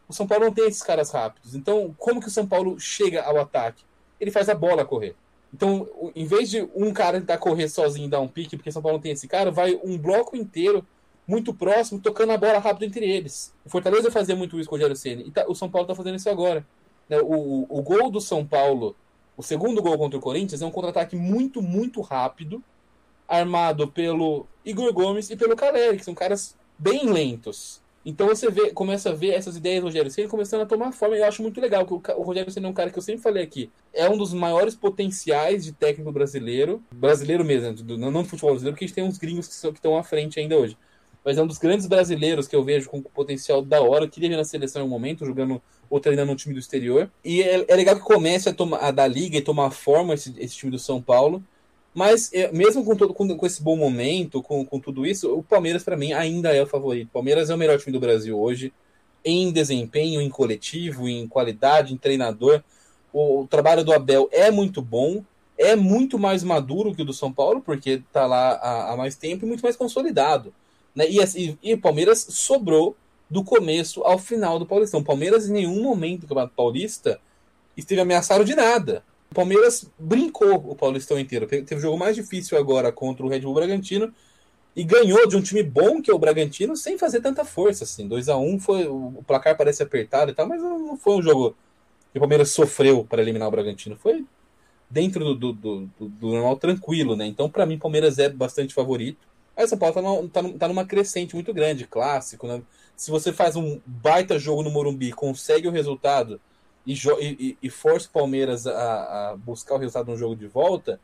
O 0.09 0.12
São 0.12 0.26
Paulo 0.26 0.46
não 0.46 0.53
tem 0.53 0.66
esses 0.66 0.82
caras 0.82 1.11
rápidos. 1.11 1.55
Então, 1.55 1.94
como 1.98 2.20
que 2.20 2.28
o 2.28 2.30
São 2.30 2.46
Paulo 2.46 2.78
chega 2.80 3.22
ao 3.22 3.38
ataque? 3.38 3.84
Ele 4.18 4.30
faz 4.30 4.48
a 4.48 4.55
bola 4.55 4.84
correr. 4.84 5.14
Então, 5.53 5.88
em 6.14 6.24
vez 6.24 6.48
de 6.48 6.68
um 6.74 6.92
cara 6.92 7.18
tentar 7.18 7.38
correr 7.38 7.68
sozinho 7.68 8.07
e 8.07 8.11
dar 8.11 8.20
um 8.20 8.28
pique, 8.28 8.57
porque 8.57 8.70
o 8.70 8.72
São 8.72 8.82
Paulo 8.82 8.98
não 8.98 9.03
tem 9.03 9.12
esse 9.12 9.26
cara, 9.26 9.51
vai 9.51 9.78
um 9.82 9.98
bloco 9.98 10.36
inteiro 10.36 10.86
muito 11.26 11.55
próximo, 11.55 12.01
tocando 12.01 12.32
a 12.32 12.36
bola 12.36 12.59
rápido 12.59 12.84
entre 12.84 13.09
eles. 13.09 13.55
O 13.64 13.70
Fortaleza 13.70 14.11
fazia 14.11 14.34
muito 14.34 14.59
isso 14.59 14.68
com 14.68 14.74
o 14.74 14.78
Rogério 14.78 14.96
Ceni 14.96 15.24
e 15.28 15.30
tá, 15.30 15.44
o 15.48 15.55
São 15.55 15.70
Paulo 15.70 15.84
está 15.84 15.94
fazendo 15.94 16.16
isso 16.16 16.28
agora. 16.28 16.66
Né, 17.09 17.18
o, 17.20 17.66
o 17.68 17.82
gol 17.82 18.11
do 18.11 18.20
São 18.20 18.44
Paulo, 18.44 18.96
o 19.36 19.42
segundo 19.42 19.82
gol 19.82 19.96
contra 19.96 20.18
o 20.18 20.22
Corinthians, 20.22 20.62
é 20.62 20.66
um 20.66 20.70
contra-ataque 20.70 21.16
muito, 21.16 21.62
muito 21.62 22.01
rápido, 22.01 22.62
armado 23.28 23.86
pelo 23.88 24.46
Igor 24.64 24.92
Gomes 24.92 25.30
e 25.30 25.36
pelo 25.36 25.57
Caleri, 25.57 25.96
que 25.98 26.05
são 26.05 26.14
caras 26.14 26.57
bem 26.78 27.09
lentos. 27.11 27.80
Então 28.05 28.26
você 28.26 28.51
vê, 28.51 28.70
começa 28.70 29.11
a 29.11 29.12
ver 29.12 29.30
essas 29.30 29.57
ideias 29.57 29.80
do 29.80 29.86
Rogério 29.86 30.11
Ceni 30.11 30.26
começando 30.26 30.62
a 30.62 30.66
tomar 30.66 30.92
forma. 30.92 31.16
E 31.16 31.20
eu 31.20 31.26
acho 31.26 31.42
muito 31.42 31.61
legal 31.61 31.84
que 31.84 31.92
o, 31.92 32.22
Rogério 32.22 32.51
Ceni 32.51 32.66
é 32.66 32.68
um 32.68 32.72
cara 32.72 32.90
que 32.90 32.98
eu 32.98 33.03
sempre 33.03 33.20
falei 33.20 33.42
aqui. 33.42 33.70
É 33.92 34.09
um 34.09 34.16
dos 34.16 34.32
maiores 34.32 34.74
potenciais 34.74 35.64
de 35.64 35.72
técnico 35.72 36.11
brasileiro. 36.11 36.82
Brasileiro 36.92 37.44
mesmo, 37.44 37.74
não, 37.98 38.11
não 38.11 38.22
do 38.22 38.28
futebol 38.28 38.51
brasileiro, 38.53 38.74
porque 38.74 38.84
a 38.84 38.88
gente 38.88 38.94
tem 38.94 39.05
uns 39.05 39.18
gringos 39.18 39.48
que, 39.48 39.68
que 39.68 39.78
estão 39.78 39.98
à 39.98 40.03
frente 40.03 40.40
ainda 40.40 40.57
hoje 40.57 40.76
mas 41.24 41.38
é 41.38 41.42
um 41.42 41.46
dos 41.46 41.59
grandes 41.59 41.86
brasileiros 41.86 42.48
que 42.48 42.57
eu 42.57 42.64
vejo 42.64 42.88
com 42.88 43.03
potencial 43.03 43.62
da 43.62 43.80
hora. 43.80 44.09
Queria 44.09 44.30
ver 44.30 44.36
na 44.36 44.44
seleção 44.44 44.82
em 44.82 44.84
um 44.84 44.88
momento, 44.88 45.26
jogando 45.26 45.61
ou 45.88 46.01
treinando 46.01 46.30
no 46.30 46.36
time 46.36 46.55
do 46.55 46.61
exterior. 46.61 47.11
E 47.24 47.42
é, 47.42 47.64
é 47.68 47.76
legal 47.76 47.96
que 47.96 48.03
comece 48.03 48.48
a, 48.48 48.55
tomar, 48.55 48.78
a 48.78 48.90
dar 48.90 49.07
liga 49.07 49.36
e 49.36 49.42
tomar 49.42 49.70
forma 49.70 50.14
esse, 50.14 50.34
esse 50.38 50.57
time 50.57 50.72
do 50.72 50.78
São 50.78 51.03
Paulo. 51.03 51.42
Mas 52.01 52.32
é, 52.32 52.51
mesmo 52.51 52.82
com, 52.82 52.96
todo, 52.96 53.12
com, 53.12 53.36
com, 53.36 53.46
esse 53.46 53.62
bom 53.62 53.76
momento, 53.76 54.42
com, 54.42 54.64
com 54.64 54.80
tudo 54.80 55.05
isso, 55.05 55.36
o 55.36 55.42
Palmeiras 55.42 55.84
para 55.84 55.98
mim 55.98 56.14
ainda 56.14 56.51
é 56.51 56.62
o 56.62 56.66
favorito. 56.66 57.09
O 57.09 57.12
Palmeiras 57.12 57.51
é 57.51 57.55
o 57.55 57.59
melhor 57.59 57.78
time 57.78 57.92
do 57.92 58.01
Brasil 58.01 58.40
hoje, 58.40 58.72
em 59.22 59.53
desempenho, 59.53 60.18
em 60.18 60.30
coletivo, 60.30 61.07
em 61.07 61.28
qualidade, 61.28 61.92
em 61.92 61.98
treinador. 61.98 62.62
O, 63.12 63.40
o 63.42 63.46
trabalho 63.46 63.84
do 63.84 63.92
Abel 63.92 64.30
é 64.32 64.51
muito 64.51 64.80
bom, 64.80 65.22
é 65.59 65.76
muito 65.76 66.18
mais 66.18 66.42
maduro 66.42 66.94
que 66.94 67.03
o 67.03 67.05
do 67.05 67.12
São 67.12 67.30
Paulo, 67.30 67.61
porque 67.61 68.03
está 68.09 68.24
lá 68.24 68.53
há, 68.53 68.94
há 68.94 68.96
mais 68.96 69.14
tempo 69.14 69.44
e 69.44 69.48
muito 69.48 69.62
mais 69.62 69.76
consolidado. 69.76 70.55
Né? 70.96 71.07
E, 71.07 71.20
assim, 71.20 71.59
e 71.62 71.74
o 71.74 71.78
Palmeiras 71.82 72.26
sobrou 72.30 72.96
do 73.28 73.44
começo 73.44 74.03
ao 74.05 74.18
final 74.18 74.59
do 74.59 74.64
Paulistão. 74.64 75.01
O 75.01 75.05
Palmeiras, 75.05 75.51
em 75.51 75.53
nenhum 75.53 75.82
momento 75.82 76.22
do 76.22 76.28
Campeonato 76.28 76.55
Paulista, 76.57 77.20
esteve 77.76 78.01
ameaçado 78.01 78.42
de 78.42 78.55
nada. 78.55 79.05
O 79.31 79.35
Palmeiras 79.35 79.89
brincou 79.97 80.57
o 80.57 80.74
Paulistão 80.74 81.18
inteiro. 81.18 81.47
Teve 81.47 81.76
o 81.76 81.81
jogo 81.81 81.97
mais 81.97 82.16
difícil 82.16 82.59
agora 82.59 82.91
contra 82.91 83.24
o 83.24 83.28
Red 83.28 83.41
Bull 83.41 83.55
Bragantino 83.55 84.12
e 84.74 84.83
ganhou 84.83 85.26
de 85.28 85.37
um 85.37 85.41
time 85.41 85.62
bom 85.62 86.03
que 86.03 86.11
é 86.11 86.14
o 86.14 86.18
Bragantino 86.18 86.76
sem 86.76 86.99
fazer 86.99 87.20
tanta 87.20 87.45
força. 87.45 87.85
Assim. 87.85 88.09
2 88.09 88.28
a 88.28 88.37
1 88.37 88.59
foi 88.59 88.89
o 88.89 89.22
placar 89.24 89.57
parece 89.57 89.85
apertado 89.85 90.33
e 90.33 90.35
tal, 90.35 90.49
mas 90.49 90.61
não 90.61 90.97
foi 90.97 91.14
um 91.14 91.22
jogo 91.22 91.57
que 92.11 92.18
o 92.18 92.20
Palmeiras 92.20 92.51
sofreu 92.51 93.05
para 93.05 93.22
eliminar 93.22 93.47
o 93.47 93.53
Bragantino. 93.53 93.97
Foi 93.97 94.24
dentro 94.91 95.35
do, 95.35 95.53
do, 95.53 95.53
do, 95.53 96.09
do 96.09 96.28
normal 96.28 96.57
tranquilo, 96.57 97.14
né? 97.14 97.24
Então, 97.24 97.49
para 97.49 97.64
mim, 97.64 97.76
o 97.76 97.81
Palmeiras 97.81 98.18
é 98.18 98.28
bastante 98.28 98.74
favorito. 98.74 99.28
Aí 99.57 99.68
São 99.68 99.78
Paulo 99.78 99.95
tá, 99.95 100.03
no, 100.03 100.28
tá, 100.28 100.43
tá, 100.59 100.68
numa 100.68 100.85
crescente 100.85 101.37
muito 101.37 101.55
grande, 101.55 101.87
clássico, 101.87 102.49
né? 102.49 102.61
Se 102.97 103.12
você 103.12 103.33
faz 103.33 103.55
um 103.55 103.81
baita 103.87 104.41
jogo 104.41 104.64
no 104.64 104.70
Morumbi, 104.70 105.12
consegue 105.12 105.68
o 105.68 105.70
resultado 105.70 106.41
e, 106.87 106.95
e, 106.95 107.59
e 107.62 107.70
força 107.70 108.09
o 108.09 108.12
Palmeiras 108.12 108.66
a, 108.66 109.31
a, 109.31 109.37
buscar 109.37 109.74
o 109.74 109.78
resultado 109.78 110.11
no 110.11 110.16
jogo 110.16 110.35
de 110.35 110.47
volta, 110.47 111.01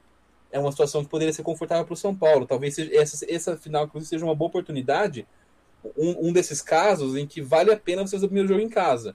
é 0.50 0.58
uma 0.58 0.70
situação 0.70 1.04
que 1.04 1.10
poderia 1.10 1.32
ser 1.32 1.42
confortável 1.42 1.84
para 1.84 1.94
o 1.94 1.96
São 1.96 2.14
Paulo. 2.14 2.46
Talvez 2.46 2.78
essa, 2.78 3.26
essa 3.28 3.56
final, 3.56 3.84
inclusive, 3.84 4.08
seja 4.08 4.24
uma 4.24 4.34
boa 4.34 4.48
oportunidade, 4.48 5.26
um, 5.96 6.28
um 6.28 6.32
desses 6.32 6.62
casos 6.62 7.16
em 7.16 7.26
que 7.26 7.40
vale 7.42 7.72
a 7.72 7.76
pena 7.76 8.06
você 8.06 8.16
fazer 8.16 8.26
o 8.26 8.28
primeiro 8.28 8.48
jogo 8.48 8.60
em 8.60 8.68
casa. 8.68 9.14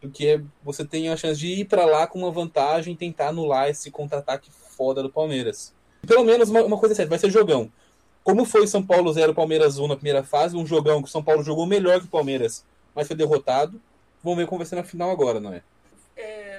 Porque 0.00 0.42
você 0.62 0.84
tem 0.84 1.08
a 1.08 1.16
chance 1.16 1.40
de 1.40 1.48
ir 1.48 1.64
para 1.64 1.86
lá 1.86 2.06
com 2.06 2.18
uma 2.18 2.30
vantagem 2.30 2.94
e 2.94 2.96
tentar 2.96 3.28
anular 3.28 3.68
esse 3.68 3.90
contra-ataque 3.90 4.50
foda 4.50 5.02
do 5.02 5.10
Palmeiras. 5.10 5.74
Pelo 6.06 6.24
menos 6.24 6.50
uma, 6.50 6.62
uma 6.62 6.78
coisa 6.78 6.94
certa, 6.94 7.10
vai 7.10 7.18
ser 7.18 7.30
jogão. 7.30 7.70
Como 8.22 8.44
foi 8.44 8.66
São 8.66 8.84
Paulo 8.84 9.12
0, 9.12 9.34
Palmeiras 9.34 9.78
1 9.78 9.88
na 9.88 9.96
primeira 9.96 10.22
fase, 10.22 10.56
um 10.56 10.66
jogão 10.66 11.00
que 11.00 11.08
o 11.08 11.10
São 11.10 11.22
Paulo 11.22 11.42
jogou 11.42 11.64
melhor 11.64 12.00
que 12.00 12.06
o 12.06 12.10
Palmeiras, 12.10 12.64
mas 12.94 13.06
foi 13.06 13.16
derrotado. 13.16 13.80
Vamos 14.22 14.38
ver 14.38 14.46
como 14.46 14.58
vai 14.58 14.66
ser 14.66 14.76
na 14.76 14.84
final 14.84 15.10
agora, 15.10 15.40
não 15.40 15.52
é? 15.52 15.62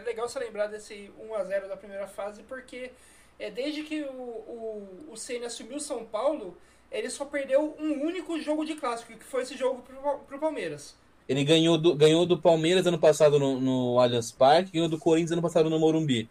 É 0.07 0.11
legal 0.11 0.29
você 0.29 0.39
lembrar 0.39 0.67
desse 0.67 1.11
1 1.19 1.35
a 1.35 1.43
0 1.43 1.67
da 1.67 1.75
primeira 1.75 2.07
fase, 2.07 2.41
porque 2.43 2.91
é, 3.37 3.51
desde 3.51 3.83
que 3.83 4.03
o, 4.03 4.13
o, 4.13 5.09
o 5.11 5.17
Senna 5.17 5.47
assumiu 5.47 5.81
São 5.81 6.05
Paulo, 6.05 6.55
ele 6.89 7.09
só 7.09 7.25
perdeu 7.25 7.75
um 7.77 8.05
único 8.05 8.39
jogo 8.39 8.63
de 8.63 8.75
clássico, 8.75 9.11
que 9.11 9.25
foi 9.25 9.43
esse 9.43 9.57
jogo 9.57 9.81
pro, 9.81 10.19
pro 10.19 10.39
Palmeiras. 10.39 10.95
Ele 11.27 11.43
ganhou 11.43 11.77
do, 11.77 11.93
ganhou 11.93 12.25
do 12.25 12.37
Palmeiras 12.37 12.87
ano 12.87 12.97
passado 12.97 13.37
no, 13.37 13.59
no 13.59 13.99
Allianz 13.99 14.31
Parque, 14.31 14.71
ganhou 14.71 14.87
do 14.87 14.97
Corinthians 14.97 15.33
ano 15.33 15.41
passado 15.41 15.69
no 15.69 15.77
Morumbi. 15.77 16.29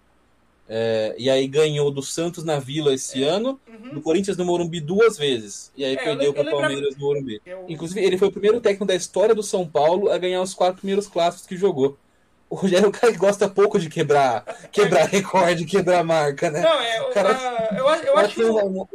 É, 0.66 1.14
e 1.18 1.28
aí 1.28 1.46
ganhou 1.46 1.90
do 1.90 2.02
Santos 2.02 2.44
na 2.44 2.58
Vila 2.58 2.94
esse 2.94 3.22
é. 3.22 3.28
ano, 3.28 3.60
uhum. 3.68 3.92
do 3.92 4.00
Corinthians 4.00 4.38
no 4.38 4.46
Morumbi 4.46 4.80
duas 4.80 5.18
vezes. 5.18 5.70
E 5.76 5.84
aí 5.84 5.96
é, 5.96 6.02
perdeu 6.02 6.32
para 6.32 6.48
o 6.48 6.50
Palmeiras 6.50 6.96
no 6.96 7.04
Morumbi. 7.04 7.42
Eu... 7.44 7.66
Inclusive, 7.68 8.00
ele 8.00 8.16
foi 8.16 8.28
o 8.28 8.32
primeiro 8.32 8.58
técnico 8.58 8.86
da 8.86 8.94
história 8.94 9.34
do 9.34 9.42
São 9.42 9.68
Paulo 9.68 10.10
a 10.10 10.16
ganhar 10.16 10.40
os 10.40 10.54
quatro 10.54 10.78
primeiros 10.78 11.06
clássicos 11.06 11.46
que 11.46 11.58
jogou. 11.58 11.98
O 12.49 12.55
Rogério 12.55 12.86
é 12.86 12.88
um 12.88 12.92
cara 12.92 13.12
que 13.12 13.18
gosta 13.18 13.49
pouco 13.49 13.78
de 13.78 13.88
quebrar, 13.88 14.44
quebrar 14.70 15.07
recorde, 15.07 15.64
quebrar 15.64 16.05
marca, 16.05 16.49
né? 16.49 16.61
Não, 16.61 16.80
é, 16.80 17.03
o 17.03 17.11
cara, 17.11 17.32
uh, 17.32 17.74
eu, 17.76 17.86
eu 18.05 18.18
acho 18.18 18.34
que 18.34 18.44
o, 18.44 18.57
uma, 18.57 18.88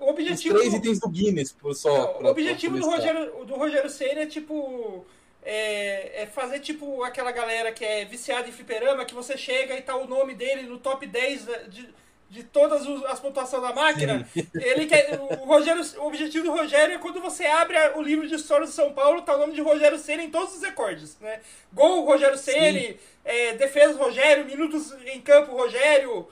o 0.00 0.10
objetivo. 0.10 0.56
três 0.56 0.74
itens 0.74 0.98
do 0.98 1.08
Guinness 1.08 1.52
por 1.52 1.72
só. 1.74 2.18
Não, 2.20 2.28
o 2.28 2.30
objetivo 2.32 2.78
do 2.78 2.90
Rogério, 2.90 3.44
do 3.44 3.54
Rogério 3.54 3.88
Senna 3.88 4.22
é 4.22 4.26
tipo 4.26 5.06
é, 5.46 6.22
é, 6.22 6.26
fazer 6.26 6.58
tipo 6.58 7.04
aquela 7.04 7.30
galera 7.30 7.70
que 7.70 7.84
é 7.84 8.04
viciada 8.04 8.48
em 8.48 8.52
fliperama, 8.52 9.04
que 9.04 9.14
você 9.14 9.36
chega 9.36 9.76
e 9.76 9.82
tá 9.82 9.94
o 9.94 10.08
nome 10.08 10.34
dele 10.34 10.62
no 10.62 10.76
top 10.76 11.06
10 11.06 11.46
de, 11.68 11.88
de 12.28 12.42
todas 12.42 12.86
as 13.04 13.20
pontuações 13.20 13.62
da 13.62 13.72
máquina. 13.72 14.26
Sim. 14.34 14.46
Ele 14.54 14.86
quer, 14.86 15.18
o, 15.18 15.46
Rogério, 15.46 15.82
o 15.98 16.06
objetivo 16.06 16.44
do 16.44 16.52
Rogério 16.52 16.96
é 16.96 16.98
quando 16.98 17.20
você 17.20 17.46
abre 17.46 17.76
o 17.94 18.02
livro 18.02 18.26
de 18.26 18.34
história 18.34 18.66
de 18.66 18.72
São 18.72 18.92
Paulo, 18.92 19.22
tá 19.22 19.36
o 19.36 19.38
nome 19.38 19.54
de 19.54 19.60
Rogério 19.60 19.98
Ceni 19.98 20.24
em 20.24 20.30
todos 20.30 20.56
os 20.56 20.62
recordes. 20.62 21.16
Né? 21.20 21.40
Gol 21.72 22.04
Rogério 22.04 22.36
Ceni, 22.36 22.98
é, 23.24 23.54
defesa 23.54 23.96
Rogério, 23.96 24.44
minutos 24.44 24.92
em 25.06 25.20
campo 25.20 25.56
Rogério, 25.56 26.26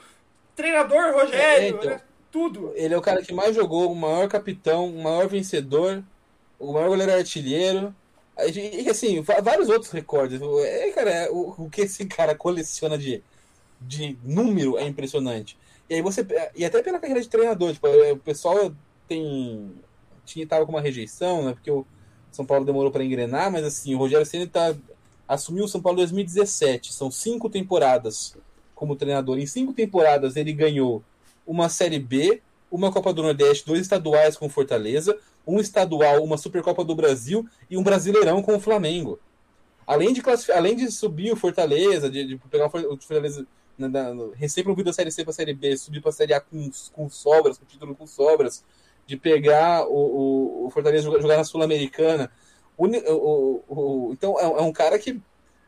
treinador 0.57 1.13
Rogério, 1.13 1.65
é, 1.65 1.69
então, 1.69 1.91
né? 1.91 2.01
tudo. 2.31 2.73
Ele 2.75 2.93
é 2.93 2.99
o 2.99 3.03
cara 3.03 3.23
que 3.23 3.33
mais 3.33 3.55
jogou, 3.55 3.91
o 3.91 3.97
maior 3.97 4.29
capitão, 4.29 4.89
o 4.89 5.03
maior 5.03 5.29
vencedor, 5.29 6.03
o 6.59 6.73
maior 6.73 6.89
goleiro 6.89 7.13
artilheiro. 7.13 7.95
E 8.53 8.91
assim, 8.91 9.23
vários 9.23 9.69
outros 9.69 9.93
recordes. 9.93 10.41
É, 10.43 10.91
cara, 10.91 11.11
é, 11.11 11.31
o, 11.31 11.55
o 11.57 11.71
que 11.71 11.83
esse 11.83 12.05
cara 12.07 12.35
coleciona 12.35 12.99
de, 12.99 13.23
de 13.81 14.19
número 14.25 14.77
é 14.77 14.85
impressionante. 14.85 15.57
E 15.89 15.95
aí 15.95 16.03
você. 16.03 16.27
E 16.55 16.65
até 16.65 16.83
pela 16.83 16.99
carreira 16.99 17.21
de 17.21 17.29
treinador, 17.29 17.73
tipo, 17.73 17.87
é, 17.87 18.13
o 18.13 18.19
pessoal 18.19 18.73
tem. 19.09 19.73
Tinha, 20.25 20.47
tava 20.47 20.65
com 20.65 20.73
uma 20.73 20.81
rejeição, 20.81 21.45
né? 21.45 21.53
Porque 21.53 21.71
o 21.71 21.87
São 22.33 22.47
Paulo 22.47 22.65
demorou 22.65 22.91
para 22.91 23.05
engrenar, 23.05 23.53
mas 23.53 23.65
assim, 23.65 23.95
o 23.95 23.99
Rogério 23.99 24.25
Senna 24.25 24.47
tá 24.47 24.75
assumiu 25.29 25.65
o 25.65 25.69
São 25.69 25.81
Paulo 25.81 25.99
em 25.99 26.03
2017. 26.03 26.93
São 26.93 27.11
cinco 27.11 27.51
temporadas 27.51 28.37
como 28.75 28.97
treinador. 28.97 29.39
Em 29.39 29.47
cinco 29.47 29.73
temporadas 29.73 30.37
ele 30.37 30.53
ganhou 30.53 31.03
uma 31.47 31.69
Série 31.69 31.99
B, 31.99 32.41
uma 32.71 32.93
Copa 32.93 33.13
do 33.13 33.23
Nordeste, 33.23 33.67
dois 33.67 33.81
estaduais 33.81 34.37
com 34.37 34.49
Fortaleza, 34.49 35.17
um 35.47 35.61
estadual, 35.61 36.23
uma 36.23 36.39
Supercopa 36.39 36.85
do 36.85 36.95
Brasil 36.95 37.47
e 37.71 37.77
um 37.77 37.83
Brasileirão 37.83 38.43
com 38.43 38.57
o 38.57 38.61
Flamengo. 38.61 39.19
Além 39.87 40.13
de, 40.13 40.23
além 40.53 40.75
de 40.75 40.91
subir 40.91 41.33
o 41.33 41.37
Fortaleza, 41.37 42.11
de, 42.11 42.27
de 42.27 42.37
pegar 42.51 42.67
o 42.67 42.71
Fortaleza 42.71 43.47
na, 43.77 43.89
na, 43.89 44.13
recém-promovido 44.35 44.91
da 44.91 44.93
Série 44.93 45.11
C 45.11 45.23
para 45.25 45.31
a 45.31 45.35
Série 45.35 45.55
B, 45.55 45.77
subir 45.77 46.01
para 46.01 46.11
a 46.11 46.13
Série 46.13 46.35
A 46.35 46.41
com, 46.41 46.71
com 46.93 47.09
sobras, 47.09 47.59
com 47.59 47.65
título 47.65 47.95
com 47.95 48.07
sobras, 48.07 48.65
de 49.07 49.17
pegar 49.17 49.87
o, 49.87 49.95
o, 49.95 50.67
o 50.67 50.71
Fortaleza 50.71 51.05
jogar, 51.05 51.21
jogar 51.21 51.37
na 51.37 51.45
Sul-Americana. 51.45 52.31
então 54.13 54.41
é, 54.41 54.45
é, 54.45 54.63
um 54.63 54.73
cara 54.73 54.99
que 54.99 55.21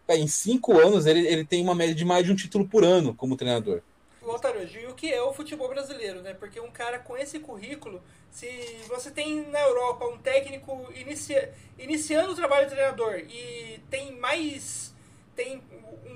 em 0.09 0.29
cinco 0.29 0.79
anos 0.79 1.07
ele, 1.07 1.27
ele 1.27 1.45
tem 1.45 1.63
uma 1.63 1.75
média 1.75 1.95
de 1.95 2.05
mais 2.05 2.25
de 2.25 2.33
um 2.33 2.37
título 2.37 2.67
por 2.67 2.85
ano 2.85 3.15
como 3.15 3.37
treinador. 3.37 3.83
Otário, 4.23 4.69
e 4.69 4.87
o 4.87 4.95
que 4.95 5.13
é 5.13 5.23
o 5.23 5.33
futebol 5.33 5.69
brasileiro, 5.69 6.21
né? 6.21 6.35
Porque 6.35 6.61
um 6.61 6.71
cara 6.71 6.99
com 6.99 7.17
esse 7.17 7.39
currículo, 7.39 8.03
se 8.31 8.49
você 8.89 9.11
tem 9.11 9.47
na 9.49 9.61
Europa 9.61 10.05
um 10.07 10.19
técnico 10.19 10.93
inicia, 10.95 11.53
iniciando 11.79 12.33
o 12.33 12.35
trabalho 12.35 12.67
de 12.67 12.75
treinador 12.75 13.19
e 13.19 13.81
tem 13.89 14.19
mais 14.19 14.95
tem 15.37 15.62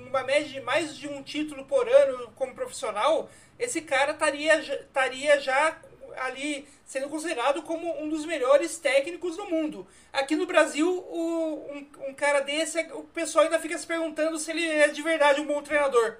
uma 0.09 0.23
média 0.23 0.49
de 0.49 0.59
mais 0.59 0.97
de 0.97 1.07
um 1.07 1.23
título 1.23 1.63
por 1.63 1.87
ano 1.87 2.31
como 2.35 2.53
profissional, 2.53 3.29
esse 3.57 3.81
cara 3.81 4.11
estaria 4.11 4.59
estaria 4.59 5.39
já 5.39 5.77
ali 6.17 6.67
sendo 6.85 7.07
considerado 7.07 7.61
como 7.61 8.03
um 8.03 8.09
dos 8.09 8.25
melhores 8.25 8.77
técnicos 8.77 9.37
do 9.37 9.45
mundo. 9.45 9.87
Aqui 10.11 10.35
no 10.35 10.45
Brasil, 10.45 10.89
o, 10.89 11.65
um, 11.71 12.09
um 12.09 12.13
cara 12.13 12.41
desse, 12.41 12.79
o 12.93 13.03
pessoal 13.03 13.45
ainda 13.45 13.59
fica 13.59 13.77
se 13.77 13.87
perguntando 13.87 14.37
se 14.37 14.51
ele 14.51 14.65
é 14.65 14.89
de 14.89 15.01
verdade 15.01 15.39
um 15.39 15.47
bom 15.47 15.61
treinador. 15.61 16.17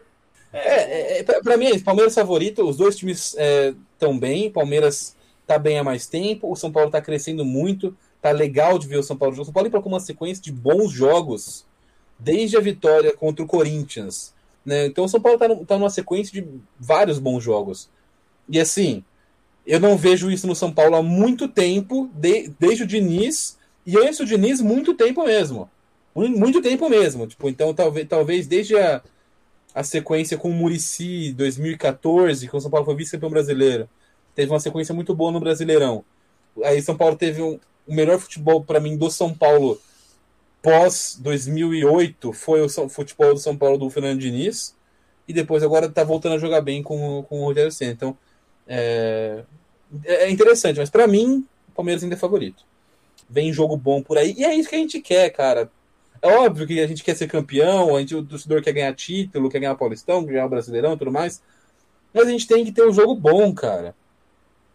É, 0.54 1.18
é, 1.18 1.20
é 1.20 1.24
para 1.24 1.58
mim 1.58 1.68
é. 1.68 1.80
Palmeiras 1.80 2.16
favorito, 2.16 2.68
os 2.68 2.78
dois 2.78 2.96
times 2.96 3.36
estão 3.94 4.12
é, 4.12 4.20
bem. 4.20 4.52
Palmeiras 4.52 5.16
está 5.42 5.58
bem 5.58 5.78
há 5.78 5.84
mais 5.84 6.08
tempo. 6.08 6.50
O 6.50 6.56
São 6.56 6.72
Paulo 6.72 6.88
está 6.88 7.02
crescendo 7.02 7.44
muito. 7.44 7.96
Tá 8.22 8.32
legal 8.32 8.78
de 8.78 8.88
ver 8.88 8.98
o 8.98 9.04
São 9.04 9.18
Paulo 9.18 9.34
jogar. 9.34 9.42
O 9.42 9.46
São 9.46 9.54
Paulo 9.54 9.70
para 9.70 9.82
com 9.82 9.90
uma 9.90 10.00
sequência 10.00 10.44
de 10.44 10.52
bons 10.52 10.92
jogos 10.92 11.66
desde 12.24 12.56
a 12.56 12.62
vitória 12.62 13.16
contra 13.16 13.44
o 13.44 13.48
Corinthians. 13.48 14.34
Né? 14.66 14.86
Então 14.86 15.06
o 15.06 15.10
São 15.10 15.20
Paulo 15.20 15.42
está 15.42 15.66
tá 15.66 15.78
numa 15.78 15.90
sequência 15.90 16.32
de 16.32 16.48
vários 16.80 17.20
bons 17.20 17.44
jogos. 17.44 17.90
E 18.48 18.60
assim, 18.60 19.04
eu 19.66 19.80
não 19.80 19.98
vejo 19.98 20.30
isso 20.30 20.48
no 20.48 20.56
São 20.56 20.72
Paulo 20.72 20.96
há 20.96 21.04
muito 21.04 21.48
tempo, 21.48 22.10
de, 22.14 22.52
desde 22.60 22.84
o 22.84 22.88
Diniz, 22.88 23.58
e 23.86 23.98
antes 23.98 24.20
do 24.20 24.26
Diniz, 24.26 24.62
muito 24.62 24.94
tempo 24.94 25.24
mesmo. 25.24 25.70
Muito, 26.14 26.62
tempo 26.62 26.90
mesmo. 26.90 27.26
Tipo, 27.26 27.50
então, 27.50 27.74
talvez, 27.74 28.08
talvez 28.08 28.46
desde 28.46 28.78
a, 28.78 29.02
a 29.74 29.84
sequência 29.84 30.38
com 30.38 30.50
o 30.50 30.54
Murici 30.54 31.32
2014, 31.34 32.48
que 32.48 32.56
o 32.56 32.60
São 32.60 32.70
Paulo 32.70 32.86
foi 32.86 32.96
vice-campeão 32.96 33.30
brasileiro. 33.30 33.90
Teve 34.36 34.52
uma 34.52 34.60
sequência 34.60 34.94
muito 34.94 35.16
boa 35.16 35.32
no 35.32 35.40
Brasileirão. 35.40 36.04
Aí 36.64 36.82
São 36.82 36.98
Paulo 36.98 37.16
teve 37.16 37.42
um, 37.42 37.60
o 37.88 37.94
melhor 37.94 38.20
futebol 38.20 38.64
para 38.64 38.80
mim 38.80 38.98
do 38.98 39.10
São 39.10 39.34
Paulo 39.34 39.80
pós 40.62 41.18
2008 41.20 42.34
foi 42.34 42.62
o 42.62 42.70
futebol 42.90 43.34
do 43.34 43.40
São 43.40 43.58
Paulo 43.58 43.78
do 43.78 43.90
Fernando 43.90 44.20
Diniz 44.20 44.76
e 45.28 45.34
depois 45.34 45.64
agora 45.64 45.88
está 45.88 46.04
voltando 46.04 46.36
a 46.36 46.38
jogar 46.38 46.62
bem 46.62 46.84
com, 46.84 47.24
com 47.24 47.42
o 47.42 47.46
Rogério 47.46 47.72
Senna. 47.72 47.92
Então 47.92 48.18
é, 48.68 49.44
é 50.06 50.30
interessante, 50.30 50.80
mas 50.80 50.90
para 50.90 51.08
mim 51.08 51.46
o 51.70 51.72
Palmeiras 51.72 52.04
ainda 52.04 52.16
é 52.16 52.18
favorito. 52.18 52.64
Vem 53.30 53.54
jogo 53.54 53.76
bom 53.76 54.02
por 54.02 54.18
aí 54.18 54.36
e 54.38 54.44
é 54.44 54.54
isso 54.54 54.70
que 54.70 54.76
a 54.76 54.80
gente 54.80 55.02
quer, 55.02 55.30
cara. 55.30 55.72
É 56.22 56.28
óbvio 56.28 56.68
que 56.68 56.80
a 56.80 56.86
gente 56.86 57.04
quer 57.04 57.16
ser 57.16 57.28
campeão, 57.28 57.96
a 57.96 58.00
gente, 58.00 58.16
o 58.16 58.24
torcedor 58.24 58.62
quer 58.62 58.74
ganhar 58.74 58.94
título, 58.94 59.50
quer 59.50 59.60
ganhar 59.60 59.74
Paulistão, 59.76 60.24
quer 60.24 60.34
ganhar 60.34 60.46
o 60.46 60.50
Brasileirão 60.50 60.94
e 60.94 60.98
tudo 60.98 61.12
mais. 61.12 61.42
Mas 62.14 62.28
a 62.28 62.32
gente 62.32 62.48
tem 62.48 62.64
que 62.64 62.72
ter 62.72 62.88
um 62.88 62.94
jogo 62.94 63.16
bom, 63.16 63.52
cara. 63.54 63.96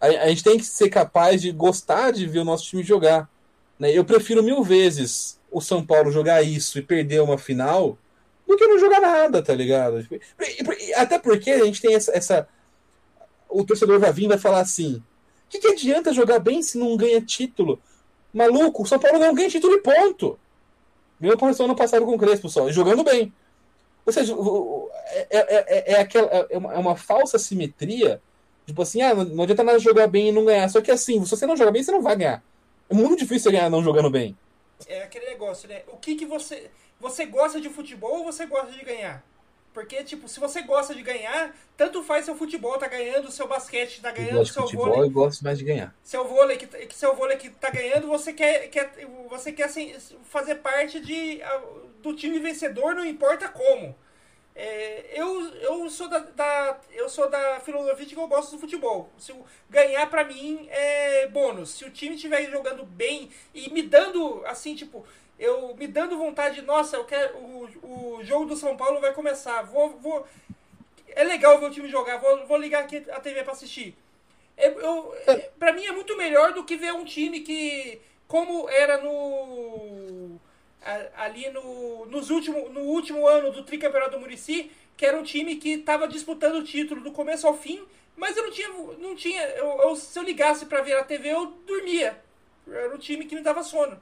A, 0.00 0.06
a, 0.06 0.28
gente 0.28 0.42
tem 0.42 0.58
que 0.58 0.64
ser 0.64 0.88
capaz 0.88 1.40
de 1.40 1.52
gostar 1.52 2.10
de 2.10 2.26
ver 2.26 2.40
o 2.40 2.44
nosso 2.44 2.64
time 2.64 2.82
jogar. 2.82 3.30
Né? 3.78 3.92
Eu 3.92 4.04
prefiro 4.04 4.42
mil 4.42 4.62
vezes 4.64 5.35
o 5.50 5.60
São 5.60 5.84
Paulo 5.84 6.10
jogar 6.10 6.42
isso 6.42 6.78
e 6.78 6.82
perder 6.82 7.22
uma 7.22 7.38
final 7.38 7.98
do 8.46 8.56
que 8.56 8.66
não 8.66 8.78
jogar 8.78 9.00
nada, 9.00 9.42
tá 9.42 9.54
ligado? 9.54 10.06
Até 10.96 11.18
porque 11.18 11.50
a 11.50 11.64
gente 11.64 11.80
tem 11.80 11.94
essa. 11.94 12.16
essa... 12.16 12.48
O 13.48 13.64
torcedor 13.64 13.98
vai 13.98 14.12
vir 14.12 14.28
vai 14.28 14.38
falar 14.38 14.60
assim: 14.60 14.96
o 14.96 15.02
que, 15.48 15.58
que 15.58 15.68
adianta 15.68 16.12
jogar 16.12 16.38
bem 16.38 16.62
se 16.62 16.78
não 16.78 16.96
ganha 16.96 17.20
título? 17.20 17.80
Maluco, 18.32 18.82
o 18.82 18.86
São 18.86 18.98
Paulo 18.98 19.18
não 19.18 19.34
ganha 19.34 19.48
título 19.48 19.74
e 19.74 19.80
ponto. 19.80 20.38
Ganhou 21.20 21.36
a 21.40 21.64
ano 21.64 21.74
passado 21.74 22.04
com 22.04 22.14
o 22.14 22.18
Crespo 22.18 22.48
só, 22.48 22.70
jogando 22.70 23.02
bem. 23.02 23.32
Ou 24.04 24.12
seja, 24.12 24.34
é, 25.08 25.26
é, 25.30 25.46
é, 25.56 25.92
é, 25.94 26.00
aquela, 26.00 26.28
é, 26.50 26.58
uma, 26.58 26.74
é 26.74 26.78
uma 26.78 26.96
falsa 26.96 27.38
simetria. 27.38 28.20
Tipo 28.66 28.82
assim, 28.82 29.00
ah, 29.00 29.14
não 29.14 29.44
adianta 29.44 29.64
nada 29.64 29.78
jogar 29.78 30.06
bem 30.06 30.28
e 30.28 30.32
não 30.32 30.44
ganhar. 30.44 30.68
Só 30.68 30.80
que 30.80 30.90
assim, 30.90 31.24
se 31.24 31.30
você 31.30 31.46
não 31.46 31.56
joga 31.56 31.70
bem, 31.70 31.82
você 31.82 31.90
não 31.90 32.02
vai 32.02 32.16
ganhar. 32.16 32.42
É 32.88 32.94
muito 32.94 33.16
difícil 33.16 33.50
ganhar 33.50 33.70
não 33.70 33.82
jogando 33.82 34.10
bem. 34.10 34.36
É 34.86 35.02
aquele 35.02 35.26
negócio, 35.26 35.68
né? 35.68 35.82
O 35.88 35.96
que, 35.96 36.16
que 36.16 36.26
você. 36.26 36.70
Você 37.00 37.26
gosta 37.26 37.60
de 37.60 37.68
futebol 37.68 38.18
ou 38.18 38.24
você 38.24 38.46
gosta 38.46 38.72
de 38.72 38.84
ganhar? 38.84 39.22
Porque, 39.76 40.02
tipo, 40.02 40.26
se 40.26 40.40
você 40.40 40.62
gosta 40.62 40.94
de 40.94 41.02
ganhar, 41.02 41.54
tanto 41.76 42.02
faz 42.02 42.24
seu 42.24 42.34
futebol 42.34 42.78
tá 42.78 42.88
ganhando, 42.88 43.30
seu 43.30 43.46
basquete 43.46 44.00
tá 44.00 44.10
ganhando, 44.10 44.38
eu 44.38 44.46
seu 44.46 44.62
futebol, 44.62 44.86
vôlei. 44.86 45.02
Eu 45.02 45.10
gosto 45.10 45.44
mais 45.44 45.58
de 45.58 45.64
ganhar. 45.66 45.94
Seu 46.02 46.26
vôlei 46.26 46.56
que, 46.56 46.66
que 46.66 46.94
seu 46.94 47.14
vôlei 47.14 47.36
que 47.36 47.50
tá 47.50 47.68
ganhando, 47.68 48.06
você 48.06 48.32
quer, 48.32 48.68
quer, 48.68 48.90
você 49.28 49.52
quer 49.52 49.64
assim, 49.64 49.94
fazer 50.24 50.54
parte 50.56 50.98
de, 50.98 51.40
do 52.02 52.14
time 52.14 52.38
vencedor, 52.38 52.94
não 52.94 53.04
importa 53.04 53.50
como. 53.50 53.94
É, 54.58 55.04
eu, 55.12 55.54
eu 55.56 55.90
sou 55.90 56.08
da, 56.08 56.18
da, 56.18 56.80
eu 56.90 57.10
sou 57.10 57.28
da 57.28 57.60
filosofia 57.60 58.06
de 58.06 58.14
que 58.14 58.20
eu 58.20 58.26
gosto 58.26 58.52
do 58.52 58.58
futebol. 58.58 59.10
Se 59.18 59.34
ganhar 59.68 60.08
para 60.08 60.24
mim 60.24 60.66
é 60.70 61.26
bônus. 61.26 61.74
Se 61.74 61.84
o 61.84 61.90
time 61.90 62.14
estiver 62.14 62.50
jogando 62.50 62.82
bem 62.84 63.30
e 63.54 63.68
me 63.68 63.82
dando 63.82 64.42
assim, 64.46 64.74
tipo, 64.74 65.04
eu 65.38 65.76
me 65.76 65.86
dando 65.86 66.16
vontade, 66.16 66.62
nossa, 66.62 66.96
eu 66.96 67.04
quero 67.04 67.36
o, 67.36 68.16
o 68.16 68.24
jogo 68.24 68.46
do 68.46 68.56
São 68.56 68.78
Paulo 68.78 68.98
vai 68.98 69.12
começar. 69.12 69.60
Vou, 69.60 69.90
vou 69.98 70.26
é 71.08 71.22
legal 71.22 71.58
ver 71.58 71.66
o 71.66 71.70
time 71.70 71.88
jogar. 71.88 72.16
Vou, 72.16 72.46
vou 72.46 72.56
ligar 72.56 72.84
aqui 72.84 73.04
a 73.10 73.20
TV 73.20 73.42
para 73.42 73.52
assistir. 73.52 73.94
É, 74.56 74.68
eu, 74.68 75.14
é, 75.26 75.50
para 75.58 75.74
mim 75.74 75.84
é 75.84 75.92
muito 75.92 76.16
melhor 76.16 76.54
do 76.54 76.64
que 76.64 76.76
ver 76.76 76.94
um 76.94 77.04
time 77.04 77.40
que 77.40 78.00
como 78.26 78.70
era 78.70 79.02
no 79.02 80.40
ali 81.16 81.50
no, 81.50 82.06
nos 82.06 82.30
último, 82.30 82.68
no 82.68 82.80
último 82.80 83.26
ano 83.26 83.50
do 83.50 83.62
tricampeonato 83.62 84.12
do 84.12 84.20
Murici, 84.20 84.70
que 84.96 85.04
era 85.04 85.18
um 85.18 85.22
time 85.22 85.56
que 85.56 85.70
estava 85.70 86.08
disputando 86.08 86.56
o 86.56 86.64
título 86.64 87.00
do 87.00 87.12
começo 87.12 87.46
ao 87.46 87.54
fim, 87.54 87.82
mas 88.16 88.36
eu 88.36 88.44
não 88.44 88.50
tinha. 88.50 88.68
Não 88.98 89.14
tinha 89.14 89.42
eu, 89.50 89.66
eu 89.82 89.96
se 89.96 90.18
eu 90.18 90.22
ligasse 90.22 90.66
para 90.66 90.82
ver 90.82 90.94
a 90.94 91.04
TV, 91.04 91.28
eu 91.28 91.46
dormia. 91.66 92.16
Era 92.68 92.94
um 92.94 92.98
time 92.98 93.24
que 93.26 93.34
me 93.34 93.42
dava 93.42 93.62
sono. 93.62 94.00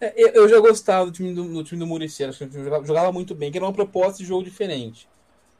É, 0.00 0.38
eu 0.38 0.48
já 0.48 0.60
gostava 0.60 1.06
do 1.06 1.12
time 1.12 1.34
do, 1.34 1.44
do 1.44 1.64
time 1.64 1.80
do 1.80 1.86
Murici, 1.86 2.22
acho 2.22 2.46
que 2.46 2.62
jogava, 2.62 2.86
jogava, 2.86 3.12
muito 3.12 3.34
bem, 3.34 3.50
que 3.50 3.58
era 3.58 3.66
uma 3.66 3.72
proposta 3.72 4.18
de 4.18 4.28
jogo 4.28 4.44
diferente. 4.44 5.08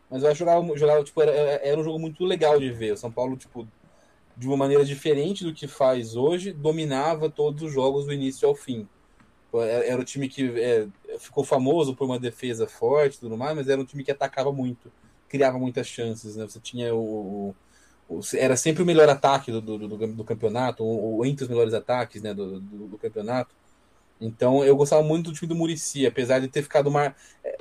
Mas 0.08 0.22
eu 0.22 0.34
jogava, 0.34 0.76
jogava 0.76 1.02
tipo, 1.02 1.20
era, 1.20 1.32
era 1.32 1.78
um 1.78 1.84
jogo 1.84 1.98
muito 1.98 2.24
legal 2.24 2.58
de 2.58 2.70
ver. 2.70 2.92
O 2.92 2.96
São 2.96 3.10
Paulo, 3.10 3.36
tipo, 3.36 3.66
de 4.36 4.46
uma 4.46 4.56
maneira 4.56 4.84
diferente 4.84 5.44
do 5.44 5.52
que 5.52 5.66
faz 5.66 6.14
hoje, 6.14 6.52
dominava 6.52 7.28
todos 7.28 7.62
os 7.64 7.72
jogos 7.72 8.06
do 8.06 8.12
início 8.12 8.48
ao 8.48 8.54
fim. 8.54 8.88
Era 9.54 10.00
o 10.00 10.04
time 10.04 10.28
que 10.28 10.60
é, 10.60 10.86
ficou 11.18 11.42
famoso 11.42 11.94
por 11.94 12.04
uma 12.04 12.18
defesa 12.18 12.66
forte 12.66 13.16
e 13.16 13.20
tudo 13.20 13.36
mais, 13.36 13.56
mas 13.56 13.68
era 13.68 13.80
um 13.80 13.84
time 13.84 14.04
que 14.04 14.10
atacava 14.10 14.52
muito, 14.52 14.92
criava 15.28 15.58
muitas 15.58 15.86
chances. 15.86 16.36
Né? 16.36 16.46
Você 16.46 16.60
tinha 16.60 16.94
o, 16.94 17.54
o, 18.08 18.20
Era 18.34 18.56
sempre 18.56 18.82
o 18.82 18.86
melhor 18.86 19.08
ataque 19.08 19.50
do, 19.50 19.60
do, 19.60 19.78
do, 19.78 20.06
do 20.08 20.24
campeonato, 20.24 20.84
ou, 20.84 21.16
ou, 21.16 21.26
entre 21.26 21.44
os 21.44 21.48
melhores 21.48 21.72
ataques 21.72 22.20
né, 22.20 22.34
do, 22.34 22.60
do, 22.60 22.86
do, 22.88 22.98
campeonato. 22.98 23.54
Então 24.20 24.62
eu 24.64 24.76
gostava 24.76 25.02
muito 25.02 25.30
do 25.30 25.34
time 25.34 25.48
do 25.48 25.54
Murici, 25.54 26.06
apesar 26.06 26.40
de 26.40 26.48
ter 26.48 26.62
ficado 26.62 26.90
mar... 26.90 27.16
É, 27.42 27.56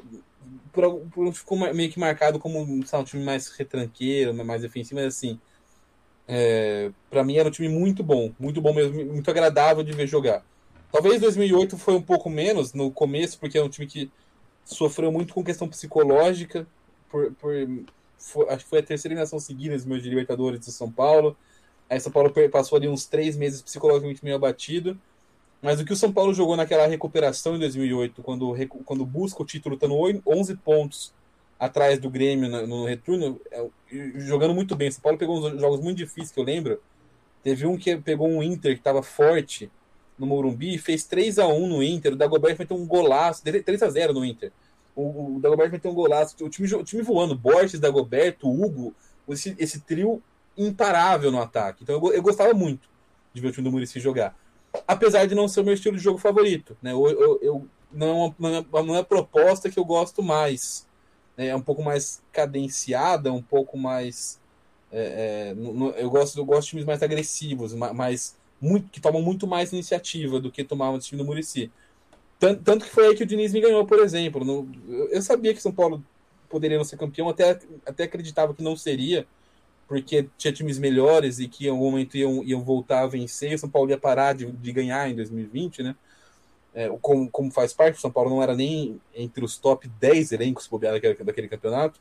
por, 0.74 1.02
por, 1.12 1.34
ficou 1.34 1.58
meio 1.74 1.92
que 1.92 2.00
marcado 2.00 2.40
como 2.40 2.86
sabe, 2.86 3.04
um 3.04 3.06
time 3.06 3.24
mais 3.24 3.48
retranqueiro, 3.50 4.34
mais 4.34 4.62
defensivo, 4.62 5.00
mas 5.00 5.16
assim. 5.16 5.40
É, 6.30 6.92
para 7.10 7.24
mim 7.24 7.38
era 7.38 7.48
um 7.48 7.52
time 7.52 7.70
muito 7.70 8.04
bom, 8.04 8.34
muito 8.38 8.62
bom 8.62 8.74
mesmo, 8.74 8.94
muito 9.14 9.32
agradável 9.32 9.84
de 9.84 9.94
ver 9.94 10.08
jogar. 10.08 10.44
Talvez 10.92 11.20
2008 11.22 11.78
foi 11.78 11.96
um 11.96 12.02
pouco 12.02 12.30
menos 12.30 12.74
no 12.74 12.92
começo, 12.92 13.40
porque 13.40 13.58
é 13.58 13.64
um 13.64 13.70
time 13.70 13.88
que 13.88 14.12
sofreu 14.64 15.12
muito 15.12 15.34
com 15.34 15.44
questão 15.44 15.68
psicológica. 15.68 16.68
Por, 17.10 17.32
por 17.34 17.54
foi, 18.18 18.50
acho 18.50 18.64
que 18.64 18.70
foi 18.70 18.80
a 18.80 18.84
terceira 18.84 19.14
eliminação 19.14 19.40
seguida 19.40 19.76
dos 19.76 19.86
meus 19.86 20.02
de 20.02 20.10
Libertadores 20.10 20.60
de 20.60 20.72
São 20.72 20.92
Paulo. 20.92 21.38
Aí 21.90 22.00
São 22.00 22.12
Paulo 22.12 22.34
passou 22.52 22.78
ali 22.78 22.88
uns 22.88 23.06
três 23.06 23.38
meses 23.38 23.62
psicologicamente 23.62 24.24
meio 24.24 24.36
abatido. 24.36 25.00
Mas 25.62 25.80
o 25.80 25.86
que 25.86 25.94
o 25.94 25.96
São 25.96 26.12
Paulo 26.12 26.34
jogou 26.34 26.56
naquela 26.56 26.86
recuperação 26.86 27.56
em 27.56 27.60
2008, 27.60 28.22
quando, 28.22 28.56
quando 28.86 29.06
busca 29.06 29.42
o 29.42 29.46
título, 29.46 29.76
estando 29.76 29.96
11 30.26 30.56
pontos 30.58 31.14
atrás 31.60 32.00
do 32.00 32.10
Grêmio 32.10 32.48
no, 32.48 32.68
no 32.68 32.86
retorno, 32.86 33.40
é, 33.52 33.66
jogando 34.18 34.54
muito 34.54 34.76
bem. 34.76 34.92
São 34.92 35.02
Paulo 35.02 35.18
pegou 35.18 35.40
uns 35.40 35.60
jogos 35.60 35.80
muito 35.80 35.98
difíceis 35.98 36.32
que 36.32 36.40
eu 36.40 36.44
lembro. 36.44 36.82
Teve 37.44 37.66
um 37.66 37.78
que 37.78 37.98
pegou 37.98 38.28
um 38.28 38.44
Inter 38.44 38.74
que 38.74 38.80
estava 38.80 39.02
forte, 39.02 39.72
no 40.18 40.26
Morumbi, 40.26 40.78
fez 40.78 41.03
3 41.03 41.39
a 41.39 41.47
1 41.47 41.68
no 41.68 41.84
Inter, 41.84 42.13
o 42.13 42.15
Dagoberto 42.15 42.59
meteu 42.59 42.78
um 42.78 42.86
golaço, 42.86 43.43
3 43.43 43.84
a 43.84 43.89
0 43.89 44.13
no 44.13 44.26
Inter. 44.26 44.51
O, 44.95 45.36
o 45.36 45.39
Dagoberto 45.39 45.74
meteu 45.74 45.91
um 45.91 45.93
golaço, 45.93 46.36
o 46.43 46.49
time, 46.49 46.74
o 46.74 46.84
time 46.84 47.03
voando, 47.03 47.36
Borges, 47.36 47.80
Dagoberto, 47.80 48.49
Hugo, 48.49 48.93
esse, 49.30 49.55
esse 49.59 49.82
trio 49.82 50.22
imparável 50.57 51.32
no 51.32 51.39
ataque. 51.39 51.84
Então 51.84 51.95
eu, 51.95 52.13
eu 52.13 52.22
gostava 52.22 52.53
muito 52.53 52.89
de 53.34 53.41
ver 53.41 53.49
o 53.49 53.51
time 53.51 53.63
do 53.63 53.72
Murici 53.72 53.99
jogar. 53.99 54.36
Apesar 54.88 55.26
de 55.26 55.36
não 55.36 55.47
ser 55.47 55.61
o 55.61 55.63
meu 55.63 55.74
estilo 55.74 55.95
de 55.95 56.03
jogo 56.03 56.18
favorito. 56.18 56.76
Né? 56.82 56.91
Eu, 56.91 57.07
eu, 57.07 57.39
eu 57.41 57.68
não, 57.91 58.07
é 58.26 58.34
uma, 58.39 58.84
não 58.84 58.95
é 58.95 58.99
a 58.99 59.03
proposta 59.03 59.70
que 59.70 59.80
eu 59.80 59.86
gosto 59.86 60.24
mais. 60.24 60.88
Né? 61.36 61.47
É 61.47 61.55
um 61.55 61.61
pouco 61.61 61.84
mais 61.84 62.22
cadenciada, 62.32 63.32
um 63.32 63.41
pouco 63.41 63.78
mais. 63.78 64.39
É, 64.91 65.53
é, 65.55 66.01
eu, 66.01 66.09
gosto, 66.09 66.39
eu 66.39 66.45
gosto 66.45 66.63
de 66.63 66.70
times 66.72 66.86
mais 66.86 67.03
agressivos, 67.03 67.74
mais, 67.74 68.38
muito, 68.60 68.89
que 68.89 68.99
tomam 68.99 69.22
muito 69.22 69.47
mais 69.47 69.72
iniciativa 69.72 70.39
do 70.39 70.51
que 70.51 70.64
tomavam 70.64 70.95
o 70.95 70.99
time 70.99 71.18
do 71.18 71.26
Murici. 71.26 71.72
Tanto, 72.39 72.64
tanto, 72.64 72.86
que 72.86 72.91
foi 72.91 73.08
aí 73.08 73.16
que 73.16 73.24
o 73.24 73.26
Diniz 73.26 73.51
me 73.53 73.62
ganhou, 73.62 73.86
por 73.86 73.99
exemplo. 73.99 74.45
No, 74.45 74.70
eu 75.10 75.22
sabia 75.22 75.53
que 75.53 75.62
São 75.62 75.72
Paulo 75.72 76.03
poderia 76.49 76.78
não 76.78 76.84
ser 76.84 76.97
campeão, 76.97 77.30
até, 77.30 77.60
até 77.86 78.03
acreditava 78.03 78.53
que 78.53 78.64
não 78.64 78.76
seria, 78.76 79.28
porque 79.88 80.28
tinha 80.38 80.53
times 80.53 80.78
melhores 80.78 81.39
e 81.39 81.47
que 81.47 81.68
em 81.68 81.70
algum 81.70 81.91
momento 81.91 82.16
iam, 82.16 82.43
iam 82.43 82.64
voltar 82.64 83.01
a 83.01 83.08
vencer, 83.08 83.55
o 83.55 83.60
São 83.60 83.70
Paulo 83.70 83.89
ia 83.89 83.97
parar 83.97 84.34
de, 84.34 84.45
de 84.45 84.72
ganhar 84.72 85.10
em 85.10 85.16
2020, 85.16 85.84
né? 85.84 85.95
É, 86.74 86.89
como, 87.01 87.30
como 87.32 87.49
faz 87.49 87.74
parte, 87.74 87.97
o 87.97 88.01
São 88.01 88.12
Paulo 88.12 88.30
não 88.30 88.43
era 88.43 88.55
nem 88.55 89.01
entre 89.16 89.43
os 89.43 89.58
top 89.58 89.88
10 89.99 90.32
elencos 90.32 90.70
daquele, 90.80 91.16
daquele 91.16 91.47
campeonato. 91.47 91.99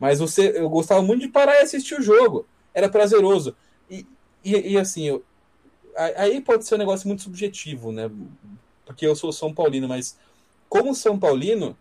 Mas 0.00 0.18
você, 0.18 0.52
eu 0.56 0.68
gostava 0.70 1.02
muito 1.02 1.22
de 1.22 1.28
parar 1.28 1.56
e 1.56 1.62
assistir 1.62 1.94
o 1.98 2.02
jogo. 2.02 2.46
Era 2.72 2.88
prazeroso. 2.88 3.54
E, 3.90 4.06
e, 4.42 4.72
e 4.72 4.78
assim, 4.78 5.08
eu, 5.08 5.22
aí 6.16 6.40
pode 6.40 6.66
ser 6.66 6.76
um 6.76 6.78
negócio 6.78 7.08
muito 7.08 7.22
subjetivo, 7.22 7.92
né? 7.92 8.10
Porque 8.86 9.06
eu 9.06 9.16
sou 9.16 9.32
São 9.32 9.52
Paulino, 9.52 9.88
mas 9.88 10.16
como 10.68 10.94
São 10.94 11.18
Paulino, 11.18 11.76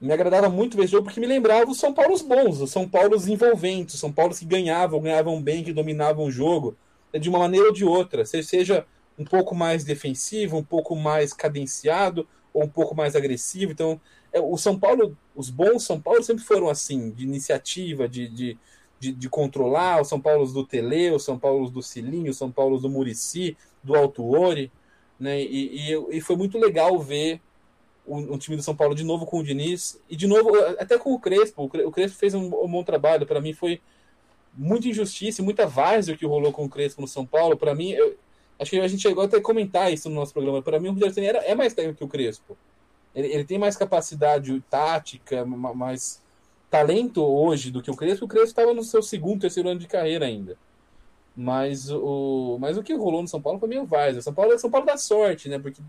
me 0.00 0.12
agradava 0.12 0.48
muito 0.48 0.76
ver 0.76 0.84
esse 0.84 0.92
jogo 0.92 1.04
porque 1.04 1.20
me 1.20 1.26
lembrava 1.26 1.70
os 1.70 1.78
São 1.78 1.92
Paulos 1.92 2.22
bons, 2.22 2.60
os 2.60 2.70
São 2.70 2.88
Paulos 2.88 3.28
envolventes, 3.28 3.98
São 3.98 4.12
Paulos 4.12 4.38
que 4.38 4.44
ganhavam, 4.44 5.00
ganhavam 5.00 5.40
bem, 5.40 5.64
que 5.64 5.72
dominavam 5.72 6.26
o 6.26 6.30
jogo, 6.30 6.76
de 7.18 7.28
uma 7.28 7.38
maneira 7.38 7.68
ou 7.68 7.72
de 7.72 7.84
outra. 7.84 8.24
Seja 8.24 8.86
um 9.18 9.24
pouco 9.24 9.54
mais 9.54 9.84
defensivo, 9.84 10.58
um 10.58 10.64
pouco 10.64 10.94
mais 10.94 11.32
cadenciado, 11.32 12.26
ou 12.52 12.64
um 12.64 12.68
pouco 12.68 12.94
mais 12.94 13.16
agressivo. 13.16 13.72
Então, 13.72 14.00
é, 14.32 14.40
o 14.40 14.56
São 14.56 14.78
Paulo, 14.78 15.16
os 15.34 15.50
bons 15.50 15.84
São 15.84 16.00
Paulo 16.00 16.22
sempre 16.22 16.44
foram 16.44 16.68
assim, 16.68 17.10
de 17.10 17.24
iniciativa, 17.24 18.08
de, 18.08 18.28
de, 18.28 18.58
de, 18.98 19.12
de 19.12 19.28
controlar, 19.28 20.00
os 20.00 20.08
São 20.08 20.20
Paulos 20.20 20.52
do 20.52 20.64
Tele, 20.64 21.10
os 21.10 21.24
São 21.24 21.38
Paulos 21.38 21.70
do 21.70 21.82
Cilinho, 21.82 22.30
os 22.30 22.38
São 22.38 22.50
Paulos 22.50 22.82
do 22.82 22.90
Murici, 22.90 23.56
do 23.82 23.94
Alto 23.94 24.28
Ori, 24.28 24.72
né? 25.18 25.40
E, 25.40 25.92
e, 25.92 26.16
e 26.16 26.20
foi 26.20 26.36
muito 26.36 26.58
legal 26.58 26.98
ver 26.98 27.40
um, 28.06 28.34
um, 28.34 28.38
time 28.38 28.56
do 28.56 28.62
São 28.62 28.76
Paulo 28.76 28.94
de 28.94 29.04
novo 29.04 29.26
com 29.26 29.38
o 29.38 29.42
Diniz 29.42 30.00
e 30.08 30.16
de 30.16 30.26
novo 30.26 30.54
até 30.78 30.98
com 30.98 31.12
o 31.12 31.18
Crespo. 31.18 31.64
O 31.64 31.90
Crespo 31.90 32.18
fez 32.18 32.34
um, 32.34 32.46
um 32.64 32.68
bom 32.68 32.84
trabalho. 32.84 33.26
Para 33.26 33.40
mim 33.40 33.52
foi 33.52 33.80
muita 34.54 34.88
injustiça 34.88 35.42
e 35.42 35.44
muita 35.44 35.66
várzea 35.66 36.16
que 36.16 36.24
rolou 36.24 36.52
com 36.52 36.64
o 36.64 36.68
Crespo 36.68 37.00
no 37.00 37.08
São 37.08 37.26
Paulo. 37.26 37.56
Para 37.56 37.74
mim, 37.74 37.90
eu, 37.90 38.16
acho 38.58 38.70
que 38.70 38.78
a 38.78 38.88
gente 38.88 39.02
chegou 39.02 39.24
até 39.24 39.36
a 39.36 39.42
comentar 39.42 39.92
isso 39.92 40.08
no 40.08 40.14
nosso 40.14 40.32
programa. 40.32 40.62
Para 40.62 40.80
mim, 40.80 40.88
o 40.88 40.92
Rogério 40.92 41.40
é 41.44 41.54
mais 41.54 41.74
técnico 41.74 41.98
que 41.98 42.04
o 42.04 42.08
Crespo. 42.08 42.56
Ele, 43.14 43.28
ele, 43.28 43.44
tem 43.44 43.58
mais 43.58 43.76
capacidade 43.76 44.58
tática, 44.70 45.44
mais 45.44 46.22
talento 46.70 47.22
hoje 47.22 47.70
do 47.70 47.82
que 47.82 47.90
o 47.90 47.96
Crespo. 47.96 48.24
O 48.24 48.28
Crespo 48.28 48.48
estava 48.48 48.74
no 48.74 48.82
seu 48.82 49.02
segundo, 49.02 49.40
terceiro 49.40 49.68
ano 49.68 49.80
de 49.80 49.86
carreira 49.86 50.26
ainda. 50.26 50.56
Mas 51.36 51.90
o, 51.90 52.56
mas 52.60 52.78
o 52.78 52.82
que 52.82 52.94
rolou 52.94 53.22
no 53.22 53.28
São 53.28 53.42
Paulo 53.42 53.58
foi 53.58 53.68
meio 53.68 53.84
várzea. 53.84 54.22
São 54.22 54.32
Paulo 54.32 54.52
é 54.52 54.58
São 54.58 54.70
Paulo 54.70 54.86
da 54.86 54.96
sorte, 54.96 55.48
né? 55.48 55.58
Porque 55.58 55.82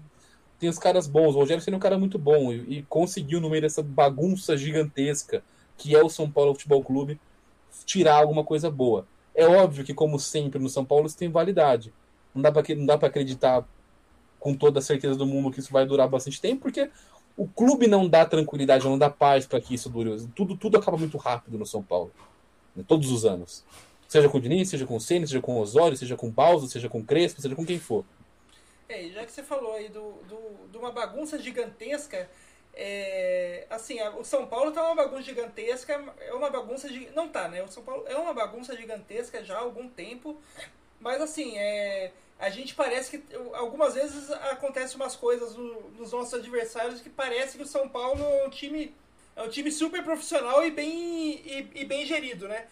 tem 0.60 0.70
os 0.70 0.78
caras 0.78 1.08
bons. 1.08 1.36
O 1.36 1.40
Rogério 1.40 1.64
sendo 1.64 1.78
um 1.78 1.80
cara 1.80 1.98
muito 1.98 2.20
bom 2.20 2.52
e, 2.52 2.80
e, 2.80 2.84
conseguiu, 2.84 3.40
no 3.40 3.50
meio 3.50 3.62
dessa 3.62 3.82
bagunça 3.82 4.58
gigantesca 4.58 5.44
que 5.78 5.96
é 5.96 6.04
o 6.04 6.10
São 6.10 6.30
Paulo 6.30 6.54
Futebol 6.54 6.84
Clube, 6.84 7.20
tirar 7.86 8.16
alguma 8.16 8.44
coisa 8.44 8.70
boa. 8.70 9.08
É 9.36 9.46
óbvio 9.46 9.86
que, 9.86 9.94
como 9.94 10.20
sempre, 10.20 10.60
no 10.60 10.70
São 10.70 10.84
Paulo 10.84 11.06
isso 11.06 11.18
tem 11.18 11.30
validade. 11.30 11.94
Não 12.34 12.42
dá 12.42 12.52
para 12.52 13.08
acreditar 13.08 13.64
com 14.40 14.56
toda 14.56 14.80
a 14.80 14.82
certeza 14.82 15.16
do 15.16 15.26
mundo 15.26 15.52
que 15.52 15.60
isso 15.60 15.72
vai 15.72 15.86
durar 15.86 16.08
bastante 16.08 16.42
tempo, 16.42 16.64
porque 16.64 16.90
o 17.38 17.48
clube 17.48 17.88
não 17.88 18.10
dá 18.10 18.26
tranquilidade, 18.26 18.86
não 18.86 18.98
dá 18.98 19.12
paz 19.12 19.46
para 19.46 19.62
que 19.62 19.76
isso 19.76 19.90
dure. 19.90 20.28
Tudo, 20.36 20.58
tudo 20.58 20.78
acaba 20.78 20.98
muito 20.98 21.18
rápido 21.18 21.58
no 21.58 21.68
São 21.68 21.84
Paulo. 21.84 22.12
Né? 22.76 22.84
Todos 22.86 23.12
os 23.12 23.26
anos. 23.26 23.64
Seja 24.08 24.28
com 24.28 24.40
o 24.40 24.42
Diniz, 24.42 24.70
seja 24.70 24.88
com 24.88 24.96
o 24.96 25.00
Senna, 25.00 25.28
seja 25.28 25.40
com 25.40 25.56
o 25.56 25.62
Osório, 25.62 25.96
seja 25.96 26.16
com 26.16 26.28
o 26.28 26.32
Bausa, 26.32 26.68
seja 26.68 26.90
com 26.90 27.00
o 27.00 27.04
Crespo, 27.04 27.40
seja 27.40 27.56
com 27.56 27.66
quem 27.66 27.78
for. 27.78 28.04
É, 28.90 29.10
já 29.10 29.24
que 29.24 29.32
você 29.32 29.44
falou 29.44 29.74
aí 29.74 29.90
do, 29.90 30.14
do, 30.28 30.70
de 30.72 30.78
uma 30.78 30.92
bagunça 30.92 31.38
gigantesca, 31.38 32.28
é, 32.74 33.68
assim, 33.70 34.00
o 34.18 34.24
São 34.24 34.48
Paulo 34.48 34.72
tá 34.72 34.84
uma 34.84 34.96
bagunça 34.96 35.24
gigantesca, 35.24 36.02
é 36.22 36.34
uma 36.34 36.50
bagunça 36.50 36.88
de, 36.88 37.10
não 37.14 37.28
tá, 37.28 37.48
né? 37.50 37.62
O 37.64 37.68
São 37.68 37.84
Paulo 37.84 38.06
é 38.08 38.16
uma 38.16 38.34
bagunça 38.34 38.76
gigantesca 38.76 39.44
já 39.44 39.58
há 39.58 39.62
algum 39.62 39.90
tempo, 39.90 40.38
mas 41.00 41.22
assim, 41.22 41.58
é, 41.58 42.12
a 42.40 42.50
gente 42.50 42.76
parece 42.76 43.18
que 43.18 43.36
algumas 43.54 43.96
vezes 43.96 44.30
acontece 44.32 44.96
umas 44.96 45.16
coisas 45.16 45.56
no, 45.56 45.90
nos 45.92 46.12
nossos 46.12 46.34
adversários 46.36 47.02
que 47.02 47.10
parece 47.10 47.58
que 47.58 47.64
o 47.64 47.68
São 47.68 47.90
Paulo 47.90 48.24
é 48.24 48.46
um 48.46 48.50
time 48.50 48.94
é 49.36 49.44
um 49.44 49.50
time 49.50 49.72
super 49.72 50.04
profissional 50.04 50.66
e 50.66 50.72
bem 50.72 51.42
e, 51.46 51.70
e 51.76 51.86
bem 51.86 52.06
gerido, 52.06 52.48
né? 52.48 52.66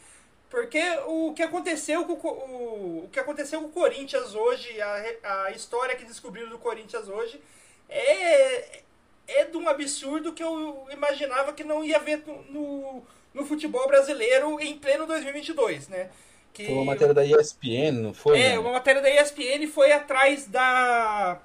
Porque 0.50 0.82
o 1.06 1.34
que 1.34 1.44
aconteceu 1.44 2.06
com 2.06 2.14
o, 2.14 3.06
o 3.06 3.10
que 3.12 3.20
aconteceu 3.20 3.60
com 3.62 3.68
o 3.68 3.72
Corinthians 3.72 4.34
hoje, 4.34 4.80
a, 4.82 5.46
a 5.46 5.52
história 5.52 5.96
que 5.96 6.06
descobriram 6.06 6.50
do 6.50 6.60
Corinthians 6.60 7.08
hoje, 7.08 7.42
é, 7.90 8.82
é 9.28 9.46
de 9.46 9.58
um 9.58 9.68
absurdo 9.68 10.34
que 10.34 10.44
eu 10.44 10.88
imaginava 10.92 11.54
que 11.54 11.64
não 11.64 11.84
ia 11.84 12.00
ver 12.00 12.24
no, 12.50 13.04
no 13.34 13.46
futebol 13.46 13.88
brasileiro 13.88 14.60
em 14.60 14.78
pleno 14.78 15.06
2022, 15.06 15.88
né? 15.90 16.10
Que, 16.56 16.66
foi 16.68 16.74
uma 16.74 16.86
matéria 16.86 17.14
da 17.14 17.26
ESPN, 17.26 17.92
não 18.02 18.14
foi? 18.14 18.42
É, 18.42 18.58
uma 18.58 18.72
matéria 18.72 19.02
da 19.02 19.10
ESPN 19.10 19.68
foi 19.68 19.92
atrás 19.92 20.48
da 20.48 21.38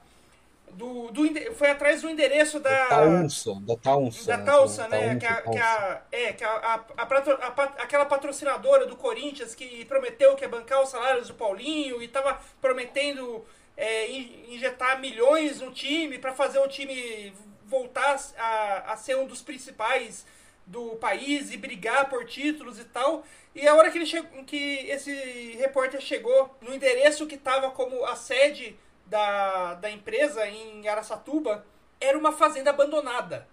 do, 0.73 1.11
do, 1.11 1.55
foi 1.55 1.69
atrás 1.69 2.03
do 2.03 2.09
endereço 2.09 2.61
da. 2.61 2.71
Da 2.71 2.87
Taunsa, 2.87 3.55
da 3.63 3.77
Taunsa. 3.77 4.27
Da 4.27 4.39
Taunsa, 4.39 4.89
né? 4.89 5.17
Que, 5.17 5.27
a, 5.27 5.43
que, 5.43 5.59
a, 5.59 6.03
é, 6.13 6.33
que 6.33 6.45
a, 6.45 6.51
a, 6.51 7.03
a, 7.03 7.63
aquela 7.83 8.07
patrocinadora 8.07 8.87
do 8.87 8.95
Corinthians 8.95 9.53
que 9.53 9.85
prometeu 9.85 10.37
que 10.37 10.45
ia 10.45 10.49
bancar 10.49 10.81
os 10.81 10.91
salários 10.91 11.27
do 11.27 11.35
Paulinho 11.35 12.01
e 12.01 12.05
estava 12.05 12.41
prometendo 12.61 13.45
é, 13.77 14.09
injetar 14.49 15.01
milhões 15.01 15.61
no 15.61 15.73
time 15.73 16.19
para 16.19 16.33
fazer 16.33 16.61
o 16.61 16.69
time 16.69 17.33
voltar 17.67 18.17
a, 18.39 18.93
a 18.93 18.97
ser 18.97 19.17
um 19.17 19.27
dos 19.27 19.43
principais 19.43 20.25
do 20.67 20.97
país 20.97 21.53
e 21.53 21.57
brigar 21.57 22.09
por 22.09 22.25
títulos 22.25 22.79
e 22.79 22.85
tal. 22.85 23.25
E 23.55 23.67
a 23.67 23.75
hora 23.75 23.91
que, 23.91 23.99
ele 23.99 24.07
chegou, 24.07 24.45
que 24.45 24.87
esse 24.89 25.13
repórter 25.59 26.01
chegou 26.01 26.55
no 26.61 26.75
endereço 26.75 27.27
que 27.27 27.35
estava 27.35 27.71
como 27.71 28.05
a 28.05 28.15
sede 28.15 28.77
da, 29.07 29.75
da 29.75 29.91
empresa 29.91 30.47
em 30.47 30.87
Araçatuba 30.89 31.67
era 32.01 32.17
uma 32.17 32.33
fazenda 32.33 32.71
abandonada. 32.71 33.47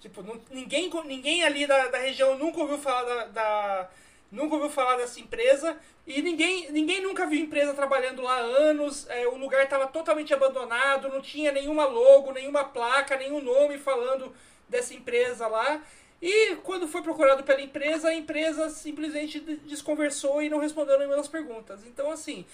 Tipo, 0.00 0.22
não, 0.22 0.40
ninguém, 0.50 0.90
ninguém 1.04 1.42
ali 1.42 1.66
da, 1.66 1.88
da 1.88 1.98
região 1.98 2.38
nunca 2.38 2.60
ouviu 2.60 2.78
falar 2.78 3.02
da, 3.02 3.24
da, 3.26 3.90
nunca 4.30 4.54
ouviu 4.54 4.70
falar 4.70 4.96
dessa 4.96 5.18
empresa 5.18 5.76
e 6.06 6.22
ninguém, 6.22 6.70
ninguém 6.70 7.02
nunca 7.02 7.26
viu 7.26 7.40
empresa 7.40 7.74
trabalhando 7.74 8.22
lá 8.22 8.36
há 8.36 8.40
anos. 8.40 9.08
É, 9.10 9.26
o 9.26 9.36
lugar 9.36 9.64
estava 9.64 9.88
totalmente 9.88 10.32
abandonado, 10.32 11.08
não 11.08 11.20
tinha 11.20 11.50
nenhuma 11.50 11.86
logo, 11.86 12.32
nenhuma 12.32 12.62
placa, 12.64 13.16
nenhum 13.16 13.42
nome 13.42 13.78
falando 13.78 14.32
dessa 14.68 14.94
empresa 14.94 15.46
lá. 15.46 15.82
E 16.20 16.56
quando 16.56 16.88
foi 16.88 17.02
procurado 17.02 17.42
pela 17.44 17.60
empresa, 17.60 18.08
a 18.08 18.14
empresa 18.14 18.70
simplesmente 18.70 19.40
desconversou 19.66 20.42
e 20.42 20.48
não 20.48 20.58
respondeu 20.58 20.98
nenhuma 20.98 21.22
perguntas. 21.28 21.80
Então, 21.86 22.10
assim. 22.10 22.44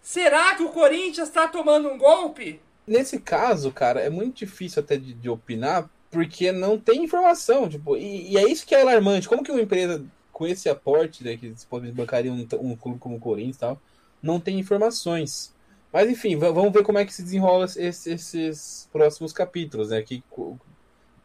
Será 0.00 0.56
que 0.56 0.64
o 0.64 0.70
Corinthians 0.70 1.28
está 1.28 1.46
tomando 1.46 1.88
um 1.88 1.96
golpe? 1.96 2.60
Nesse 2.84 3.20
caso, 3.20 3.70
cara, 3.70 4.00
é 4.00 4.10
muito 4.10 4.38
difícil 4.38 4.82
até 4.82 4.96
de, 4.96 5.14
de 5.14 5.30
opinar, 5.30 5.88
porque 6.10 6.50
não 6.50 6.76
tem 6.76 7.04
informação. 7.04 7.68
Tipo, 7.68 7.96
e, 7.96 8.32
e, 8.32 8.36
é 8.36 8.44
isso 8.50 8.66
que 8.66 8.74
é 8.74 8.82
alarmante. 8.82 9.28
Como 9.28 9.44
que 9.44 9.52
uma 9.52 9.60
empresa 9.60 10.04
com 10.32 10.46
esse 10.46 10.68
aporte, 10.68 11.22
né, 11.22 11.36
que 11.36 11.54
bancaria 11.92 12.32
um, 12.32 12.46
um 12.60 12.76
clube 12.76 12.98
como 12.98 13.16
o 13.16 13.20
Corinthians 13.20 13.56
e 13.56 13.60
tal, 13.60 13.80
não 14.20 14.40
tem 14.40 14.58
informações? 14.58 15.54
Mas 15.92 16.10
enfim, 16.10 16.36
vamos 16.36 16.72
ver 16.72 16.82
como 16.82 16.98
é 16.98 17.04
que 17.04 17.12
se 17.12 17.22
desenrola 17.22 17.66
esses, 17.66 18.06
esses 18.06 18.88
próximos 18.90 19.32
capítulos, 19.32 19.90
né? 19.90 20.02
Que, 20.02 20.24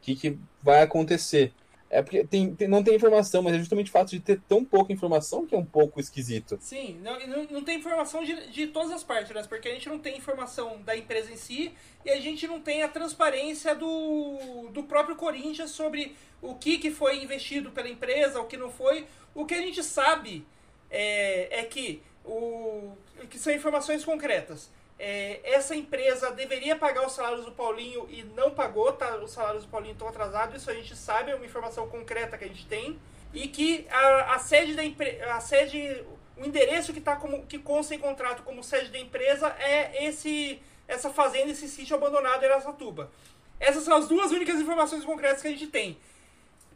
que, 0.08 0.16
que 0.16 0.39
vai 0.64 0.82
acontecer. 0.82 1.53
É 1.89 2.01
porque 2.01 2.24
tem, 2.26 2.53
tem, 2.53 2.68
não 2.68 2.84
tem 2.84 2.95
informação, 2.95 3.41
mas 3.41 3.53
é 3.53 3.60
justamente 3.60 3.88
o 3.88 3.91
fato 3.91 4.10
de 4.10 4.20
ter 4.20 4.41
tão 4.47 4.64
pouca 4.64 4.91
informação 4.91 5.45
que 5.45 5.55
é 5.55 5.58
um 5.58 5.66
pouco 5.66 6.01
esquisito. 6.01 6.58
Sim, 6.60 6.99
não, 7.01 7.18
não, 7.28 7.43
não 7.45 7.64
tem 7.64 7.78
informação 7.78 8.26
de, 8.26 8.49
de 8.49 8.68
todas 8.68 8.91
as 8.91 9.05
partes, 9.05 9.34
né? 9.34 9.41
Porque 9.47 9.70
a 9.70 9.74
gente 9.74 9.88
não 9.88 9.97
tem 9.97 10.18
informação 10.18 10.82
da 10.84 10.97
empresa 10.97 11.32
em 11.32 11.38
si 11.38 11.74
e 12.03 12.10
a 12.10 12.20
gente 12.20 12.45
não 12.45 12.60
tem 12.60 12.84
a 12.84 12.89
transparência 12.89 13.74
do, 13.74 14.70
do 14.74 14.84
próprio 14.84 15.16
Corinthians 15.16 15.72
sobre 15.72 16.14
o 16.41 16.55
que, 16.55 16.78
que 16.78 16.91
foi 16.91 17.24
investido 17.24 17.72
pela 17.72 17.88
empresa, 17.88 18.41
o 18.41 18.47
que 18.47 18.58
não 18.58 18.70
foi. 18.70 19.05
O 19.34 19.45
que 19.45 19.53
a 19.53 19.62
gente 19.62 19.82
sabe 19.82 20.45
é, 20.91 21.62
é 21.62 21.64
que, 21.64 22.01
o, 22.26 22.91
que 23.30 23.39
são 23.39 23.53
informações 23.53 24.03
concretas. 24.03 24.70
É, 25.00 25.39
essa 25.43 25.76
empresa 25.76 26.32
deveria 26.32 26.76
pagar 26.76 27.06
os 27.06 27.14
salários 27.14 27.45
do 27.45 27.52
Paulinho 27.52 28.08
e 28.10 28.24
não 28.36 28.52
pagou, 28.52 28.91
tá? 28.93 29.16
Os 29.18 29.32
salários 29.32 29.64
do 29.64 29.70
Paulinho 29.70 29.93
estão 29.93 30.08
atrasados, 30.08 30.62
isso 30.62 30.72
a 30.72 30.74
gente 30.74 30.95
sabe, 30.95 31.32
é 31.32 31.36
uma 31.36 31.45
informação 31.45 31.88
concreta 31.88 32.38
que 32.38 32.45
a 32.45 32.48
gente 32.48 32.66
tem. 32.66 33.00
E 33.34 33.48
que 33.48 33.86
a, 33.89 34.36
a 34.36 34.39
sede 34.39 34.74
da 34.74 34.84
empresa. 34.84 35.34
A 35.34 35.39
sede. 35.39 36.04
O 36.36 36.45
endereço 36.45 36.93
que, 36.93 37.02
tá 37.02 37.16
como, 37.16 37.48
que 37.48 37.58
consta 37.58 37.95
em 37.95 38.00
contrato 38.00 38.43
como 38.43 38.64
sede 38.64 38.91
da 38.91 39.00
empresa 39.00 39.56
é 39.60 40.06
esse 40.06 40.62
essa 40.88 41.10
fazenda, 41.10 41.52
esse 41.52 41.68
sítio 41.68 41.95
abandonado 41.95 42.43
em 42.43 42.48
Aracatuba. 42.48 43.12
Essas 43.60 43.84
são 43.84 43.98
as 43.98 44.08
duas 44.08 44.32
únicas 44.32 44.60
informações 44.60 45.04
concretas 45.04 45.41
que 45.41 45.48
a 45.48 45.52
gente 45.52 45.68
tem. 45.68 45.98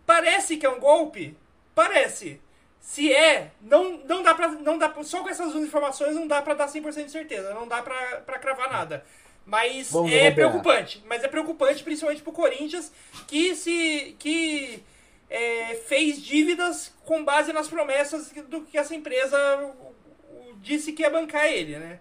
Parece 0.05 0.57
que 0.57 0.65
é 0.65 0.69
um 0.69 0.79
golpe? 0.79 1.37
Parece. 1.73 2.41
Se 2.81 3.13
é, 3.13 3.51
não, 3.61 3.99
não 3.99 4.23
dá 4.23 4.33
pra. 4.33 4.47
Não 4.49 4.77
dá, 4.77 4.93
só 5.03 5.21
com 5.21 5.29
essas 5.29 5.53
duas 5.53 5.63
informações 5.63 6.15
não 6.15 6.27
dá 6.27 6.41
pra 6.41 6.55
dar 6.55 6.67
100% 6.67 7.05
de 7.05 7.11
certeza. 7.11 7.53
Não 7.53 7.67
dá 7.67 7.81
pra, 7.81 8.17
pra 8.25 8.39
cravar 8.39 8.71
nada. 8.71 9.05
Mas 9.45 9.91
Vamos 9.91 10.11
é 10.11 10.31
preocupante. 10.31 11.03
Mas 11.07 11.23
é 11.23 11.27
preocupante 11.27 11.83
principalmente 11.83 12.23
pro 12.23 12.31
Corinthians, 12.31 12.91
que 13.27 13.55
se. 13.55 14.15
que 14.19 14.83
é, 15.29 15.75
fez 15.87 16.21
dívidas 16.21 16.93
com 17.05 17.23
base 17.23 17.53
nas 17.53 17.67
promessas 17.67 18.31
do 18.49 18.61
que 18.63 18.77
essa 18.77 18.93
empresa 18.93 19.37
disse 20.57 20.91
que 20.91 21.03
ia 21.03 21.09
bancar 21.09 21.45
ele, 21.45 21.77
né? 21.77 21.99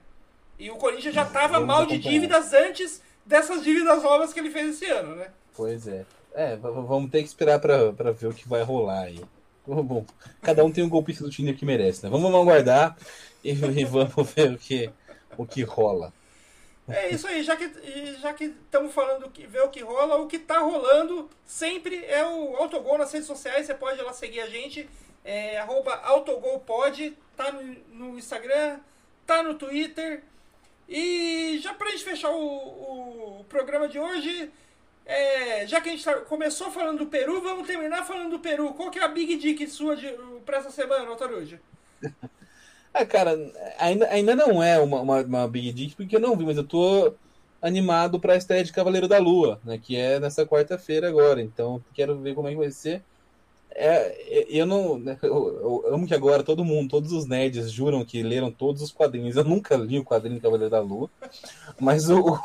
E 0.58 0.70
o 0.70 0.76
Corinthians 0.76 1.14
já 1.14 1.22
estava 1.22 1.60
mal 1.60 1.86
de 1.86 1.96
dívidas 1.98 2.52
antes 2.52 3.00
dessas 3.24 3.62
dívidas 3.62 4.02
novas 4.02 4.32
que 4.32 4.40
ele 4.40 4.50
fez 4.50 4.70
esse 4.70 4.86
ano, 4.86 5.14
né? 5.14 5.28
Pois 5.54 5.86
é. 5.86 6.04
É, 6.34 6.56
vamos 6.56 7.10
ter 7.10 7.22
que 7.22 7.28
esperar 7.28 7.58
pra 7.58 8.12
ver 8.12 8.26
o 8.26 8.34
que 8.34 8.48
vai 8.48 8.62
rolar 8.62 9.02
aí. 9.02 9.20
Bom, 9.66 10.04
cada 10.42 10.64
um 10.64 10.72
tem 10.72 10.82
um 10.82 10.88
golpista 10.88 11.22
do 11.22 11.30
Tinder 11.30 11.56
que 11.56 11.64
merece, 11.64 12.02
né? 12.02 12.10
Vamos 12.10 12.34
aguardar 12.34 12.96
e, 13.44 13.50
e 13.52 13.84
vamos 13.84 14.32
ver 14.32 14.52
o 14.52 14.58
que, 14.58 14.90
o 15.36 15.46
que 15.46 15.62
rola. 15.62 16.12
É 16.88 17.10
isso 17.10 17.26
aí, 17.28 17.42
já 17.44 17.56
que 17.56 17.70
já 18.20 18.34
que 18.34 18.44
estamos 18.44 18.92
falando 18.92 19.30
que 19.30 19.46
ver 19.46 19.62
o 19.62 19.68
que 19.68 19.80
rola, 19.80 20.16
o 20.16 20.26
que 20.26 20.38
tá 20.38 20.58
rolando 20.58 21.30
sempre 21.46 22.04
é 22.04 22.24
o 22.26 22.56
Autogol 22.56 22.98
nas 22.98 23.12
redes 23.12 23.28
sociais, 23.28 23.66
você 23.66 23.74
pode 23.74 24.00
ir 24.00 24.02
lá 24.02 24.12
seguir 24.12 24.40
a 24.40 24.46
gente, 24.46 24.88
é, 25.24 25.58
arroba 25.58 25.94
autogolpod, 25.94 27.16
tá 27.36 27.52
no, 27.52 27.76
no 27.92 28.18
Instagram, 28.18 28.80
tá 29.26 29.42
no 29.42 29.54
Twitter. 29.54 30.22
E 30.88 31.60
já 31.62 31.72
pra 31.72 31.90
gente 31.90 32.02
fechar 32.02 32.30
o, 32.30 33.40
o 33.40 33.44
programa 33.48 33.88
de 33.88 33.98
hoje, 33.98 34.50
é, 35.06 35.66
já 35.66 35.80
que 35.80 35.88
a 35.88 35.92
gente 35.92 36.04
tá- 36.04 36.20
começou 36.20 36.70
falando 36.70 36.98
do 36.98 37.06
Peru, 37.06 37.40
vamos 37.42 37.66
terminar 37.66 38.04
falando 38.04 38.30
do 38.30 38.38
Peru. 38.40 38.72
Qual 38.74 38.90
que 38.90 38.98
é 38.98 39.04
a 39.04 39.08
Big 39.08 39.36
Dick 39.36 39.66
sua 39.68 39.96
pra 40.44 40.58
essa 40.58 40.70
semana, 40.70 41.06
Altaruja? 41.08 41.60
Ah, 42.92 43.06
cara, 43.06 43.38
ainda, 43.78 44.08
ainda 44.10 44.34
não 44.34 44.60
é 44.60 44.80
uma, 44.80 45.00
uma, 45.00 45.20
uma 45.22 45.48
Big 45.48 45.72
Dick, 45.72 45.94
porque 45.94 46.16
eu 46.16 46.20
não 46.20 46.36
vi, 46.36 46.44
mas 46.44 46.56
eu 46.56 46.64
tô 46.66 47.14
animado 47.62 48.18
pra 48.18 48.34
estreia 48.36 48.64
de 48.64 48.72
Cavaleiro 48.72 49.06
da 49.06 49.16
Lua, 49.18 49.60
né? 49.64 49.78
Que 49.78 49.96
é 49.96 50.18
nessa 50.18 50.44
quarta-feira 50.44 51.08
agora. 51.08 51.40
Então, 51.40 51.80
quero 51.94 52.18
ver 52.18 52.34
como 52.34 52.48
é 52.48 52.50
que 52.50 52.56
vai 52.56 52.70
ser. 52.72 53.02
É, 53.72 54.46
eu 54.48 54.66
não. 54.66 54.98
né, 54.98 55.16
Eu, 55.22 55.84
eu 55.86 55.94
amo 55.94 56.06
que 56.06 56.14
agora 56.14 56.42
todo 56.42 56.64
mundo, 56.64 56.90
todos 56.90 57.12
os 57.12 57.26
nerds 57.26 57.70
juram 57.70 58.04
que 58.04 58.22
leram 58.22 58.50
todos 58.50 58.82
os 58.82 58.92
quadrinhos. 58.92 59.36
Eu 59.36 59.44
nunca 59.44 59.76
li 59.76 59.98
o 59.98 60.04
quadrinho 60.04 60.40
Cavaleiro 60.40 60.70
da 60.70 60.80
Lua. 60.80 61.08
Mas 61.80 62.10
o. 62.10 62.38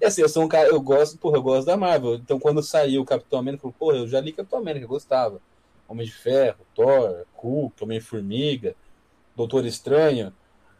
é 0.00 0.06
assim, 0.06 0.22
eu 0.22 0.28
sou 0.28 0.44
um 0.44 0.48
cara. 0.48 0.68
Eu 0.68 0.80
gosto, 0.80 1.18
porra, 1.18 1.36
eu 1.38 1.42
gosto 1.42 1.66
da 1.66 1.76
Marvel. 1.76 2.14
Então, 2.16 2.38
quando 2.40 2.62
saiu 2.62 3.02
o 3.02 3.06
Capitão 3.06 3.38
América, 3.40 3.66
eu 3.66 3.72
falei, 3.72 3.76
porra, 3.78 3.98
eu 4.04 4.08
já 4.08 4.20
li 4.20 4.32
Capitão 4.32 4.58
América, 4.58 4.84
eu 4.84 4.88
gostava. 4.88 5.40
Homem 5.88 6.06
de 6.06 6.12
Ferro, 6.12 6.58
Thor, 6.74 7.24
Hulk, 7.34 7.82
Homem-Formiga. 7.84 8.74
Doutor 9.36 9.66
Estranho. 9.66 10.32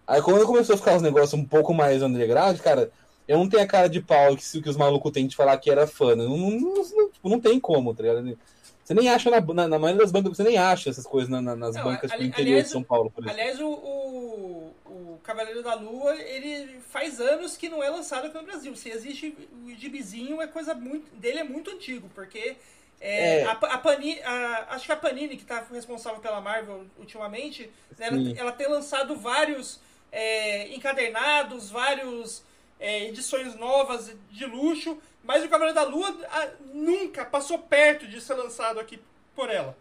Aí 0.07 0.23
quando 0.23 0.47
começou 0.47 0.75
a 0.75 0.79
ficar 0.79 0.95
uns 0.97 1.03
negócios 1.03 1.35
um 1.35 1.45
pouco 1.45 1.75
mais 1.75 2.03
underground, 2.03 2.59
cara, 2.61 2.91
eu 3.27 3.39
não 3.39 3.49
tenho 3.49 3.62
a 3.62 3.67
cara 3.67 3.89
de 3.89 4.01
pau 4.01 4.37
que, 4.37 4.62
que 4.62 4.69
os 4.69 4.77
malucos 4.77 5.12
têm 5.12 5.27
de 5.27 5.37
falar 5.37 5.59
que 5.59 5.71
era 5.71 5.87
fã. 5.87 6.14
Não, 6.14 6.29
não, 6.37 6.51
não, 6.51 6.75
não- 6.75 7.11
tipo, 7.11 7.29
não 7.29 7.41
tem 7.41 7.59
como, 7.61 7.95
tá 7.95 8.03
ligado? 8.03 8.39
Você 8.87 8.95
nem 8.95 9.09
acha 9.09 9.28
na, 9.30 9.41
na, 9.41 9.66
na 9.66 9.78
maioria 9.80 10.01
das 10.01 10.12
bancas, 10.12 10.37
você 10.37 10.45
nem 10.45 10.57
acha 10.57 10.89
essas 10.91 11.05
coisas 11.05 11.28
na- 11.28 11.43
na- 11.43 11.57
nas 11.57 11.74
Não, 11.74 11.82
bancas 11.82 12.09
ali- 12.12 12.22
do 12.22 12.28
interior 12.28 12.51
aliás, 12.53 12.66
de 12.66 12.70
São 12.70 12.84
Paulo, 12.84 13.11
por 13.11 13.24
exemplo. 13.24 13.41
Aliás, 13.41 13.61
o, 13.61 13.66
o, 13.68 14.74
o 14.87 15.20
Cavaleiro 15.24 15.61
da 15.61 15.74
Lua, 15.74 16.14
ele 16.14 16.80
faz 16.89 17.20
anos 17.20 17.57
que 17.57 17.68
não 17.68 17.82
é 17.82 17.91
lançado 17.91 18.26
aqui 18.26 18.37
no 18.37 18.45
Brasil. 18.45 18.76
Se 18.76 18.89
existe 18.89 19.37
o 19.66 19.74
gibizinho, 19.74 20.41
é 20.41 20.47
coisa 20.47 20.72
muito, 20.72 21.12
dele 21.16 21.41
é 21.41 21.45
muito 21.45 21.68
antigo, 21.72 22.09
porque 22.14 22.57
é, 23.01 23.41
É. 23.41 23.45
A, 23.45 23.51
a 23.53 23.78
Panini, 23.78 24.20
a- 24.22 24.66
acho 24.70 24.87
que 24.87 24.93
a 24.93 24.97
Panini, 24.97 25.37
que 25.37 25.43
está 25.43 25.64
responsável 25.70 26.20
pela 26.20 26.41
Marvel 26.41 26.87
ultimamente, 26.97 27.68
né, 27.99 28.07
ela, 28.07 28.18
ela 28.39 28.53
tem 28.53 28.68
lançado 28.68 29.16
vários 29.16 29.80
é, 30.12 30.72
encadernados, 30.74 31.70
vários 31.70 32.43
é, 32.79 33.07
edições 33.09 33.55
novas 33.57 34.14
de 34.31 34.47
luxo, 34.47 34.99
mas 35.24 35.45
o 35.45 35.49
Cavaleiro 35.49 35.74
da 35.74 35.85
Lua 35.85 36.16
ah, 36.31 36.51
nunca 36.72 37.24
passou 37.24 37.59
perto 37.59 38.07
de 38.07 38.20
ser 38.20 38.35
lançado 38.35 38.79
aqui 38.81 39.01
por 39.35 39.51
ela. 39.51 39.77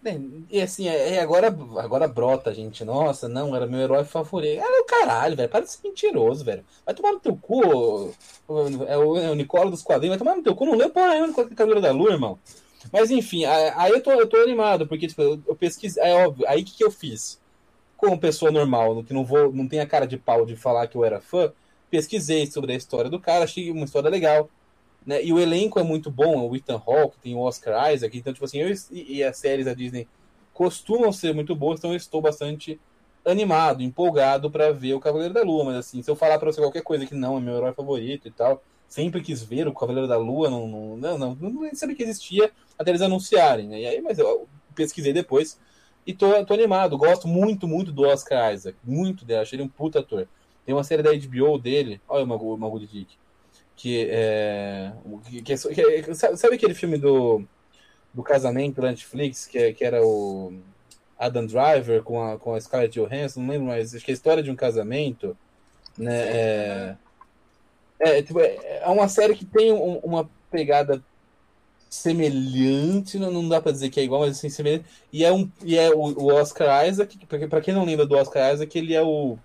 Bem, 0.00 0.46
E 0.50 0.60
assim, 0.60 0.86
é, 0.86 1.14
é 1.14 1.20
agora, 1.20 1.46
agora 1.78 2.06
brota, 2.06 2.52
gente. 2.52 2.84
Nossa, 2.84 3.26
não, 3.26 3.56
era 3.56 3.66
meu 3.66 3.80
herói 3.80 4.04
favorito. 4.04 4.60
Era 4.60 4.82
o 4.82 4.84
caralho, 4.84 5.34
velho. 5.36 5.48
Para 5.48 5.64
de 5.64 5.70
ser 5.70 5.80
mentiroso, 5.88 6.44
velho. 6.44 6.64
Vai 6.84 6.94
tomar 6.94 7.12
no 7.12 7.20
teu 7.20 7.34
cu. 7.36 8.14
É 8.86 8.96
o, 8.98 9.16
é 9.16 9.30
o 9.30 9.34
Nicola 9.34 9.70
dos 9.70 9.82
quadrinhos. 9.82 10.16
Vai 10.16 10.18
tomar 10.18 10.36
no 10.36 10.42
teu 10.42 10.54
cu. 10.54 10.66
Não 10.66 10.74
leu 10.76 10.90
porra 10.90 11.08
nenhuma 11.14 11.32
do 11.44 11.54
Cabelo 11.56 11.80
da 11.80 11.90
Lua, 11.90 12.12
irmão. 12.12 12.38
Mas 12.92 13.10
enfim, 13.10 13.44
a- 13.46 13.80
aí 13.82 13.92
eu 13.92 14.02
tô, 14.02 14.10
eu 14.12 14.28
tô 14.28 14.36
animado, 14.38 14.86
porque 14.86 15.06
tipo, 15.08 15.22
eu, 15.22 15.40
eu 15.48 15.56
pesquisei. 15.56 16.02
É 16.02 16.26
óbvio. 16.26 16.46
Aí 16.48 16.60
o 16.62 16.64
que, 16.64 16.76
que 16.76 16.84
eu 16.84 16.90
fiz? 16.90 17.40
Como 17.96 18.18
pessoa 18.20 18.50
normal, 18.52 19.04
que 19.04 19.14
não 19.14 19.24
vou, 19.24 19.52
não 19.52 19.68
tem 19.68 19.80
a 19.80 19.86
cara 19.86 20.06
de 20.06 20.18
pau 20.18 20.46
de 20.46 20.56
falar 20.56 20.88
que 20.88 20.96
eu 20.96 21.04
era 21.04 21.20
fã, 21.20 21.52
pesquisei 21.90 22.46
sobre 22.46 22.72
a 22.72 22.76
história 22.76 23.10
do 23.10 23.20
cara, 23.20 23.44
achei 23.44 23.70
uma 23.70 23.84
história 23.84 24.10
legal. 24.10 24.48
Né? 25.06 25.22
E 25.22 25.32
o 25.32 25.38
elenco 25.38 25.78
é 25.78 25.82
muito 25.82 26.10
bom, 26.10 26.48
o 26.48 26.56
Ethan 26.56 26.80
Hawke, 26.84 27.18
tem 27.18 27.34
o 27.34 27.40
Oscar 27.40 27.92
Isaac, 27.92 28.16
então, 28.16 28.32
tipo 28.32 28.44
assim, 28.44 28.58
eu, 28.58 28.74
e, 28.90 29.16
e 29.16 29.24
as 29.24 29.36
séries 29.36 29.66
da 29.66 29.74
Disney 29.74 30.08
costumam 30.52 31.12
ser 31.12 31.34
muito 31.34 31.54
boas, 31.54 31.78
então 31.78 31.90
eu 31.90 31.96
estou 31.96 32.22
bastante 32.22 32.80
animado, 33.24 33.82
empolgado 33.82 34.50
pra 34.50 34.70
ver 34.70 34.94
o 34.94 35.00
Cavaleiro 35.00 35.34
da 35.34 35.42
Lua, 35.42 35.64
mas 35.64 35.76
assim, 35.76 36.02
se 36.02 36.10
eu 36.10 36.16
falar 36.16 36.38
pra 36.38 36.50
você 36.50 36.60
qualquer 36.60 36.82
coisa 36.82 37.06
que 37.06 37.14
não 37.14 37.36
é 37.36 37.40
meu 37.40 37.56
herói 37.56 37.72
favorito 37.72 38.28
e 38.28 38.30
tal, 38.30 38.62
sempre 38.86 39.20
quis 39.20 39.42
ver 39.42 39.66
o 39.66 39.74
Cavaleiro 39.74 40.06
da 40.06 40.16
Lua, 40.16 40.48
não, 40.48 40.68
não, 40.68 40.96
não, 40.96 41.18
não, 41.18 41.34
não 41.34 41.74
sabia 41.74 41.96
que 41.96 42.02
existia 42.02 42.50
até 42.78 42.90
eles 42.90 43.02
anunciarem, 43.02 43.68
né? 43.68 43.80
E 43.80 43.86
aí, 43.86 44.00
mas 44.00 44.18
eu 44.18 44.46
pesquisei 44.74 45.12
depois 45.12 45.58
e 46.06 46.12
tô, 46.12 46.44
tô 46.44 46.52
animado, 46.52 46.98
gosto 46.98 47.26
muito, 47.26 47.66
muito 47.66 47.90
do 47.90 48.02
Oscar 48.02 48.52
Isaac, 48.52 48.76
muito 48.84 49.24
dele, 49.24 49.40
achei 49.40 49.56
ele 49.56 49.64
um 49.64 49.68
puta 49.68 50.00
ator. 50.00 50.28
Tem 50.64 50.74
uma 50.74 50.84
série 50.84 51.02
da 51.02 51.10
HBO 51.12 51.58
dele, 51.58 52.00
olha 52.08 52.24
o 52.24 52.26
Magu, 52.26 52.54
o 52.54 52.58
Magu 52.58 52.80
de 52.80 52.86
Dick, 52.86 53.16
que 53.76 54.08
é, 54.10 54.92
que, 55.24 55.42
que 55.42 55.52
é, 55.54 56.02
que 56.02 56.10
é- 56.10 56.14
sabe, 56.14 56.54
aquele 56.56 56.74
filme 56.74 56.98
do, 56.98 57.44
do 58.14 58.22
casamento 58.22 58.80
da 58.80 58.88
Netflix, 58.88 59.46
que, 59.46 59.58
é- 59.58 59.72
que 59.72 59.84
era 59.84 60.04
o 60.04 60.54
Adam 61.18 61.46
Driver 61.46 62.02
com 62.02 62.22
a, 62.22 62.38
com 62.38 62.54
a 62.54 62.60
Scarlett 62.60 62.98
Johansson, 63.00 63.40
não 63.40 63.50
lembro 63.50 63.68
mais, 63.68 63.94
acho 63.94 64.04
que 64.04 64.10
é 64.10 64.14
a 64.14 64.16
história 64.16 64.42
de 64.42 64.50
um 64.50 64.56
casamento, 64.56 65.36
né, 65.98 66.16
é, 66.16 66.96
é, 67.98 68.22
tipo, 68.22 68.40
é 68.40 68.80
é 68.82 68.88
uma 68.88 69.08
série 69.08 69.34
que 69.34 69.44
tem 69.44 69.72
um- 69.72 69.98
uma 69.98 70.28
pegada 70.50 71.02
semelhante, 71.88 73.18
não, 73.18 73.30
não 73.30 73.48
dá 73.48 73.60
pra 73.60 73.72
dizer 73.72 73.90
que 73.90 74.00
é 74.00 74.04
igual, 74.04 74.22
mas 74.22 74.36
assim, 74.38 74.48
semelhante, 74.50 74.84
e 75.12 75.24
é, 75.24 75.32
um, 75.32 75.50
e 75.64 75.78
é 75.78 75.90
o, 75.90 75.98
o 76.00 76.26
Oscar 76.34 76.86
Isaac, 76.88 77.16
que, 77.16 77.26
pra 77.26 77.60
quem 77.60 77.72
não 77.74 77.84
lembra 77.84 78.06
do 78.06 78.16
Oscar 78.16 78.52
Isaac, 78.52 78.76
ele 78.78 78.94
é 78.94 79.02
o, 79.02 79.38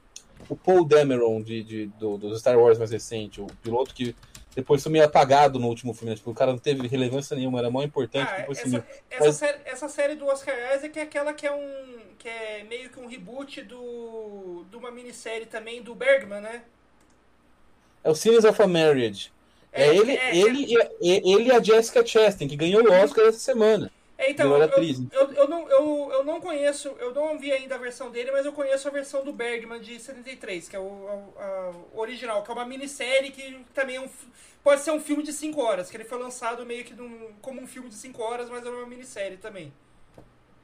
o 0.49 0.55
Paul 0.55 0.83
Dameron 0.83 1.41
de, 1.41 1.63
de, 1.63 1.85
do, 1.99 2.17
do 2.17 2.37
Star 2.37 2.57
Wars 2.59 2.77
mais 2.77 2.91
recente, 2.91 3.39
o 3.39 3.47
piloto 3.61 3.93
que 3.93 4.15
depois 4.55 4.81
foi 4.83 4.91
meio 4.91 5.05
apagado 5.05 5.59
no 5.59 5.67
último 5.67 5.93
filme, 5.93 6.09
né? 6.09 6.15
tipo, 6.17 6.31
o 6.31 6.33
cara 6.33 6.51
não 6.51 6.57
teve 6.59 6.87
relevância 6.87 7.35
nenhuma, 7.37 7.59
era 7.59 7.69
mó 7.69 7.83
importante, 7.83 8.29
Ah, 8.29 8.45
essa, 8.49 8.61
essa, 9.09 9.25
Mas- 9.25 9.35
série, 9.35 9.57
essa 9.63 9.87
série 9.89 10.15
do 10.15 10.25
Oscar 10.25 10.55
Isaac 10.75 10.97
é 10.99 11.03
aquela 11.03 11.33
que 11.33 11.45
é 11.45 11.51
um. 11.53 11.99
que 12.17 12.27
é 12.27 12.63
meio 12.67 12.89
que 12.89 12.99
um 12.99 13.07
reboot 13.07 13.61
do. 13.61 14.65
de 14.69 14.75
uma 14.75 14.91
minissérie 14.91 15.45
também 15.45 15.81
do 15.81 15.93
Bergman, 15.95 16.41
né? 16.41 16.63
É 18.03 18.09
o 18.09 18.15
Scenes 18.15 18.43
of 18.43 18.61
a 18.61 18.67
Marriage. 18.67 19.31
É, 19.71 19.95
ele, 19.95 20.13
é- 20.13 20.35
ele, 20.35 20.65
e- 20.99 21.31
ele 21.31 21.49
e 21.49 21.51
a 21.51 21.61
Jessica 21.61 22.03
Chastain, 22.05 22.47
que 22.47 22.55
ganhou 22.55 22.83
o 22.83 22.91
Oscar 22.91 23.25
essa 23.27 23.37
semana. 23.39 23.91
É, 24.19 24.31
então, 24.31 24.47
Melhor 24.47 24.61
eu, 24.63 24.67
atriz. 24.67 24.99
eu, 25.13 25.31
eu, 25.33 25.47
não, 25.47 25.69
eu, 25.69 26.11
eu 26.11 26.23
não 26.25 26.41
conheço, 26.41 26.89
eu 26.99 27.13
não 27.13 27.39
vi 27.39 27.53
ainda 27.53 27.75
a 27.75 27.77
versão 27.77 28.11
dele, 28.11 28.31
mas 28.31 28.45
eu 28.45 28.51
conheço 28.51 28.85
a 28.87 28.91
versão 28.91 29.23
do 29.23 29.31
Bergman 29.31 29.79
de 29.79 29.97
73, 29.97 30.67
que 30.67 30.75
é 30.75 30.79
o, 30.79 31.07
a- 31.37 31.43
a- 31.45 31.71
o 31.93 31.99
original, 31.99 32.43
que 32.43 32.51
é 32.51 32.53
uma 32.53 32.65
minissérie 32.65 33.31
que 33.31 33.65
também 33.73 33.95
é 33.95 34.01
um, 34.01 34.09
pode 34.61 34.81
ser 34.81 34.91
um 34.91 34.99
filme 34.99 35.23
de 35.23 35.31
5 35.31 35.61
horas, 35.61 35.89
que 35.89 35.95
ele 35.95 36.03
foi 36.03 36.19
lançado 36.19 36.65
meio 36.65 36.83
que 36.83 36.93
num- 36.93 37.33
como 37.41 37.61
um 37.61 37.67
filme 37.67 37.87
de 37.89 37.95
5 37.95 38.21
horas, 38.21 38.49
mas 38.49 38.65
é 38.65 38.69
uma 38.69 38.85
minissérie 38.85 39.37
também. 39.37 39.71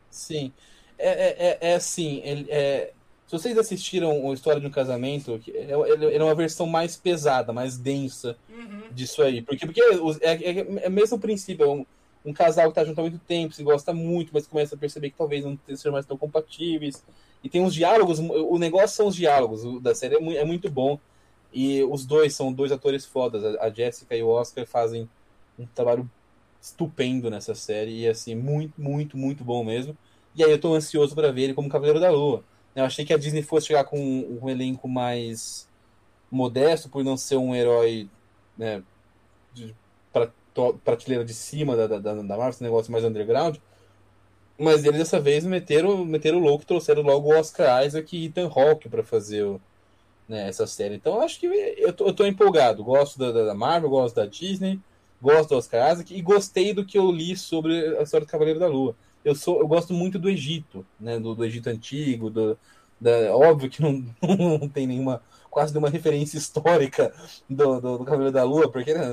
Sim. 0.10 0.54
É, 0.98 1.10
é, 1.10 1.58
é, 1.62 1.72
é 1.72 1.76
assim, 1.76 2.22
ele, 2.24 2.50
é, 2.50 2.94
se 3.28 3.32
vocês 3.38 3.58
assistiram 3.58 4.24
o 4.26 4.34
História 4.34 4.62
de 4.62 4.68
um 4.68 4.72
Casamento, 4.72 5.34
é, 5.48 5.72
ele 5.92 6.16
é 6.18 6.24
uma 6.24 6.36
versão 6.36 6.66
mais 6.68 6.96
pesada, 6.96 7.52
mais 7.52 7.78
densa 7.78 8.38
Uhum. 8.50 8.84
disso 8.90 9.22
aí. 9.22 9.42
Porque, 9.42 9.66
porque 9.66 9.82
é, 9.82 9.94
é, 10.22 10.86
é 10.86 10.88
o 10.88 10.92
mesmo 10.92 11.20
princípio, 11.20 11.66
é 11.66 11.86
um, 12.26 12.34
casal 12.34 12.70
que 12.70 12.76
tá 12.76 12.84
junto 12.84 13.00
há 13.00 13.02
muito 13.04 13.20
tempo, 13.20 13.54
se 13.54 13.64
gosta 13.64 13.94
muito, 13.94 14.32
mas 14.34 14.48
começa 14.48 14.76
a 14.76 14.78
perceber 14.78 15.10
que 15.12 15.18
talvez 15.18 15.44
não 15.44 15.58
sejam 15.68 15.92
mais 15.92 16.06
tão 16.06 16.18
compatíveis. 16.18 17.04
E 17.44 17.50
tem 17.50 17.62
uns 17.62 17.74
diálogos, 17.74 18.20
o 18.20 18.58
negócio 18.58 18.96
são 18.96 19.08
os 19.08 19.16
diálogos 19.16 19.64
o- 19.64 19.80
da 19.80 19.94
série, 19.94 20.16
é, 20.16 20.38
é 20.38 20.46
muito 20.46 20.70
bom. 20.70 21.00
E 21.54 21.84
os 21.84 22.06
dois 22.06 22.36
são 22.36 22.52
dois 22.52 22.72
atores 22.72 23.06
fodas. 23.06 23.44
A 23.60 23.70
Jessica 23.70 24.16
e 24.16 24.24
o 24.24 24.28
Oscar 24.28 24.66
fazem 24.66 25.10
um 25.58 25.66
trabalho 25.68 26.10
estupendo 26.62 27.30
nessa 27.30 27.54
série 27.56 28.02
e 28.02 28.08
assim, 28.08 28.36
muito, 28.36 28.80
muito, 28.82 29.18
muito 29.18 29.44
bom 29.44 29.64
mesmo. 29.64 29.96
E 30.36 30.44
aí 30.44 30.52
eu 30.52 30.60
tô 30.60 30.74
ansioso 30.74 31.16
para 31.16 31.32
ver 31.32 31.44
ele 31.44 31.54
como 31.54 31.70
Cavaleiro 31.70 32.00
da 32.00 32.10
Lua. 32.10 32.44
Eu 32.76 32.84
achei 32.84 33.06
que 33.06 33.14
a 33.14 33.18
Disney 33.18 33.42
fosse 33.42 33.68
chegar 33.68 33.86
com 33.86 33.98
um, 33.98 34.50
elenco 34.50 34.88
mais 34.88 35.70
modesto, 36.30 36.90
por 36.90 37.04
não 37.04 37.16
ser 37.16 37.38
um 37.38 37.56
herói 37.56 38.10
né, 38.58 38.84
de 39.54 39.74
prateleira 40.84 41.26
de 41.26 41.34
cima 41.34 41.76
da, 41.76 41.88
da, 41.88 42.00
da 42.00 42.14
Marvel, 42.14 42.50
esse 42.50 42.64
negócio 42.64 42.92
mais 42.92 43.04
underground. 43.04 43.58
Mas 44.58 44.86
eles 44.86 45.00
dessa 45.00 45.20
vez 45.20 45.46
meteram, 45.46 46.06
meteram 46.06 46.40
louco 46.40 46.64
e 46.64 46.68
trouxeram 46.68 47.02
logo 47.02 47.30
o 47.30 47.38
Oscar 47.38 47.86
Isaac 47.86 48.16
e 48.16 48.26
Ethan 48.26 48.48
Hawke 48.48 48.88
para 48.88 49.04
fazer 49.04 49.44
o, 49.44 49.62
né, 50.28 50.48
essa 50.48 50.66
série. 50.66 50.96
Então 50.96 51.22
acho 51.22 51.40
que 51.40 51.46
eu 51.46 51.92
tô, 51.92 52.08
eu 52.08 52.14
tô 52.14 52.26
empolgado. 52.26 52.84
Gosto 52.84 53.20
da, 53.20 53.32
da, 53.32 53.54
Marvel, 53.54 53.90
gosto 53.90 54.16
da 54.16 54.26
Disney, 54.26 54.80
gosto 55.22 55.50
do 55.50 55.58
Oscar 55.58 55.92
Isaac 55.92 56.16
e 56.16 56.22
gostei 56.22 56.74
do 56.74 56.86
que 56.86 56.98
eu 56.98 57.12
li 57.12 57.36
sobre 57.36 57.98
a 57.98 58.04
história 58.04 58.26
do 58.26 58.30
Cavaleiro 58.30 58.60
da 58.60 58.68
Lua. 58.68 58.96
Eu, 59.24 59.36
sou, 59.36 59.60
eu 59.60 59.68
gosto 59.68 59.94
muito 59.94 60.18
do 60.18 60.30
Egito, 60.30 60.86
né, 61.00 61.20
do, 61.20 61.36
do 61.36 61.44
Egito 61.44 61.70
Antigo, 61.70 62.30
do, 62.30 62.58
da, 63.00 63.36
óbvio 63.36 63.70
que 63.70 63.82
não, 63.82 64.06
não 64.60 64.70
tem 64.70 64.88
nenhuma 64.88 65.22
quase 65.56 65.74
nenhuma 65.74 65.90
referência 65.90 66.36
histórica 66.38 67.14
do, 67.50 67.80
do, 67.80 67.98
do 68.00 68.04
Cavaleiro 68.04 68.34
da 68.34 68.44
Lua, 68.44 68.70
porque 68.70 68.94
né, 68.94 69.08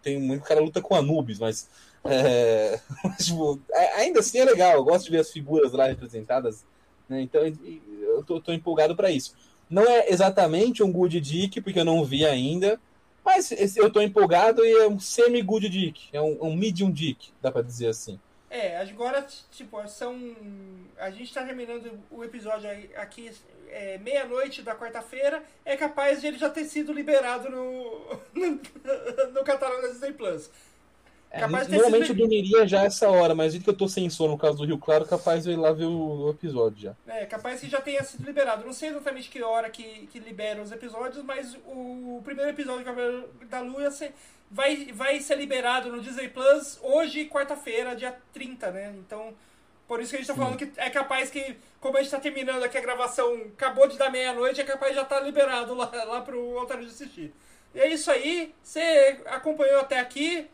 tem 0.00 0.20
muito 0.20 0.44
cara 0.44 0.60
luta 0.60 0.80
com 0.80 0.94
Anubis, 0.94 1.40
mas, 1.40 1.68
é, 2.04 2.78
tipo, 3.18 3.60
ainda 3.96 4.20
assim 4.20 4.38
é 4.38 4.44
legal, 4.44 4.74
eu 4.74 4.84
gosto 4.84 5.06
de 5.06 5.10
ver 5.10 5.18
as 5.18 5.32
figuras 5.32 5.72
lá 5.72 5.88
representadas, 5.88 6.64
né, 7.08 7.20
então 7.20 7.40
eu 7.44 8.22
tô, 8.22 8.40
tô 8.40 8.52
empolgado 8.52 8.94
para 8.94 9.10
isso. 9.10 9.34
Não 9.68 9.82
é 9.82 10.08
exatamente 10.08 10.84
um 10.84 10.92
Good 10.92 11.20
Dick, 11.20 11.60
porque 11.60 11.80
eu 11.80 11.84
não 11.84 12.04
vi 12.04 12.24
ainda, 12.24 12.78
mas 13.24 13.50
eu 13.76 13.90
tô 13.90 14.00
empolgado 14.00 14.64
e 14.64 14.72
é 14.72 14.88
um 14.88 15.00
semi-Good 15.00 15.68
Dick, 15.68 16.08
é 16.12 16.22
um, 16.22 16.38
um 16.42 16.54
medium 16.54 16.92
Dick, 16.92 17.30
dá 17.42 17.50
para 17.50 17.62
dizer 17.62 17.88
assim. 17.88 18.20
É, 18.48 18.78
agora, 18.78 19.26
tipo, 19.50 19.86
são. 19.88 20.36
A 20.98 21.10
gente 21.10 21.32
tá 21.34 21.44
terminando 21.44 22.00
o 22.10 22.22
episódio 22.22 22.70
aqui 22.96 23.30
é, 23.68 23.98
meia-noite 23.98 24.62
da 24.62 24.74
quarta-feira. 24.74 25.42
É 25.64 25.76
capaz 25.76 26.20
de 26.20 26.28
ele 26.28 26.38
já 26.38 26.48
ter 26.48 26.64
sido 26.64 26.92
liberado 26.92 27.50
no, 27.50 28.20
no, 28.34 29.32
no 29.32 29.44
catálogo 29.44 29.82
da 29.82 29.88
Disney 29.88 30.12
Plus. 30.12 30.50
É, 31.30 31.46
normalmente 31.46 32.10
eu 32.10 32.14
dormiria 32.14 32.66
já 32.66 32.84
essa 32.84 33.08
hora, 33.10 33.34
mas 33.34 33.52
visto 33.52 33.64
que 33.64 33.70
eu 33.70 33.76
tô 33.76 33.88
sem 33.88 34.08
sono 34.08 34.32
no 34.32 34.38
caso 34.38 34.58
do 34.58 34.64
Rio 34.64 34.78
Claro, 34.78 35.04
capaz 35.04 35.44
de 35.44 35.50
eu 35.50 35.54
ir 35.54 35.56
lá 35.56 35.72
ver 35.72 35.84
o, 35.84 36.30
episódio 36.30 36.78
já. 36.78 36.96
É, 37.06 37.26
capaz 37.26 37.60
que 37.60 37.68
já 37.68 37.80
tenha 37.80 38.02
sido 38.02 38.24
liberado. 38.24 38.64
Não 38.64 38.72
sei 38.72 38.90
exatamente 38.90 39.28
que 39.28 39.42
hora 39.42 39.68
que, 39.68 40.06
que 40.06 40.18
libera 40.18 40.62
os 40.62 40.72
episódios, 40.72 41.22
mas 41.24 41.56
o, 41.66 42.20
primeiro 42.24 42.50
episódio 42.50 42.84
da 43.48 43.60
Lua 43.60 43.90
vai, 44.50 44.86
vai 44.92 45.20
ser 45.20 45.36
liberado 45.36 45.90
no 45.90 46.00
Disney 46.00 46.28
Plus 46.28 46.78
hoje, 46.82 47.26
quarta-feira, 47.26 47.96
dia 47.96 48.16
30, 48.32 48.70
né? 48.70 48.94
Então, 48.98 49.34
por 49.86 50.00
isso 50.00 50.10
que 50.10 50.16
a 50.16 50.18
gente 50.20 50.28
tá 50.28 50.34
falando 50.34 50.56
que 50.56 50.70
é 50.76 50.90
capaz 50.90 51.30
que, 51.30 51.56
como 51.80 51.96
a 51.96 52.02
gente 52.02 52.10
tá 52.10 52.18
terminando 52.18 52.62
aqui 52.62 52.78
a 52.78 52.80
gravação, 52.80 53.34
acabou 53.54 53.86
de 53.86 53.98
dar 53.98 54.10
meia-noite, 54.10 54.60
é 54.60 54.64
capaz 54.64 54.92
de 54.92 54.96
já 54.96 55.02
estar 55.02 55.18
tá 55.18 55.22
liberado 55.22 55.74
lá, 55.74 55.90
lá 56.04 56.20
pro 56.22 56.58
Altar 56.58 56.80
de 56.80 56.86
assistir. 56.86 57.32
E 57.74 57.80
é 57.80 57.92
isso 57.92 58.10
aí. 58.10 58.54
Você 58.62 59.20
acompanhou 59.26 59.80
até 59.80 60.00
aqui. 60.00 60.48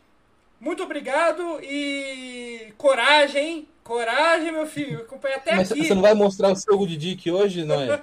Muito 0.63 0.81
obrigado 0.81 1.59
e 1.61 2.73
coragem, 2.77 3.67
coragem, 3.83 4.49
meu 4.49 4.65
filho. 4.65 5.01
Acompanha 5.01 5.35
até 5.35 5.55
Mas 5.55 5.69
aqui. 5.69 5.85
Você 5.85 5.93
não 5.93 6.01
vai 6.01 6.13
mostrar 6.13 6.53
o 6.53 6.55
seu 6.55 6.77
Good 6.77 6.95
Dick 6.95 7.29
hoje, 7.29 7.65
não 7.65 7.81
é? 7.81 8.01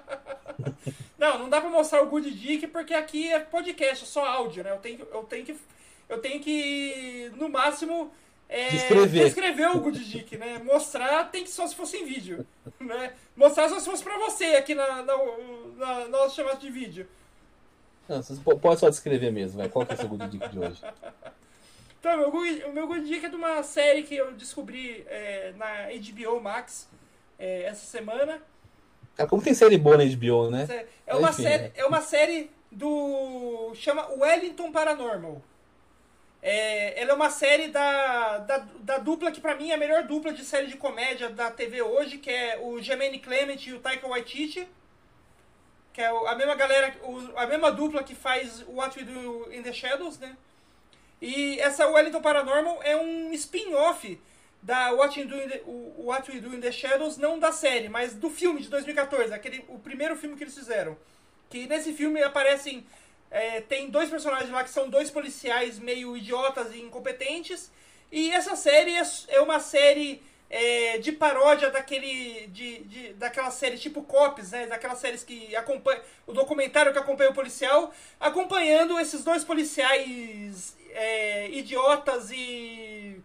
não, 1.20 1.40
não 1.40 1.50
dá 1.50 1.60
pra 1.60 1.68
mostrar 1.68 2.00
o 2.00 2.06
Good 2.06 2.30
Dick 2.30 2.68
porque 2.68 2.94
aqui 2.94 3.30
é 3.30 3.38
podcast, 3.38 4.06
só 4.06 4.24
áudio, 4.24 4.64
né? 4.64 4.70
Eu 4.70 4.78
tenho, 4.78 5.06
eu 5.12 5.24
tenho 5.24 5.44
que, 5.44 5.56
eu 6.08 6.22
tenho 6.22 6.40
que 6.40 7.30
no 7.36 7.50
máximo 7.50 8.10
é, 8.48 8.70
descrever. 8.70 9.24
descrever 9.26 9.66
o 9.76 9.80
Good 9.80 10.04
Dick, 10.06 10.38
né? 10.38 10.62
Mostrar 10.64 11.30
tem 11.30 11.44
que 11.44 11.50
só 11.50 11.66
se 11.66 11.74
fosse 11.74 11.98
em 11.98 12.06
vídeo, 12.06 12.46
né? 12.80 13.12
Mostrar 13.36 13.68
só 13.68 13.78
se 13.78 13.84
fosse 13.84 14.02
pra 14.02 14.16
você 14.16 14.56
aqui 14.56 14.74
na, 14.74 15.02
na, 15.02 15.16
na, 15.76 16.08
nossa 16.08 16.34
chamada 16.34 16.56
de 16.56 16.70
vídeo. 16.70 17.06
Não, 18.08 18.22
você 18.22 18.34
pode 18.40 18.80
só 18.80 18.88
descrever 18.88 19.30
mesmo, 19.30 19.58
vai. 19.58 19.68
Qual 19.68 19.84
que 19.84 19.92
é 19.92 19.96
o 19.96 19.98
seu 19.98 20.08
Good 20.08 20.28
Dick 20.28 20.48
de 20.48 20.58
hoje? 20.58 20.80
Então, 22.04 22.18
meu 22.18 22.30
good, 22.30 22.64
o 22.64 22.72
meu 22.74 22.86
good 22.86 23.06
dica 23.06 23.28
é 23.28 23.30
de 23.30 23.36
uma 23.36 23.62
série 23.62 24.02
que 24.02 24.14
eu 24.14 24.30
descobri 24.32 25.06
é, 25.08 25.54
na 25.56 25.86
HBO 25.88 26.38
Max 26.38 26.86
é, 27.38 27.62
essa 27.62 27.86
semana. 27.86 28.42
Cara, 29.16 29.26
como 29.26 29.40
tem 29.40 29.54
série 29.54 29.78
boa 29.78 29.96
na 29.96 30.04
HBO, 30.04 30.50
né? 30.50 30.86
É 31.06 31.14
uma, 31.14 31.30
Enfim, 31.30 31.44
série, 31.44 31.72
é 31.74 31.86
uma 31.86 32.02
série 32.02 32.50
do. 32.70 33.72
chama 33.74 34.06
Wellington 34.18 34.70
Paranormal. 34.70 35.40
É, 36.42 37.00
ela 37.00 37.12
é 37.12 37.14
uma 37.14 37.30
série 37.30 37.68
da, 37.68 38.36
da, 38.36 38.58
da 38.80 38.98
dupla 38.98 39.32
que 39.32 39.40
para 39.40 39.54
mim 39.56 39.70
é 39.70 39.74
a 39.74 39.78
melhor 39.78 40.02
dupla 40.02 40.30
de 40.30 40.44
série 40.44 40.66
de 40.66 40.76
comédia 40.76 41.30
da 41.30 41.50
TV 41.50 41.80
hoje, 41.80 42.18
que 42.18 42.28
é 42.28 42.60
o 42.62 42.82
Gemini 42.82 43.18
Clement 43.18 43.66
e 43.66 43.72
o 43.72 43.80
Taika 43.80 44.06
Waititi. 44.06 44.68
Que 45.90 46.02
é 46.02 46.08
a 46.08 46.34
mesma 46.34 46.54
galera, 46.54 46.94
a 47.34 47.46
mesma 47.46 47.72
dupla 47.72 48.04
que 48.04 48.14
faz 48.14 48.62
What 48.68 48.98
We 48.98 49.04
Do 49.06 49.54
in 49.54 49.62
the 49.62 49.72
Shadows, 49.72 50.18
né? 50.18 50.36
E 51.24 51.58
essa 51.58 51.88
Wellington 51.88 52.20
Paranormal 52.20 52.82
é 52.82 52.94
um 52.94 53.32
spin-off 53.32 54.20
da 54.62 54.92
What 54.92 55.18
We, 55.18 55.24
Do 55.24 55.42
in 55.42 55.48
the, 55.48 55.62
What 55.96 56.30
We 56.30 56.38
Do 56.38 56.54
in 56.54 56.60
the 56.60 56.70
Shadows, 56.70 57.16
não 57.16 57.38
da 57.38 57.50
série, 57.50 57.88
mas 57.88 58.12
do 58.12 58.28
filme 58.28 58.60
de 58.60 58.68
2014, 58.68 59.32
aquele, 59.32 59.64
o 59.68 59.78
primeiro 59.78 60.16
filme 60.16 60.36
que 60.36 60.44
eles 60.44 60.54
fizeram. 60.54 60.98
Que 61.48 61.66
nesse 61.66 61.94
filme 61.94 62.22
aparecem. 62.22 62.86
É, 63.30 63.62
tem 63.62 63.88
dois 63.88 64.10
personagens 64.10 64.50
lá 64.50 64.62
que 64.62 64.68
são 64.68 64.90
dois 64.90 65.10
policiais 65.10 65.78
meio 65.78 66.14
idiotas 66.14 66.74
e 66.74 66.82
incompetentes. 66.82 67.72
E 68.12 68.30
essa 68.30 68.54
série 68.54 68.94
é, 68.94 69.02
é 69.28 69.40
uma 69.40 69.60
série 69.60 70.22
é, 70.50 70.98
de 70.98 71.10
paródia 71.10 71.70
daquele. 71.70 72.48
De, 72.48 72.80
de, 72.80 73.12
daquela 73.14 73.50
série 73.50 73.78
tipo 73.78 74.02
Cops, 74.02 74.50
né? 74.50 74.66
Daquelas 74.66 74.98
séries 74.98 75.24
que 75.24 75.56
acompanha. 75.56 76.02
O 76.26 76.34
documentário 76.34 76.92
que 76.92 76.98
acompanha 76.98 77.30
o 77.30 77.34
policial, 77.34 77.94
acompanhando 78.20 79.00
esses 79.00 79.24
dois 79.24 79.42
policiais 79.42 80.76
é, 80.94 81.50
idiotas 81.50 82.30
e, 82.30 83.20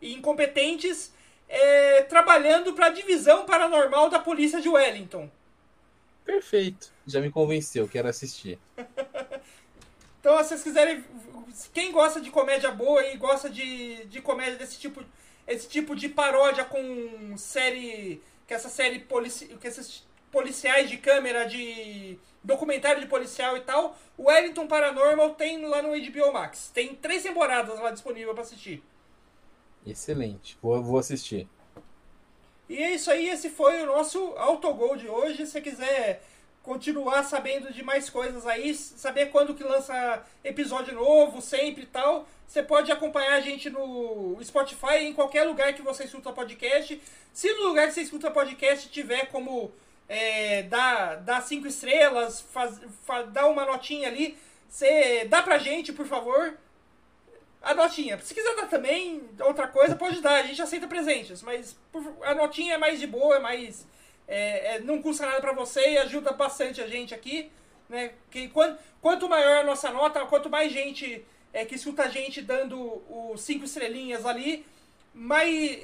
e 0.00 0.14
incompetentes 0.14 1.12
é, 1.48 2.02
trabalhando 2.04 2.72
para 2.72 2.86
a 2.86 2.90
divisão 2.90 3.44
paranormal 3.44 4.08
da 4.08 4.18
polícia 4.18 4.60
de 4.60 4.68
Wellington. 4.68 5.30
Perfeito. 6.24 6.90
Já 7.06 7.20
me 7.20 7.30
convenceu, 7.30 7.86
quero 7.86 8.08
assistir. 8.08 8.58
então, 10.18 10.38
se 10.38 10.48
vocês 10.48 10.62
quiserem. 10.62 11.04
Quem 11.74 11.92
gosta 11.92 12.18
de 12.20 12.30
comédia 12.30 12.70
boa 12.70 13.04
e 13.06 13.16
gosta 13.18 13.50
de, 13.50 14.06
de 14.06 14.22
comédia 14.22 14.56
desse 14.56 14.78
tipo, 14.78 15.04
esse 15.46 15.68
tipo 15.68 15.94
de 15.94 16.08
paródia 16.08 16.64
com 16.64 17.36
série. 17.36 18.22
Que 18.46 18.54
essa 18.54 18.68
série 18.68 18.98
polici, 19.00 19.46
que 19.60 19.68
esses 19.68 20.04
policiais 20.32 20.88
de 20.90 20.96
câmera 20.96 21.44
de 21.44 22.18
documentário 22.42 23.00
de 23.00 23.06
policial 23.06 23.56
e 23.56 23.60
tal, 23.60 23.96
o 24.16 24.24
Wellington 24.24 24.66
Paranormal 24.66 25.34
tem 25.34 25.64
lá 25.64 25.80
no 25.82 25.90
HBO 25.90 26.32
Max. 26.32 26.70
Tem 26.74 26.94
três 26.94 27.22
temporadas 27.22 27.78
lá 27.78 27.90
disponível 27.90 28.32
para 28.34 28.42
assistir. 28.42 28.82
Excelente, 29.86 30.58
vou, 30.60 30.82
vou 30.82 30.98
assistir. 30.98 31.46
E 32.68 32.78
é 32.78 32.94
isso 32.94 33.10
aí, 33.10 33.28
esse 33.28 33.50
foi 33.50 33.82
o 33.82 33.86
nosso 33.86 34.18
autogol 34.36 34.96
de 34.96 35.08
hoje. 35.08 35.44
Se 35.44 35.52
você 35.52 35.60
quiser 35.60 36.22
continuar 36.62 37.24
sabendo 37.24 37.72
de 37.72 37.82
mais 37.82 38.08
coisas 38.08 38.46
aí, 38.46 38.74
saber 38.74 39.26
quando 39.26 39.54
que 39.54 39.64
lança 39.64 40.24
episódio 40.42 40.94
novo, 40.94 41.42
sempre 41.42 41.82
e 41.82 41.86
tal, 41.86 42.26
você 42.46 42.62
pode 42.62 42.90
acompanhar 42.90 43.34
a 43.34 43.40
gente 43.40 43.68
no 43.68 44.38
Spotify, 44.42 44.98
em 45.00 45.12
qualquer 45.12 45.44
lugar 45.44 45.74
que 45.74 45.82
você 45.82 46.04
escuta 46.04 46.32
podcast. 46.32 47.00
Se 47.32 47.52
no 47.52 47.64
lugar 47.64 47.88
que 47.88 47.94
você 47.94 48.02
escuta 48.02 48.30
podcast 48.30 48.88
tiver 48.88 49.26
como 49.26 49.72
é, 50.08 50.62
dá, 50.64 51.16
dá 51.16 51.40
cinco 51.40 51.66
estrelas, 51.66 52.40
faz, 52.40 52.80
faz, 53.06 53.30
dá 53.30 53.46
uma 53.46 53.64
notinha 53.64 54.08
ali. 54.08 54.36
Você 54.68 55.24
dá 55.26 55.42
pra 55.42 55.58
gente, 55.58 55.92
por 55.92 56.06
favor, 56.06 56.56
a 57.62 57.74
notinha. 57.74 58.18
Se 58.18 58.34
quiser 58.34 58.56
dar 58.56 58.66
também 58.68 59.22
outra 59.40 59.68
coisa, 59.68 59.94
pode 59.94 60.20
dar. 60.20 60.40
A 60.40 60.46
gente 60.46 60.60
aceita 60.60 60.86
presentes, 60.86 61.42
mas 61.42 61.76
a 62.22 62.34
notinha 62.34 62.74
é 62.74 62.78
mais 62.78 62.98
de 62.98 63.06
boa, 63.06 63.36
é 63.36 63.38
mais. 63.38 63.86
É, 64.26 64.76
é, 64.76 64.80
não 64.80 65.02
custa 65.02 65.26
nada 65.26 65.40
para 65.40 65.52
você 65.52 65.90
e 65.90 65.98
ajuda 65.98 66.32
bastante 66.32 66.80
a 66.80 66.86
gente 66.86 67.14
aqui. 67.14 67.50
Né? 67.88 68.12
Que, 68.30 68.48
quanto, 68.48 68.78
quanto 69.00 69.28
maior 69.28 69.58
a 69.58 69.64
nossa 69.64 69.90
nota, 69.90 70.24
quanto 70.26 70.48
mais 70.48 70.72
gente 70.72 71.24
é, 71.52 71.64
que 71.64 71.74
escuta 71.74 72.04
a 72.04 72.08
gente 72.08 72.40
dando 72.40 73.02
os 73.08 73.42
cinco 73.42 73.64
estrelinhas 73.64 74.24
ali, 74.24 74.64
mais, 75.14 75.78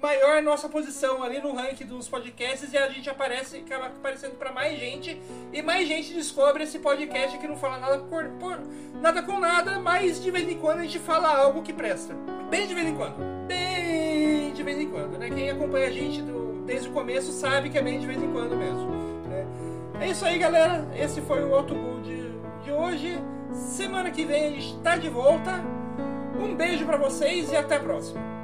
maior 0.00 0.42
nossa 0.42 0.68
posição 0.68 1.22
ali 1.22 1.40
no 1.40 1.52
ranking 1.54 1.84
dos 1.84 2.08
podcasts 2.08 2.72
e 2.72 2.78
a 2.78 2.88
gente 2.88 3.10
aparece, 3.10 3.58
acaba 3.58 3.86
aparecendo 3.86 4.36
para 4.36 4.52
mais 4.52 4.78
gente 4.78 5.20
e 5.52 5.60
mais 5.62 5.86
gente 5.88 6.14
descobre 6.14 6.62
esse 6.64 6.78
podcast 6.78 7.36
que 7.38 7.48
não 7.48 7.56
fala 7.56 7.78
nada 7.78 7.98
por, 7.98 8.24
por, 8.40 8.60
nada 9.00 9.22
com 9.22 9.38
nada, 9.38 9.78
mas 9.80 10.22
de 10.22 10.30
vez 10.30 10.48
em 10.48 10.58
quando 10.58 10.78
a 10.78 10.82
gente 10.82 10.98
fala 10.98 11.36
algo 11.36 11.62
que 11.62 11.72
presta. 11.72 12.14
Bem 12.48 12.66
de 12.66 12.74
vez 12.74 12.86
em 12.86 12.94
quando. 12.94 13.46
Bem 13.46 14.52
de 14.52 14.62
vez 14.62 14.78
em 14.78 14.88
quando, 14.88 15.18
né? 15.18 15.28
Quem 15.30 15.50
acompanha 15.50 15.88
a 15.88 15.90
gente 15.90 16.22
do, 16.22 16.62
desde 16.64 16.88
o 16.88 16.92
começo 16.92 17.32
sabe 17.32 17.68
que 17.68 17.78
é 17.78 17.82
bem 17.82 17.98
de 17.98 18.06
vez 18.06 18.22
em 18.22 18.32
quando 18.32 18.56
mesmo. 18.56 18.90
Né? 19.28 19.46
É 20.00 20.10
isso 20.10 20.24
aí, 20.24 20.38
galera. 20.38 20.88
Esse 20.96 21.20
foi 21.20 21.42
o 21.44 21.54
Autobull 21.54 22.00
de, 22.00 22.30
de 22.62 22.72
hoje. 22.72 23.18
Semana 23.52 24.10
que 24.10 24.24
vem 24.24 24.46
a 24.46 24.50
gente 24.50 24.76
está 24.76 24.96
de 24.96 25.08
volta. 25.08 25.62
Um 26.40 26.54
beijo 26.54 26.86
para 26.86 26.96
vocês 26.96 27.50
e 27.50 27.56
até 27.56 27.76
a 27.76 27.80
próxima. 27.80 28.37